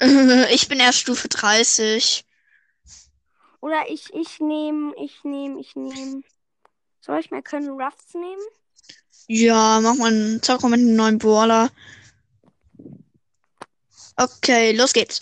Ich 0.52 0.66
bin 0.66 0.80
erst 0.80 0.98
Stufe 0.98 1.28
30. 1.28 2.24
Oder 3.60 3.88
ich, 3.88 4.12
ich 4.12 4.40
nehme, 4.40 4.92
ich 4.96 5.22
nehme, 5.22 5.60
ich 5.60 5.76
nehme. 5.76 6.22
Soll 7.00 7.20
ich 7.20 7.30
mal 7.30 7.42
Colonel 7.42 7.80
Ruffs 7.80 8.14
nehmen? 8.14 8.42
Ja, 9.28 9.80
mach 9.80 9.94
mal 9.94 10.12
einen 10.12 10.42
Zocker 10.42 10.68
mit 10.68 10.80
einem 10.80 10.96
neuen 10.96 11.18
Brawler. 11.18 11.70
Okay, 14.16 14.72
los 14.72 14.92
geht's. 14.92 15.18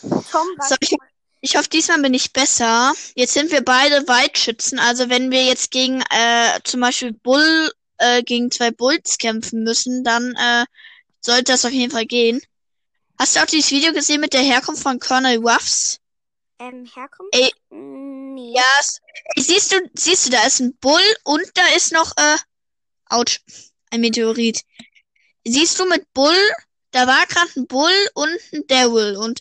Tom, 0.00 0.46
was? 0.56 0.68
So, 0.68 0.76
ich, 0.80 0.96
ich 1.44 1.56
hoffe, 1.56 1.68
diesmal 1.68 2.00
bin 2.00 2.14
ich 2.14 2.32
besser. 2.32 2.94
Jetzt 3.14 3.34
sind 3.34 3.52
wir 3.52 3.62
beide 3.62 4.08
Weitschützen. 4.08 4.78
Also 4.78 5.10
wenn 5.10 5.30
wir 5.30 5.44
jetzt 5.44 5.70
gegen 5.70 6.00
äh, 6.10 6.58
zum 6.64 6.80
Beispiel 6.80 7.12
Bull 7.12 7.70
äh, 7.98 8.22
gegen 8.22 8.50
zwei 8.50 8.70
Bulls 8.70 9.18
kämpfen 9.18 9.62
müssen, 9.62 10.04
dann 10.04 10.34
äh, 10.36 10.64
sollte 11.20 11.52
das 11.52 11.66
auf 11.66 11.70
jeden 11.70 11.92
Fall 11.92 12.06
gehen. 12.06 12.40
Hast 13.18 13.36
du 13.36 13.40
auch 13.40 13.46
dieses 13.46 13.70
Video 13.70 13.92
gesehen 13.92 14.22
mit 14.22 14.32
der 14.32 14.40
Herkunft 14.40 14.82
von 14.82 14.98
Colonel 14.98 15.36
Ruffs? 15.36 16.00
Ähm, 16.58 16.90
Herkunft? 16.94 17.36
Ey. 17.36 17.52
Nee. 17.68 18.54
Ja, 18.56 18.62
siehst 19.36 19.72
du, 19.72 19.76
siehst 19.92 20.26
du, 20.26 20.30
da 20.30 20.46
ist 20.46 20.60
ein 20.60 20.74
Bull 20.78 21.02
und 21.24 21.44
da 21.52 21.66
ist 21.76 21.92
noch, 21.92 22.10
äh, 22.16 22.36
ouch, 23.10 23.38
ein 23.90 24.00
Meteorit. 24.00 24.62
Siehst 25.44 25.78
du 25.78 25.84
mit 25.84 26.10
Bull, 26.14 26.50
da 26.92 27.06
war 27.06 27.26
gerade 27.26 27.50
ein 27.56 27.66
Bull 27.66 28.08
und 28.14 28.40
ein 28.54 28.66
Devil 28.66 29.16
und 29.18 29.40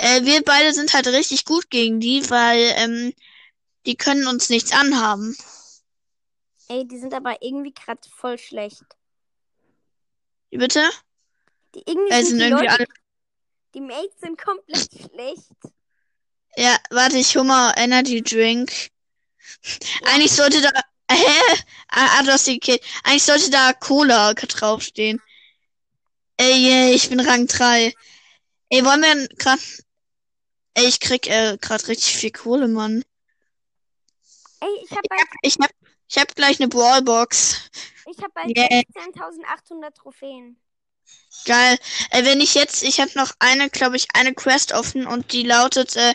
äh, 0.00 0.24
wir 0.24 0.42
beide 0.42 0.72
sind 0.72 0.92
halt 0.94 1.06
richtig 1.08 1.44
gut 1.44 1.70
gegen 1.70 2.00
die, 2.00 2.28
weil 2.30 2.72
ähm, 2.76 3.12
die 3.86 3.96
können 3.96 4.26
uns 4.26 4.50
nichts 4.50 4.72
anhaben. 4.72 5.36
Ey, 6.68 6.86
die 6.86 6.98
sind 6.98 7.14
aber 7.14 7.42
irgendwie 7.42 7.72
gerade 7.72 8.00
voll 8.14 8.38
schlecht. 8.38 8.84
Wie 10.50 10.58
bitte? 10.58 10.88
Die 11.74 11.82
irgendwie 11.86 12.12
Äh, 12.12 12.22
sind 12.22 12.26
sind 12.26 12.38
die 12.38 12.44
irgendwie 12.44 12.66
Leute, 12.66 12.74
alle. 12.74 12.86
die 13.74 13.80
Mates 13.80 14.20
sind 14.20 14.38
komplett 14.40 14.88
schlecht. 14.92 15.50
Ja, 16.56 16.76
warte, 16.90 17.16
ich 17.18 17.36
hol 17.36 17.44
mal 17.44 17.72
Energy 17.76 18.22
Drink. 18.22 18.90
Eigentlich 20.04 20.32
sollte 20.32 20.60
da. 20.60 20.70
Hä? 21.10 21.60
Ah, 21.88 22.18
ah, 22.18 22.22
du 22.22 22.32
hast 22.32 22.46
die 22.46 22.58
gekillt. 22.60 22.82
Eigentlich 23.02 23.24
sollte 23.24 23.50
da 23.50 23.72
Cola 23.72 24.32
draufstehen. 24.34 25.20
Ey, 26.36 26.66
ey, 26.72 26.94
ich 26.94 27.08
bin 27.08 27.20
Rang 27.20 27.46
3. 27.46 27.92
Ey, 28.70 28.84
wollen 28.84 29.02
wir 29.02 29.28
grad. 29.38 29.58
Ey, 30.80 30.86
ich 30.86 30.98
krieg 31.00 31.26
äh, 31.28 31.58
grad 31.60 31.88
richtig 31.88 32.16
viel 32.16 32.30
Kohle, 32.30 32.66
Mann. 32.66 33.04
Ey, 34.60 34.68
ich 34.82 34.90
habe 34.90 35.02
bald, 35.08 35.20
Ich 35.42 35.58
hab, 35.60 35.70
ich 36.08 36.16
hab 36.18 36.34
gleich 36.34 36.58
eine 36.58 36.68
Brawlbox. 36.68 37.70
ich 38.06 38.22
hab 38.22 38.32
bald 38.32 38.56
Yeah. 38.56 38.66
16.800 38.94 39.94
Trophäen. 39.94 40.56
Geil. 41.44 41.76
Äh, 42.10 42.24
wenn 42.24 42.40
ich 42.40 42.54
jetzt, 42.54 42.82
ich 42.82 42.98
habe 42.98 43.10
noch 43.14 43.32
eine, 43.40 43.68
glaube 43.68 43.96
ich, 43.96 44.08
eine 44.14 44.32
Quest 44.32 44.72
offen 44.72 45.06
und 45.06 45.32
die 45.32 45.42
lautet, 45.42 45.96
äh, 45.96 46.14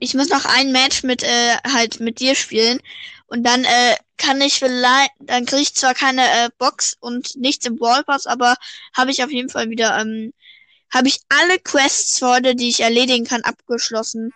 ich 0.00 0.14
muss 0.14 0.30
noch 0.30 0.46
ein 0.46 0.72
Match 0.72 1.04
mit, 1.04 1.22
äh, 1.22 1.56
halt 1.72 2.00
mit 2.00 2.18
dir 2.18 2.34
spielen 2.34 2.80
und 3.26 3.44
dann, 3.44 3.64
äh, 3.64 3.96
kann 4.16 4.40
ich 4.40 4.54
vielleicht, 4.58 5.10
dann 5.20 5.46
kriege 5.46 5.62
ich 5.62 5.74
zwar 5.74 5.94
keine 5.94 6.22
äh, 6.22 6.48
Box 6.58 6.96
und 7.00 7.36
nichts 7.36 7.66
im 7.66 7.76
Brawl 7.76 8.02
Pass, 8.04 8.26
aber 8.26 8.56
habe 8.96 9.10
ich 9.12 9.22
auf 9.22 9.30
jeden 9.30 9.48
Fall 9.48 9.68
wieder, 9.70 9.96
ähm, 9.98 10.32
habe 10.94 11.08
ich 11.08 11.20
alle 11.28 11.58
Quests 11.58 12.20
heute, 12.22 12.54
die 12.54 12.68
ich 12.68 12.80
erledigen 12.80 13.24
kann, 13.24 13.42
abgeschlossen. 13.42 14.32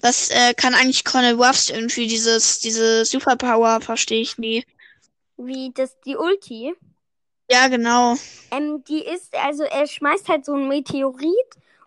Was 0.00 0.30
äh, 0.30 0.54
kann 0.54 0.74
eigentlich 0.74 1.04
Colonel 1.04 1.34
Ruffs 1.34 1.68
irgendwie 1.68 2.06
dieses, 2.06 2.60
diese 2.60 3.04
Superpower, 3.04 3.80
verstehe 3.80 4.22
ich 4.22 4.38
nie. 4.38 4.64
Wie 5.36 5.72
das, 5.74 5.98
die 6.00 6.16
Ulti. 6.16 6.74
Ja, 7.50 7.68
genau. 7.68 8.14
Ähm, 8.52 8.84
die 8.84 9.04
ist, 9.04 9.34
also 9.34 9.64
er 9.64 9.86
schmeißt 9.86 10.28
halt 10.28 10.44
so 10.44 10.54
ein 10.54 10.68
Meteorit 10.68 11.26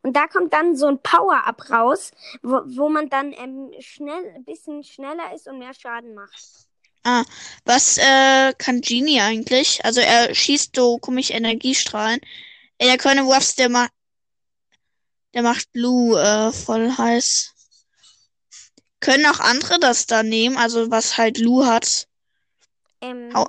und 0.01 0.15
da 0.15 0.27
kommt 0.27 0.53
dann 0.53 0.75
so 0.75 0.87
ein 0.87 0.99
Power-Up 0.99 1.69
raus, 1.69 2.11
wo, 2.41 2.61
wo 2.65 2.89
man 2.89 3.09
dann 3.09 3.31
ähm, 3.31 3.71
schnell, 3.79 4.33
ein 4.35 4.43
bisschen 4.43 4.83
schneller 4.83 5.33
ist 5.33 5.47
und 5.47 5.59
mehr 5.59 5.73
Schaden 5.73 6.13
macht. 6.13 6.67
Ah, 7.03 7.25
was 7.65 7.97
äh, 7.97 8.53
kann 8.57 8.81
Genie 8.81 9.19
eigentlich? 9.19 9.83
Also 9.83 9.99
er 9.99 10.33
schießt 10.33 10.75
so 10.75 10.97
komische 10.99 11.33
Energiestrahlen. 11.33 12.19
Der 12.81 12.97
Colonel 12.97 13.25
Ruffs, 13.25 13.55
der 13.55 13.69
macht, 13.69 13.91
der 15.33 15.41
macht 15.41 15.71
Blue 15.73 16.19
äh, 16.19 16.51
voll 16.53 16.91
heiß. 16.97 17.51
Können 18.99 19.25
auch 19.25 19.39
andere 19.41 19.79
das 19.79 20.05
da 20.05 20.23
nehmen, 20.23 20.57
also 20.57 20.89
was 20.89 21.17
halt 21.17 21.37
Lu 21.39 21.65
hat. 21.65 22.07
Ähm, 23.01 23.35
Au. 23.35 23.47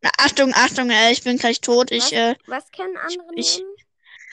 Na, 0.00 0.10
Achtung, 0.16 0.52
Achtung, 0.54 0.90
äh, 0.90 1.12
ich 1.12 1.22
bin 1.24 1.36
gleich 1.36 1.60
tot. 1.60 1.90
Ich, 1.90 2.04
Was? 2.04 2.12
äh, 2.12 2.36
was 2.46 2.70
können 2.70 2.96
andere 2.96 3.26
ich- 3.34 3.58
nehmen? 3.58 3.74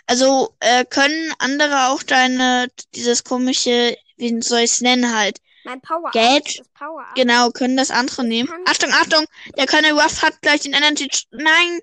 also 0.08 0.56
äh, 0.62 0.86
können 0.86 1.34
andere 1.40 1.90
auch 1.90 2.04
deine, 2.04 2.70
dieses 2.94 3.24
komische, 3.26 3.98
wie 4.18 4.42
soll 4.42 4.60
ich's 4.62 4.80
nennen 4.82 5.14
halt? 5.14 5.42
Mein 5.66 5.82
Power-Up. 5.82 6.14
Geld? 6.14 6.60
Das 6.60 6.68
Power-Up. 6.70 7.16
Genau, 7.16 7.50
können 7.52 7.76
das 7.78 7.92
andere 7.92 8.24
nehmen. 8.24 8.50
Achtung, 8.66 8.92
Achtung, 8.94 9.26
der 9.58 9.66
Colonel 9.68 10.00
Ruff 10.00 10.22
hat 10.22 10.42
gleich 10.42 10.62
den 10.62 10.74
Energy. 10.74 11.10
Nein, 11.32 11.82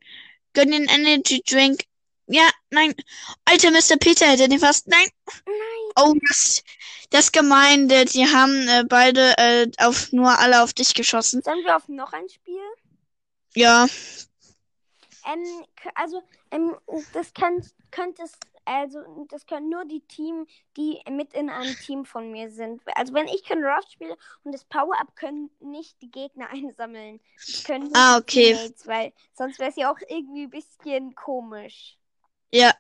gönn 0.55 0.71
den 0.71 0.85
Energy 0.87 1.43
Drink. 1.47 1.85
Ja, 2.27 2.49
nein. 2.71 2.95
Alter, 3.45 3.71
Mr. 3.73 3.97
Peter 3.99 4.27
hätte 4.27 4.49
den 4.49 4.61
fast. 4.61 4.87
Nein. 4.89 5.07
Nein. 5.45 5.93
Oh, 5.97 6.15
das, 6.29 6.63
das 7.11 7.33
Gemeinde. 7.33 8.05
Die 8.07 8.25
haben 8.27 8.69
äh, 8.69 8.85
beide 8.89 9.37
äh, 9.39 9.71
auf 9.79 10.13
nur 10.13 10.39
alle 10.39 10.63
auf 10.63 10.73
dich 10.73 10.95
geschossen. 10.95 11.43
Sollen 11.43 11.65
wir 11.65 11.77
auf 11.77 11.89
noch 11.89 12.13
ein 12.13 12.29
Spiel? 12.29 12.61
Ja, 13.55 13.87
Ähm, 15.27 15.65
also, 15.95 16.23
ähm, 16.51 16.77
das 17.13 17.33
kann, 17.35 17.65
könnte 17.91 18.23
es, 18.23 18.33
also, 18.65 19.01
das 19.29 19.47
können 19.47 19.69
nur 19.71 19.85
die 19.85 20.01
Team, 20.03 20.47
die 20.77 21.01
mit 21.11 21.35
in 21.35 21.51
einem 21.51 21.79
Team 21.79 22.05
von 22.05 22.31
mir 22.33 22.51
sind. 22.51 22.83
Also, 22.97 23.15
wenn 23.15 23.29
ich 23.29 23.45
kein 23.45 23.65
Rush 23.65 23.91
spiele 23.93 24.17
und 24.45 24.53
das 24.53 24.65
Power-Up 24.65 25.17
können 25.17 25.51
nicht 25.61 26.01
die 26.03 26.11
Gegner 26.11 26.49
einsammeln. 26.51 27.21
Das 27.47 27.63
können 27.63 27.91
nur 27.91 28.03
Ah, 28.03 28.17
die 28.17 28.21
okay. 28.21 28.59
Teammates, 28.59 28.87
weil 28.87 29.13
sonst 29.35 29.59
wäre 29.59 29.71
es 29.71 29.77
ja 29.77 29.93
auch 29.93 29.99
irgendwie 30.09 30.45
ein 30.45 30.51
bisschen 30.51 31.15
komisch. 31.15 31.99
ja. 32.53 32.73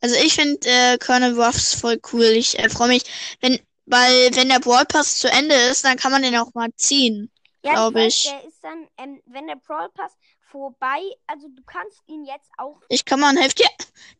Also 0.00 0.16
ich 0.16 0.34
finde 0.34 0.68
äh, 0.68 0.98
Colonel 0.98 1.40
Ruffs 1.40 1.74
voll 1.74 2.00
cool. 2.12 2.24
Ich 2.24 2.58
äh, 2.58 2.68
freue 2.68 2.88
mich, 2.88 3.04
wenn, 3.40 3.58
weil 3.86 4.30
wenn 4.34 4.48
der 4.48 4.60
Brawl 4.60 4.84
Pass 4.86 5.18
zu 5.18 5.30
Ende 5.30 5.54
ist, 5.54 5.84
dann 5.84 5.96
kann 5.96 6.12
man 6.12 6.22
den 6.22 6.36
auch 6.36 6.52
mal 6.54 6.68
ziehen. 6.76 7.30
Ja, 7.64 7.74
Glaub 7.74 7.94
ich 7.94 7.94
weiß, 7.94 8.18
ich. 8.18 8.24
der 8.24 8.44
ist 8.44 8.62
dann, 8.62 8.88
ähm, 8.98 9.22
wenn 9.26 9.46
der 9.46 9.56
Brawl 9.56 9.88
Pass 9.90 10.16
vorbei, 10.52 11.00
also 11.26 11.48
du 11.48 11.62
kannst 11.64 12.00
ihn 12.06 12.24
jetzt 12.24 12.50
auch, 12.58 12.80
Ich 12.88 13.04
kann 13.04 13.18
mal 13.20 13.30
ein 13.30 13.38
Hälfte. 13.38 13.64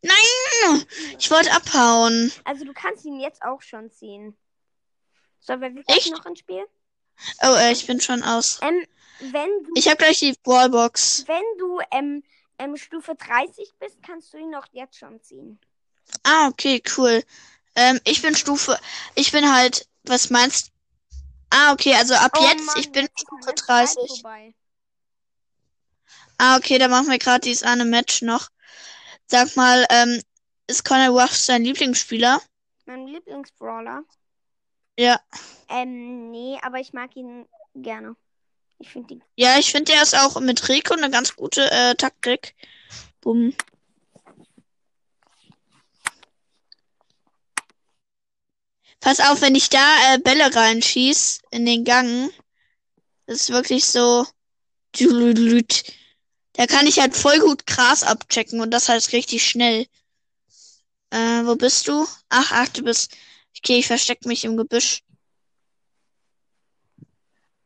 Nein! 0.02 0.86
Ich 1.18 1.30
wollte 1.30 1.52
abhauen. 1.52 2.32
also 2.44 2.64
du 2.64 2.72
kannst 2.72 3.04
ihn 3.04 3.20
jetzt 3.20 3.42
auch 3.42 3.60
schon 3.62 3.90
ziehen. 3.90 4.36
So, 5.40 5.60
wer 5.60 5.74
will 5.74 5.84
Echt? 5.86 6.10
noch 6.10 6.24
ein 6.24 6.36
Spiel? 6.36 6.64
Oh, 7.42 7.54
äh, 7.54 7.72
ich 7.72 7.86
bin 7.86 8.00
schon 8.00 8.22
aus. 8.22 8.58
Ähm, 8.62 8.86
wenn 9.20 9.50
du 9.64 9.72
Ich 9.74 9.86
habe 9.86 9.98
gleich 9.98 10.18
die 10.20 10.34
Wallbox. 10.44 11.24
Wenn 11.26 11.42
du 11.58 11.80
ähm, 11.90 12.22
ähm, 12.58 12.76
Stufe 12.76 13.14
30 13.14 13.74
bist, 13.78 13.96
kannst 14.02 14.32
du 14.32 14.38
ihn 14.38 14.50
noch 14.50 14.66
jetzt 14.72 14.96
schon 14.98 15.22
ziehen. 15.22 15.60
Ah, 16.22 16.48
okay, 16.48 16.82
cool. 16.96 17.22
Ähm, 17.76 18.00
ich 18.04 18.22
bin 18.22 18.34
Stufe. 18.34 18.78
Ich 19.14 19.30
bin 19.32 19.52
halt. 19.52 19.86
Was 20.04 20.30
meinst 20.30 20.72
Ah, 21.50 21.72
okay, 21.72 21.94
also 21.94 22.14
ab 22.14 22.32
Oh 22.36 22.42
jetzt, 22.42 22.64
Mann, 22.64 22.80
ich 22.80 22.90
bin 22.90 23.06
Stufe 23.14 23.44
meine 23.44 23.54
Zeit 23.54 23.96
30. 23.96 24.22
Ah, 26.44 26.56
okay, 26.56 26.76
da 26.76 26.88
machen 26.88 27.08
wir 27.08 27.18
gerade 27.18 27.42
dieses 27.42 27.62
eine 27.62 27.84
Match 27.84 28.20
noch. 28.20 28.48
Sag 29.28 29.54
mal, 29.54 29.86
ähm, 29.90 30.20
ist 30.66 30.84
Conor 30.84 31.20
Ruffs 31.20 31.46
dein 31.46 31.62
Lieblingsspieler? 31.62 32.42
Mein 32.84 33.06
Lieblingsbrawler. 33.06 34.02
Ja. 34.98 35.20
Ähm, 35.68 36.32
nee, 36.32 36.58
aber 36.62 36.80
ich 36.80 36.92
mag 36.92 37.14
ihn 37.14 37.46
gerne. 37.76 38.16
Ich 38.80 38.90
finde 38.90 39.14
ihn. 39.14 39.24
Ja, 39.36 39.56
ich 39.60 39.70
finde, 39.70 39.92
der 39.92 40.02
ist 40.02 40.18
auch 40.18 40.40
mit 40.40 40.68
Rico 40.68 40.94
eine 40.94 41.10
ganz 41.12 41.36
gute 41.36 41.70
äh, 41.70 41.94
Taktik. 41.94 42.56
Bumm. 43.20 43.54
Pass 48.98 49.20
auf, 49.20 49.42
wenn 49.42 49.54
ich 49.54 49.70
da 49.70 50.12
äh, 50.12 50.18
Bälle 50.18 50.52
reinschieß 50.52 51.42
in 51.52 51.66
den 51.66 51.84
Gang, 51.84 52.32
ist 53.26 53.50
wirklich 53.50 53.84
so. 53.84 54.26
Da 56.54 56.66
kann 56.66 56.86
ich 56.86 57.00
halt 57.00 57.16
voll 57.16 57.38
gut 57.38 57.66
Gras 57.66 58.02
abchecken 58.02 58.60
und 58.60 58.70
das 58.70 58.88
halt 58.88 59.12
richtig 59.12 59.46
schnell. 59.46 59.86
Äh, 61.10 61.44
wo 61.44 61.56
bist 61.56 61.88
du? 61.88 62.06
Ach, 62.28 62.52
ach, 62.52 62.68
du 62.68 62.82
bist. 62.82 63.16
Okay, 63.58 63.78
ich 63.78 63.86
versteck 63.86 64.24
mich 64.26 64.44
im 64.44 64.56
Gebüsch. 64.56 65.02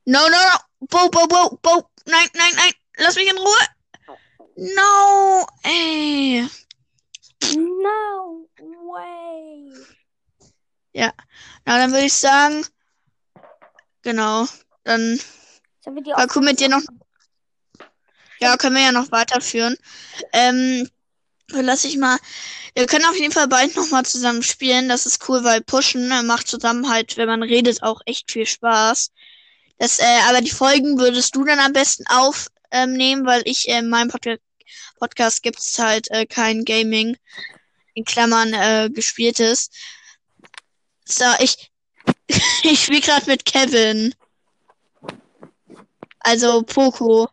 No, 0.05 0.21
no, 0.29 0.37
no. 0.37 0.87
Bo, 0.89 1.09
bo, 1.11 1.27
bo, 1.27 1.59
bo. 1.63 1.91
Nein, 2.07 2.29
nein, 2.35 2.53
nein. 2.55 2.73
Lass 2.99 3.17
mich 3.17 3.29
in 3.29 3.39
Ruhe. 3.39 3.67
No, 4.57 5.47
ey. 5.65 6.49
No 7.55 8.49
way. 8.57 9.73
Ja. 10.93 11.13
Na, 11.65 11.79
dann 11.79 11.93
würde 11.93 12.07
ich 12.07 12.15
sagen. 12.15 12.65
Genau. 14.03 14.47
Dann 14.85 15.21
war 15.85 16.27
cool 16.35 16.43
mit 16.43 16.61
dir 16.61 16.69
noch. 16.69 16.83
Ja, 18.41 18.57
können 18.57 18.77
wir 18.77 18.83
ja 18.83 18.93
noch 18.93 19.11
weiterführen. 19.13 19.77
Ähm, 20.33 20.89
lass 21.51 21.85
ich 21.85 21.97
mal. 21.97 22.19
Wir 22.75 22.87
können 22.87 23.07
auf 23.07 23.19
jeden 23.19 23.33
Fall 23.33 23.49
bald 23.49 23.75
nochmal 23.77 24.05
zusammen 24.05 24.43
spielen. 24.43 24.89
Das 24.89 25.07
ist 25.07 25.27
cool, 25.29 25.43
weil 25.45 25.63
Pushen 25.63 26.11
äh, 26.11 26.23
macht 26.23 26.49
zusammen 26.49 26.91
halt, 26.91 27.17
wenn 27.17 27.29
man 27.29 27.43
redet, 27.43 27.83
auch 27.83 28.01
echt 28.05 28.31
viel 28.31 28.47
Spaß. 28.47 29.11
Das, 29.79 29.99
äh, 29.99 30.21
aber 30.29 30.41
die 30.41 30.51
Folgen 30.51 30.99
würdest 30.99 31.35
du 31.35 31.45
dann 31.45 31.59
am 31.59 31.73
besten 31.73 32.05
aufnehmen, 32.09 33.27
weil 33.27 33.43
ich 33.47 33.69
äh, 33.69 33.79
in 33.79 33.89
meinem 33.89 34.11
Pod 34.11 34.27
Podcast 34.99 35.43
gibt's 35.43 35.79
halt 35.79 36.11
äh, 36.11 36.27
kein 36.27 36.65
Gaming 36.65 37.17
in 37.95 38.05
Klammern 38.05 38.53
äh, 38.55 38.91
gespieltes. 38.91 39.71
So, 41.05 41.25
ich 41.41 41.71
ich 42.63 42.83
spiele 42.83 43.01
gerade 43.01 43.27
mit 43.27 43.45
Kevin. 43.45 44.15
Also 46.21 46.63
Poco. 46.63 47.29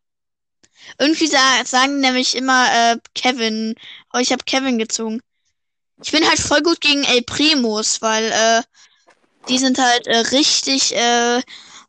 Irgendwie 1.00 1.28
sa 1.28 1.64
sagen 1.66 2.00
nämlich 2.00 2.36
immer 2.36 2.68
äh, 2.72 2.98
Kevin. 3.16 3.76
Aber 4.10 4.22
ich 4.22 4.32
habe 4.32 4.44
Kevin 4.44 4.78
gezogen. 4.78 5.22
Ich 6.04 6.12
bin 6.12 6.28
halt 6.28 6.40
voll 6.40 6.62
gut 6.62 6.82
gegen 6.82 7.04
El 7.04 7.24
Primus, 7.24 8.02
weil 8.02 8.26
äh, 8.32 8.62
die 9.48 9.58
sind 9.58 9.78
halt 9.78 10.08
äh, 10.08 10.18
richtig 10.18 10.96
äh, 10.96 11.42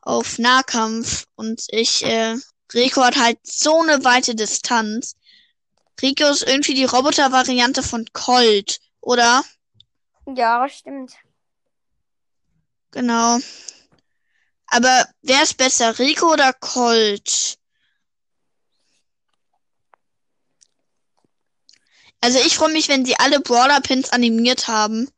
auf 0.03 0.39
Nahkampf 0.39 1.25
und 1.37 1.63
ich 1.69 2.05
äh, 2.05 2.37
Rico 2.73 3.03
hat 3.03 3.17
halt 3.17 3.39
so 3.43 3.81
eine 3.81 4.05
weite 4.05 4.35
Distanz. 4.35 5.17
Rico 6.03 6.27
ist 6.27 6.43
irgendwie 6.43 6.75
die 6.75 6.85
Roboter-Variante 6.85 7.83
von 7.83 8.05
Colt, 8.13 8.81
oder? 9.01 9.45
Ja, 10.27 10.69
stimmt. 10.69 11.13
Genau. 12.91 13.39
Aber 14.67 15.07
wer 15.23 15.43
ist 15.43 15.57
besser, 15.57 15.99
Rico 15.99 16.33
oder 16.33 16.53
Colt? 16.53 17.59
Also 22.25 22.39
ich 22.39 22.57
freue 22.57 22.73
mich, 22.73 22.89
wenn 22.89 23.05
sie 23.05 23.19
alle 23.19 23.39
Brawler 23.39 23.83
Pins 23.83 24.09
animiert 24.09 24.67
haben. 24.67 25.11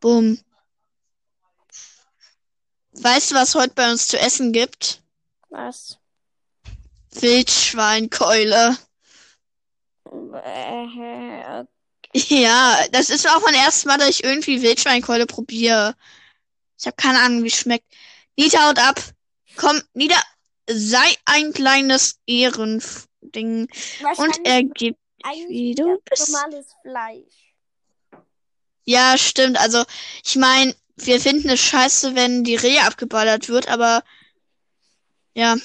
Boom. 0.00 0.40
Weißt 2.92 3.30
du, 3.30 3.34
was 3.34 3.54
heute 3.54 3.74
bei 3.74 3.90
uns 3.90 4.06
zu 4.06 4.18
essen 4.18 4.54
gibt? 4.54 5.02
Was? 5.50 5.98
Wildschweinkeule. 7.10 8.78
Äh, 10.06 11.64
Ja, 12.14 12.78
das 12.92 13.10
ist 13.10 13.28
auch 13.28 13.42
mein 13.42 13.52
erstes 13.52 13.84
Mal, 13.84 13.98
dass 13.98 14.08
ich 14.08 14.24
irgendwie 14.24 14.62
Wildschweinkeule 14.62 15.26
probiere. 15.26 15.94
Ich 16.78 16.86
habe 16.86 16.96
keine 16.96 17.20
Ahnung, 17.20 17.42
wie 17.42 17.48
es 17.48 17.58
schmeckt. 17.58 17.84
Nita 18.38 18.66
haut 18.66 18.78
ab. 18.78 18.98
Komm, 19.56 19.82
Nita, 19.92 20.18
sei 20.66 21.14
ein 21.26 21.52
kleines 21.52 22.20
Ehrending. 22.26 23.68
Und 24.16 24.38
er 24.44 24.62
gibt, 24.62 24.98
wie 25.48 25.74
du 25.74 26.00
bist. 26.08 26.30
normales 26.30 26.66
Fleisch. 26.82 27.54
Ja, 28.84 29.18
stimmt. 29.18 29.58
Also, 29.58 29.84
ich 30.24 30.36
meine, 30.36 30.74
wir 30.96 31.20
finden 31.20 31.48
es 31.50 31.60
scheiße, 31.60 32.14
wenn 32.14 32.44
die 32.44 32.56
Rehe 32.56 32.82
abgeballert 32.82 33.48
wird, 33.48 33.68
aber 33.68 34.02
ja. 35.34 35.56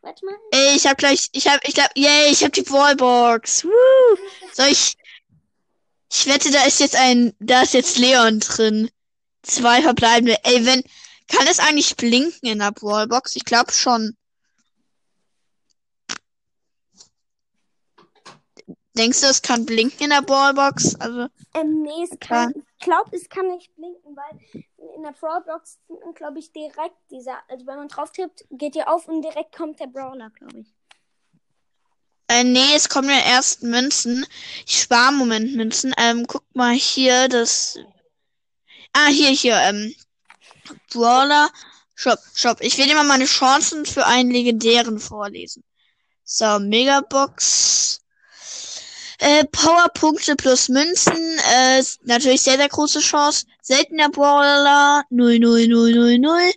Warte 0.00 0.24
mal. 0.24 0.34
Ey, 0.52 0.76
ich 0.76 0.86
hab 0.86 0.96
gleich, 0.96 1.28
ich 1.32 1.46
hab, 1.46 1.62
ich 1.66 1.74
glaub, 1.74 1.90
yay, 1.94 2.30
ich 2.30 2.42
hab 2.42 2.52
die 2.52 2.68
Wallbox. 2.70 3.64
Woo! 3.64 4.18
Soll 4.52 4.68
ich, 4.68 4.96
ich 6.10 6.26
wette, 6.26 6.50
da 6.50 6.64
ist 6.64 6.80
jetzt 6.80 6.96
ein, 6.96 7.34
da 7.40 7.62
ist 7.62 7.74
jetzt 7.74 7.98
Leon 7.98 8.40
drin. 8.40 8.90
Zwei 9.42 9.82
verbleibende. 9.82 10.36
Ey, 10.44 10.64
wenn, 10.64 10.82
kann 11.28 11.46
es 11.46 11.58
eigentlich 11.58 11.96
blinken 11.96 12.48
in 12.48 12.60
der 12.60 12.72
Wallbox? 12.80 13.36
Ich 13.36 13.44
glaube 13.44 13.72
schon. 13.72 14.16
Denkst 19.00 19.22
du, 19.22 19.28
es 19.28 19.40
kann 19.40 19.64
blinken 19.64 20.04
in 20.04 20.10
der 20.10 20.28
Wallbox? 20.28 20.94
Also, 20.96 21.28
Ähm, 21.54 21.80
nee, 21.80 22.04
es 22.04 22.20
kann, 22.20 22.52
ich 22.54 22.84
glaube, 22.84 23.16
es 23.16 23.30
kann 23.30 23.46
nicht 23.46 23.74
blinken, 23.74 24.14
weil 24.14 24.62
in 24.94 25.02
der 25.02 25.12
Brawlbox 25.12 25.78
glaube 26.14 26.38
ich, 26.38 26.52
direkt 26.52 26.98
dieser, 27.10 27.38
also 27.48 27.66
wenn 27.66 27.76
man 27.76 27.88
drauf 27.88 28.12
tippt, 28.12 28.44
geht 28.50 28.74
die 28.74 28.82
auf 28.82 29.08
und 29.08 29.22
direkt 29.22 29.56
kommt 29.56 29.80
der 29.80 29.86
Brawler, 29.86 30.28
glaube 30.28 30.58
ich. 30.58 30.74
Äh, 32.28 32.44
nee, 32.44 32.74
es 32.74 32.90
kommen 32.90 33.08
ja 33.08 33.20
erst 33.26 33.62
Münzen. 33.62 34.26
Ich 34.66 34.82
spare 34.82 35.12
Moment 35.14 35.56
Münzen. 35.56 35.94
Ähm, 35.96 36.26
guck 36.26 36.44
mal 36.54 36.74
hier, 36.74 37.26
das. 37.28 37.78
Ah, 38.92 39.08
hier, 39.08 39.30
hier, 39.30 39.56
ähm. 39.62 39.94
Brawler. 40.92 41.48
Shop, 41.94 42.18
Shop. 42.34 42.58
Ich 42.60 42.76
will 42.76 42.86
dir 42.86 42.96
mal 42.96 43.04
meine 43.04 43.24
Chancen 43.24 43.86
für 43.86 44.04
einen 44.04 44.30
legendären 44.30 45.00
vorlesen. 45.00 45.64
So, 46.22 46.58
Megabox. 46.58 47.99
Äh, 49.20 49.44
Powerpunkte 49.52 50.34
plus 50.34 50.68
Münzen. 50.70 51.38
Äh, 51.52 51.82
natürlich 52.04 52.40
sehr, 52.42 52.56
sehr 52.56 52.68
große 52.68 52.98
Chance. 53.00 53.44
Seltener 53.62 54.08
Brawler 54.08 55.04
00000. 55.10 56.54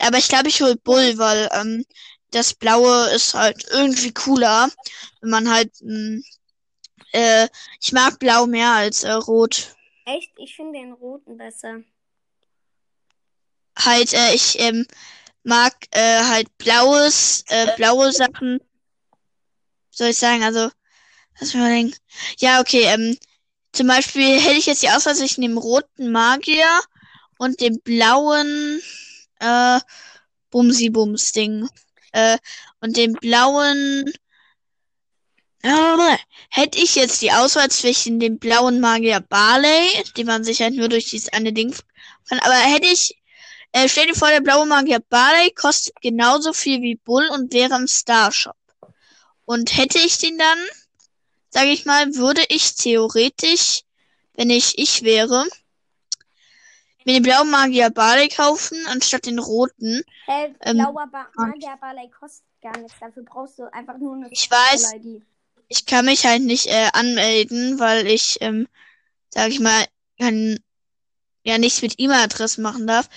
Aber 0.00 0.18
ich 0.18 0.28
glaube, 0.28 0.48
ich 0.48 0.62
hol 0.62 0.76
Bull, 0.76 1.18
weil 1.18 1.48
ähm, 1.54 1.84
das 2.32 2.54
Blaue 2.54 3.10
ist 3.14 3.34
halt 3.34 3.64
irgendwie 3.72 4.12
cooler, 4.12 4.70
wenn 5.20 5.30
man 5.30 5.50
halt 5.50 5.72
mh, 5.82 6.20
äh, 7.12 7.48
ich 7.82 7.92
mag 7.92 8.18
Blau 8.20 8.46
mehr 8.46 8.72
als 8.72 9.04
äh, 9.04 9.12
Rot. 9.12 9.75
Echt? 10.06 10.32
Ich 10.38 10.54
finde 10.54 10.78
den 10.78 10.92
roten 10.92 11.36
besser. 11.36 11.82
Halt, 13.76 14.14
äh, 14.14 14.34
ich 14.34 14.58
ähm, 14.60 14.86
mag 15.42 15.74
äh, 15.90 16.22
halt 16.22 16.56
blaues, 16.58 17.44
äh, 17.48 17.74
blaue 17.76 18.12
Sachen. 18.12 18.60
Soll 19.90 20.08
ich 20.08 20.18
sagen, 20.18 20.44
also, 20.44 20.70
lass 21.38 21.52
mich 21.52 21.62
mal 21.62 21.70
denken. 21.70 21.96
Ja, 22.38 22.60
okay, 22.60 22.84
ähm, 22.84 23.18
zum 23.72 23.88
Beispiel 23.88 24.40
hätte 24.40 24.56
ich 24.56 24.66
jetzt 24.66 24.82
die 24.82 24.90
Auswahl 24.90 25.16
zwischen 25.16 25.42
dem 25.42 25.58
roten 25.58 26.12
Magier 26.12 26.80
und 27.38 27.60
dem 27.60 27.80
blauen 27.80 28.80
äh, 29.40 29.80
Bumsi-Bums-Ding. 30.50 31.68
Äh, 32.12 32.38
und 32.80 32.96
dem 32.96 33.12
blauen 33.14 34.04
hätte 36.50 36.78
ich 36.78 36.94
jetzt 36.94 37.22
die 37.22 37.32
Auswahl 37.32 37.70
zwischen 37.70 38.20
dem 38.20 38.38
blauen 38.38 38.80
Magier 38.80 39.20
Barley, 39.20 39.88
den 40.16 40.26
man 40.26 40.44
sich 40.44 40.60
halt 40.60 40.74
nur 40.74 40.88
durch 40.88 41.10
dieses 41.10 41.32
eine 41.32 41.52
Ding 41.52 41.74
kann, 42.28 42.38
aber 42.40 42.54
hätte 42.54 42.86
ich, 42.86 43.20
äh, 43.72 43.88
stell 43.88 44.06
dir 44.06 44.14
vor, 44.14 44.28
der 44.28 44.40
blaue 44.40 44.66
Magier 44.66 45.00
Barley 45.00 45.52
kostet 45.52 45.94
genauso 46.00 46.52
viel 46.52 46.82
wie 46.82 46.96
Bull 46.96 47.28
und 47.28 47.52
wäre 47.52 47.76
im 47.76 47.86
Starshop. 47.86 48.56
Und 49.44 49.76
hätte 49.76 49.98
ich 49.98 50.18
den 50.18 50.38
dann, 50.38 50.58
sage 51.50 51.68
ich 51.68 51.84
mal, 51.86 52.14
würde 52.16 52.44
ich 52.48 52.74
theoretisch, 52.74 53.82
wenn 54.34 54.50
ich 54.50 54.78
ich 54.78 55.02
wäre, 55.02 55.46
mir 57.04 57.14
den 57.14 57.22
blauen 57.22 57.50
Magier 57.50 57.90
Barley 57.90 58.28
kaufen, 58.28 58.78
anstatt 58.88 59.26
den 59.26 59.38
roten. 59.38 60.02
Hä, 60.26 60.54
Ähm, 60.60 60.78
blauer 60.78 61.06
ba 61.06 61.28
Magier 61.36 61.76
Ballet 61.80 62.10
kostet 62.12 62.44
gar 62.60 62.76
nichts. 62.78 62.98
Dafür 63.00 63.22
brauchst 63.22 63.58
du 63.58 63.72
einfach 63.72 63.96
nur 63.98 64.16
eine 64.16 64.28
Ich 64.30 64.50
weiß. 64.50 64.92
Fußball-ID. 64.92 65.22
Ich 65.68 65.86
kann 65.86 66.04
mich 66.04 66.24
halt 66.26 66.42
nicht 66.42 66.66
äh, 66.66 66.88
anmelden, 66.92 67.78
weil 67.78 68.06
ich, 68.06 68.36
ähm, 68.40 68.68
sag 69.30 69.48
ich 69.50 69.60
mal, 69.60 69.84
kann, 70.20 70.58
ja 71.44 71.58
nichts 71.58 71.82
mit 71.82 71.94
E-Mail-Adressen 71.98 72.62
machen 72.62 72.86
darf. 72.86 73.08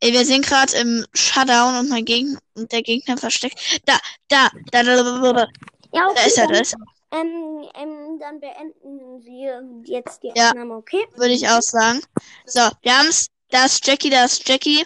Ey, 0.00 0.12
wir 0.12 0.24
sind 0.24 0.44
gerade 0.46 0.76
im 0.76 1.06
Shutdown 1.14 1.76
und 1.78 1.88
mein 1.88 2.04
Gegner 2.04 2.38
und 2.54 2.70
der 2.72 2.82
Gegner 2.82 3.16
versteckt. 3.16 3.58
Da, 3.86 3.98
da, 4.28 4.50
da, 4.70 4.82
da, 4.82 4.96
da, 5.02 5.02
da, 5.02 5.32
da, 5.32 5.46
Ja, 5.92 6.06
okay, 6.08 6.14
da 6.16 6.22
ist 6.26 6.38
er, 6.38 6.46
da 6.46 6.52
dann, 6.52 6.62
ist 6.62 6.74
er. 6.74 7.20
ähm, 7.20 7.68
ähm, 7.74 8.18
dann 8.20 8.40
beenden 8.40 9.24
wir 9.24 9.62
jetzt 9.84 10.22
die 10.22 10.32
Ja. 10.34 10.48
Aufnahme, 10.50 10.74
okay? 10.74 11.06
Würde 11.16 11.32
ich 11.34 11.48
auch 11.48 11.62
sagen. 11.62 12.00
So, 12.44 12.60
wir 12.82 12.98
haben's. 12.98 13.28
Da 13.50 13.64
ist 13.66 13.86
Jackie, 13.86 14.10
da 14.10 14.24
ist 14.24 14.46
Jackie. 14.48 14.84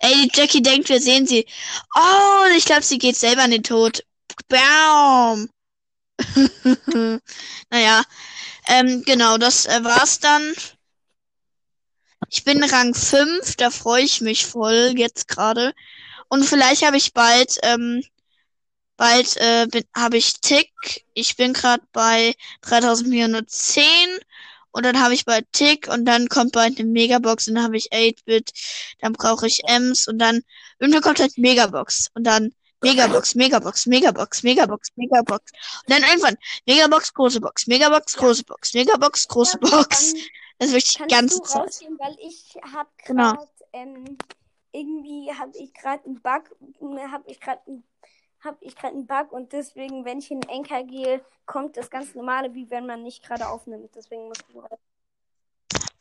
Ey, 0.00 0.28
Jackie 0.32 0.62
denkt, 0.62 0.88
wir 0.88 1.00
sehen 1.00 1.26
sie. 1.26 1.46
Oh, 1.96 2.44
ich 2.56 2.64
glaube, 2.64 2.82
sie 2.82 2.98
geht 2.98 3.16
selber 3.16 3.44
in 3.44 3.50
den 3.52 3.62
Tod. 3.62 4.04
Baum. 4.48 5.48
naja, 7.70 8.02
ähm, 8.68 9.02
genau, 9.04 9.38
das 9.38 9.66
äh, 9.66 9.82
war's 9.82 10.20
dann. 10.20 10.54
Ich 12.28 12.44
bin 12.44 12.62
Rang 12.62 12.94
5, 12.94 13.56
da 13.56 13.70
freue 13.70 14.04
ich 14.04 14.20
mich 14.20 14.46
voll 14.46 14.94
jetzt 14.96 15.28
gerade. 15.28 15.74
Und 16.28 16.44
vielleicht 16.44 16.84
habe 16.84 16.96
ich 16.96 17.12
bald, 17.12 17.58
ähm, 17.62 18.02
bald 18.96 19.36
äh, 19.36 19.66
habe 19.94 20.16
ich 20.16 20.40
Tick. 20.40 20.70
Ich 21.14 21.36
bin 21.36 21.52
gerade 21.52 21.84
bei 21.92 22.34
3410 22.62 23.84
und 24.70 24.84
dann 24.84 25.00
habe 25.00 25.14
ich 25.14 25.24
bald 25.26 25.46
Tick 25.52 25.88
und 25.88 26.04
dann 26.06 26.28
kommt 26.28 26.52
bald 26.52 26.78
eine 26.78 26.88
Megabox 26.88 27.48
und 27.48 27.56
dann 27.56 27.64
habe 27.64 27.76
ich 27.76 27.92
8-Bit, 27.92 28.52
dann 29.00 29.12
brauche 29.12 29.46
ich 29.46 29.60
Ems 29.66 30.08
und 30.08 30.18
dann 30.18 30.42
irgendwann 30.78 31.02
kommt 31.02 31.20
halt 31.20 31.36
Megabox 31.36 32.08
und 32.14 32.24
dann 32.24 32.52
Megabox, 32.82 33.34
Megabox, 33.34 33.86
Megabox, 33.86 34.42
Megabox, 34.42 34.88
Megabox 34.96 35.52
und 35.52 35.90
dann 35.90 36.02
irgendwann 36.02 36.36
Megabox, 36.66 37.14
große 37.14 37.40
Box, 37.40 37.66
Megabox, 37.66 38.16
große 38.16 38.44
Box, 38.44 38.74
Megabox, 38.74 39.28
große 39.28 39.58
Box. 39.58 40.14
Das 40.58 40.68
ist 40.68 40.74
wirklich 40.74 40.96
die 40.98 41.14
ganze 41.14 41.42
Zeit. 41.42 41.62
rausgehen, 41.62 41.98
weil 41.98 42.16
ich 42.20 42.56
habe 42.72 42.88
Genau. 43.04 43.32
gerade 43.32 43.48
ähm, 43.72 44.18
irgendwie 44.72 45.32
habe 45.32 45.52
ich 45.56 45.72
gerade 45.74 46.04
einen 46.04 46.20
Bug, 46.20 46.54
habe 47.10 47.24
ich 47.26 47.40
gerade 47.40 47.60
habe 48.44 48.58
ich 48.60 48.74
gerade 48.74 48.94
einen 48.94 49.06
Bug 49.06 49.32
und 49.32 49.52
deswegen, 49.52 50.04
wenn 50.04 50.18
ich 50.18 50.30
in 50.30 50.40
den 50.40 50.50
Enker 50.50 50.82
gehe, 50.82 51.24
kommt 51.46 51.76
das 51.76 51.90
ganz 51.90 52.14
normale, 52.14 52.54
wie 52.54 52.68
wenn 52.70 52.86
man 52.86 53.02
nicht 53.02 53.22
gerade 53.22 53.48
aufnimmt. 53.48 53.94
Deswegen 53.94 54.30
du 54.52 54.60
raus. 54.60 54.78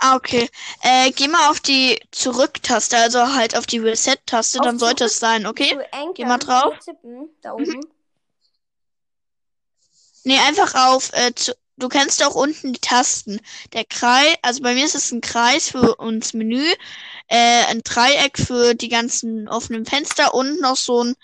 Ah, 0.04 0.16
okay. 0.16 0.50
Äh, 0.82 1.12
geh 1.12 1.28
mal 1.28 1.52
auf 1.52 1.60
die 1.60 2.00
Zurück-Taste, 2.10 2.98
also 2.98 3.36
halt 3.36 3.56
auf 3.56 3.68
die 3.68 3.78
Reset-Taste, 3.78 4.60
dann 4.64 4.80
sollte 4.80 5.04
es 5.06 5.20
sein, 5.20 5.46
okay? 5.46 5.78
Geh 6.16 6.26
mal 6.26 6.40
drauf. 6.40 6.74
tippen, 6.84 7.30
da 7.44 7.54
oben. 7.54 7.86
Nee, 10.24 10.40
einfach 10.40 10.74
auf, 10.74 11.14
äh, 11.14 11.36
zu, 11.36 11.56
du 11.78 11.88
kennst 11.88 12.24
auch 12.24 12.34
unten 12.34 12.74
die 12.74 12.80
Tasten. 12.80 13.42
Der 13.74 13.86
Kreis, 13.86 14.36
also 14.42 14.64
bei 14.64 14.74
mir 14.74 14.86
ist 14.86 14.96
es 14.96 15.12
ein 15.12 15.22
Kreis 15.22 15.70
für 15.70 15.96
uns 15.98 16.34
Menü, 16.34 16.66
äh, 17.28 17.66
ein 17.66 17.84
Dreieck 17.84 18.40
für 18.40 18.74
die 18.74 18.90
ganzen 18.90 19.48
offenen 19.48 19.86
Fenster 19.86 20.34
und 20.34 20.60
noch 20.62 20.78
so 20.78 21.04
ein, 21.04 21.16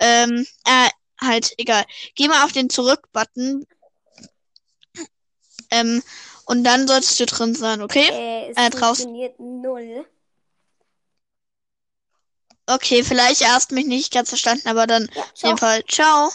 ähm, 0.00 0.44
äh, 0.64 0.88
halt, 1.24 1.54
egal. 1.58 1.84
Geh 2.16 2.26
mal 2.26 2.44
auf 2.44 2.50
den 2.50 2.70
Zurück-Button, 2.70 3.68
ähm, 5.70 6.02
und 6.46 6.64
dann 6.64 6.88
solltest 6.88 7.20
du 7.20 7.26
drin 7.26 7.54
sein, 7.54 7.82
okay? 7.82 8.10
Äh, 8.10 8.48
es 8.50 8.56
Äh, 8.56 8.70
draußen. 8.70 9.06
funktioniert 9.06 9.38
null. 9.40 10.06
Okay, 12.68 13.02
vielleicht 13.02 13.40
erst 13.42 13.72
mich 13.72 13.86
nicht 13.86 14.12
ganz 14.12 14.28
verstanden, 14.28 14.68
aber 14.68 14.86
dann 14.86 15.08
Ja, 15.14 15.24
auf 15.34 15.42
jeden 15.42 15.58
Fall, 15.58 15.84
ciao. 15.86 16.30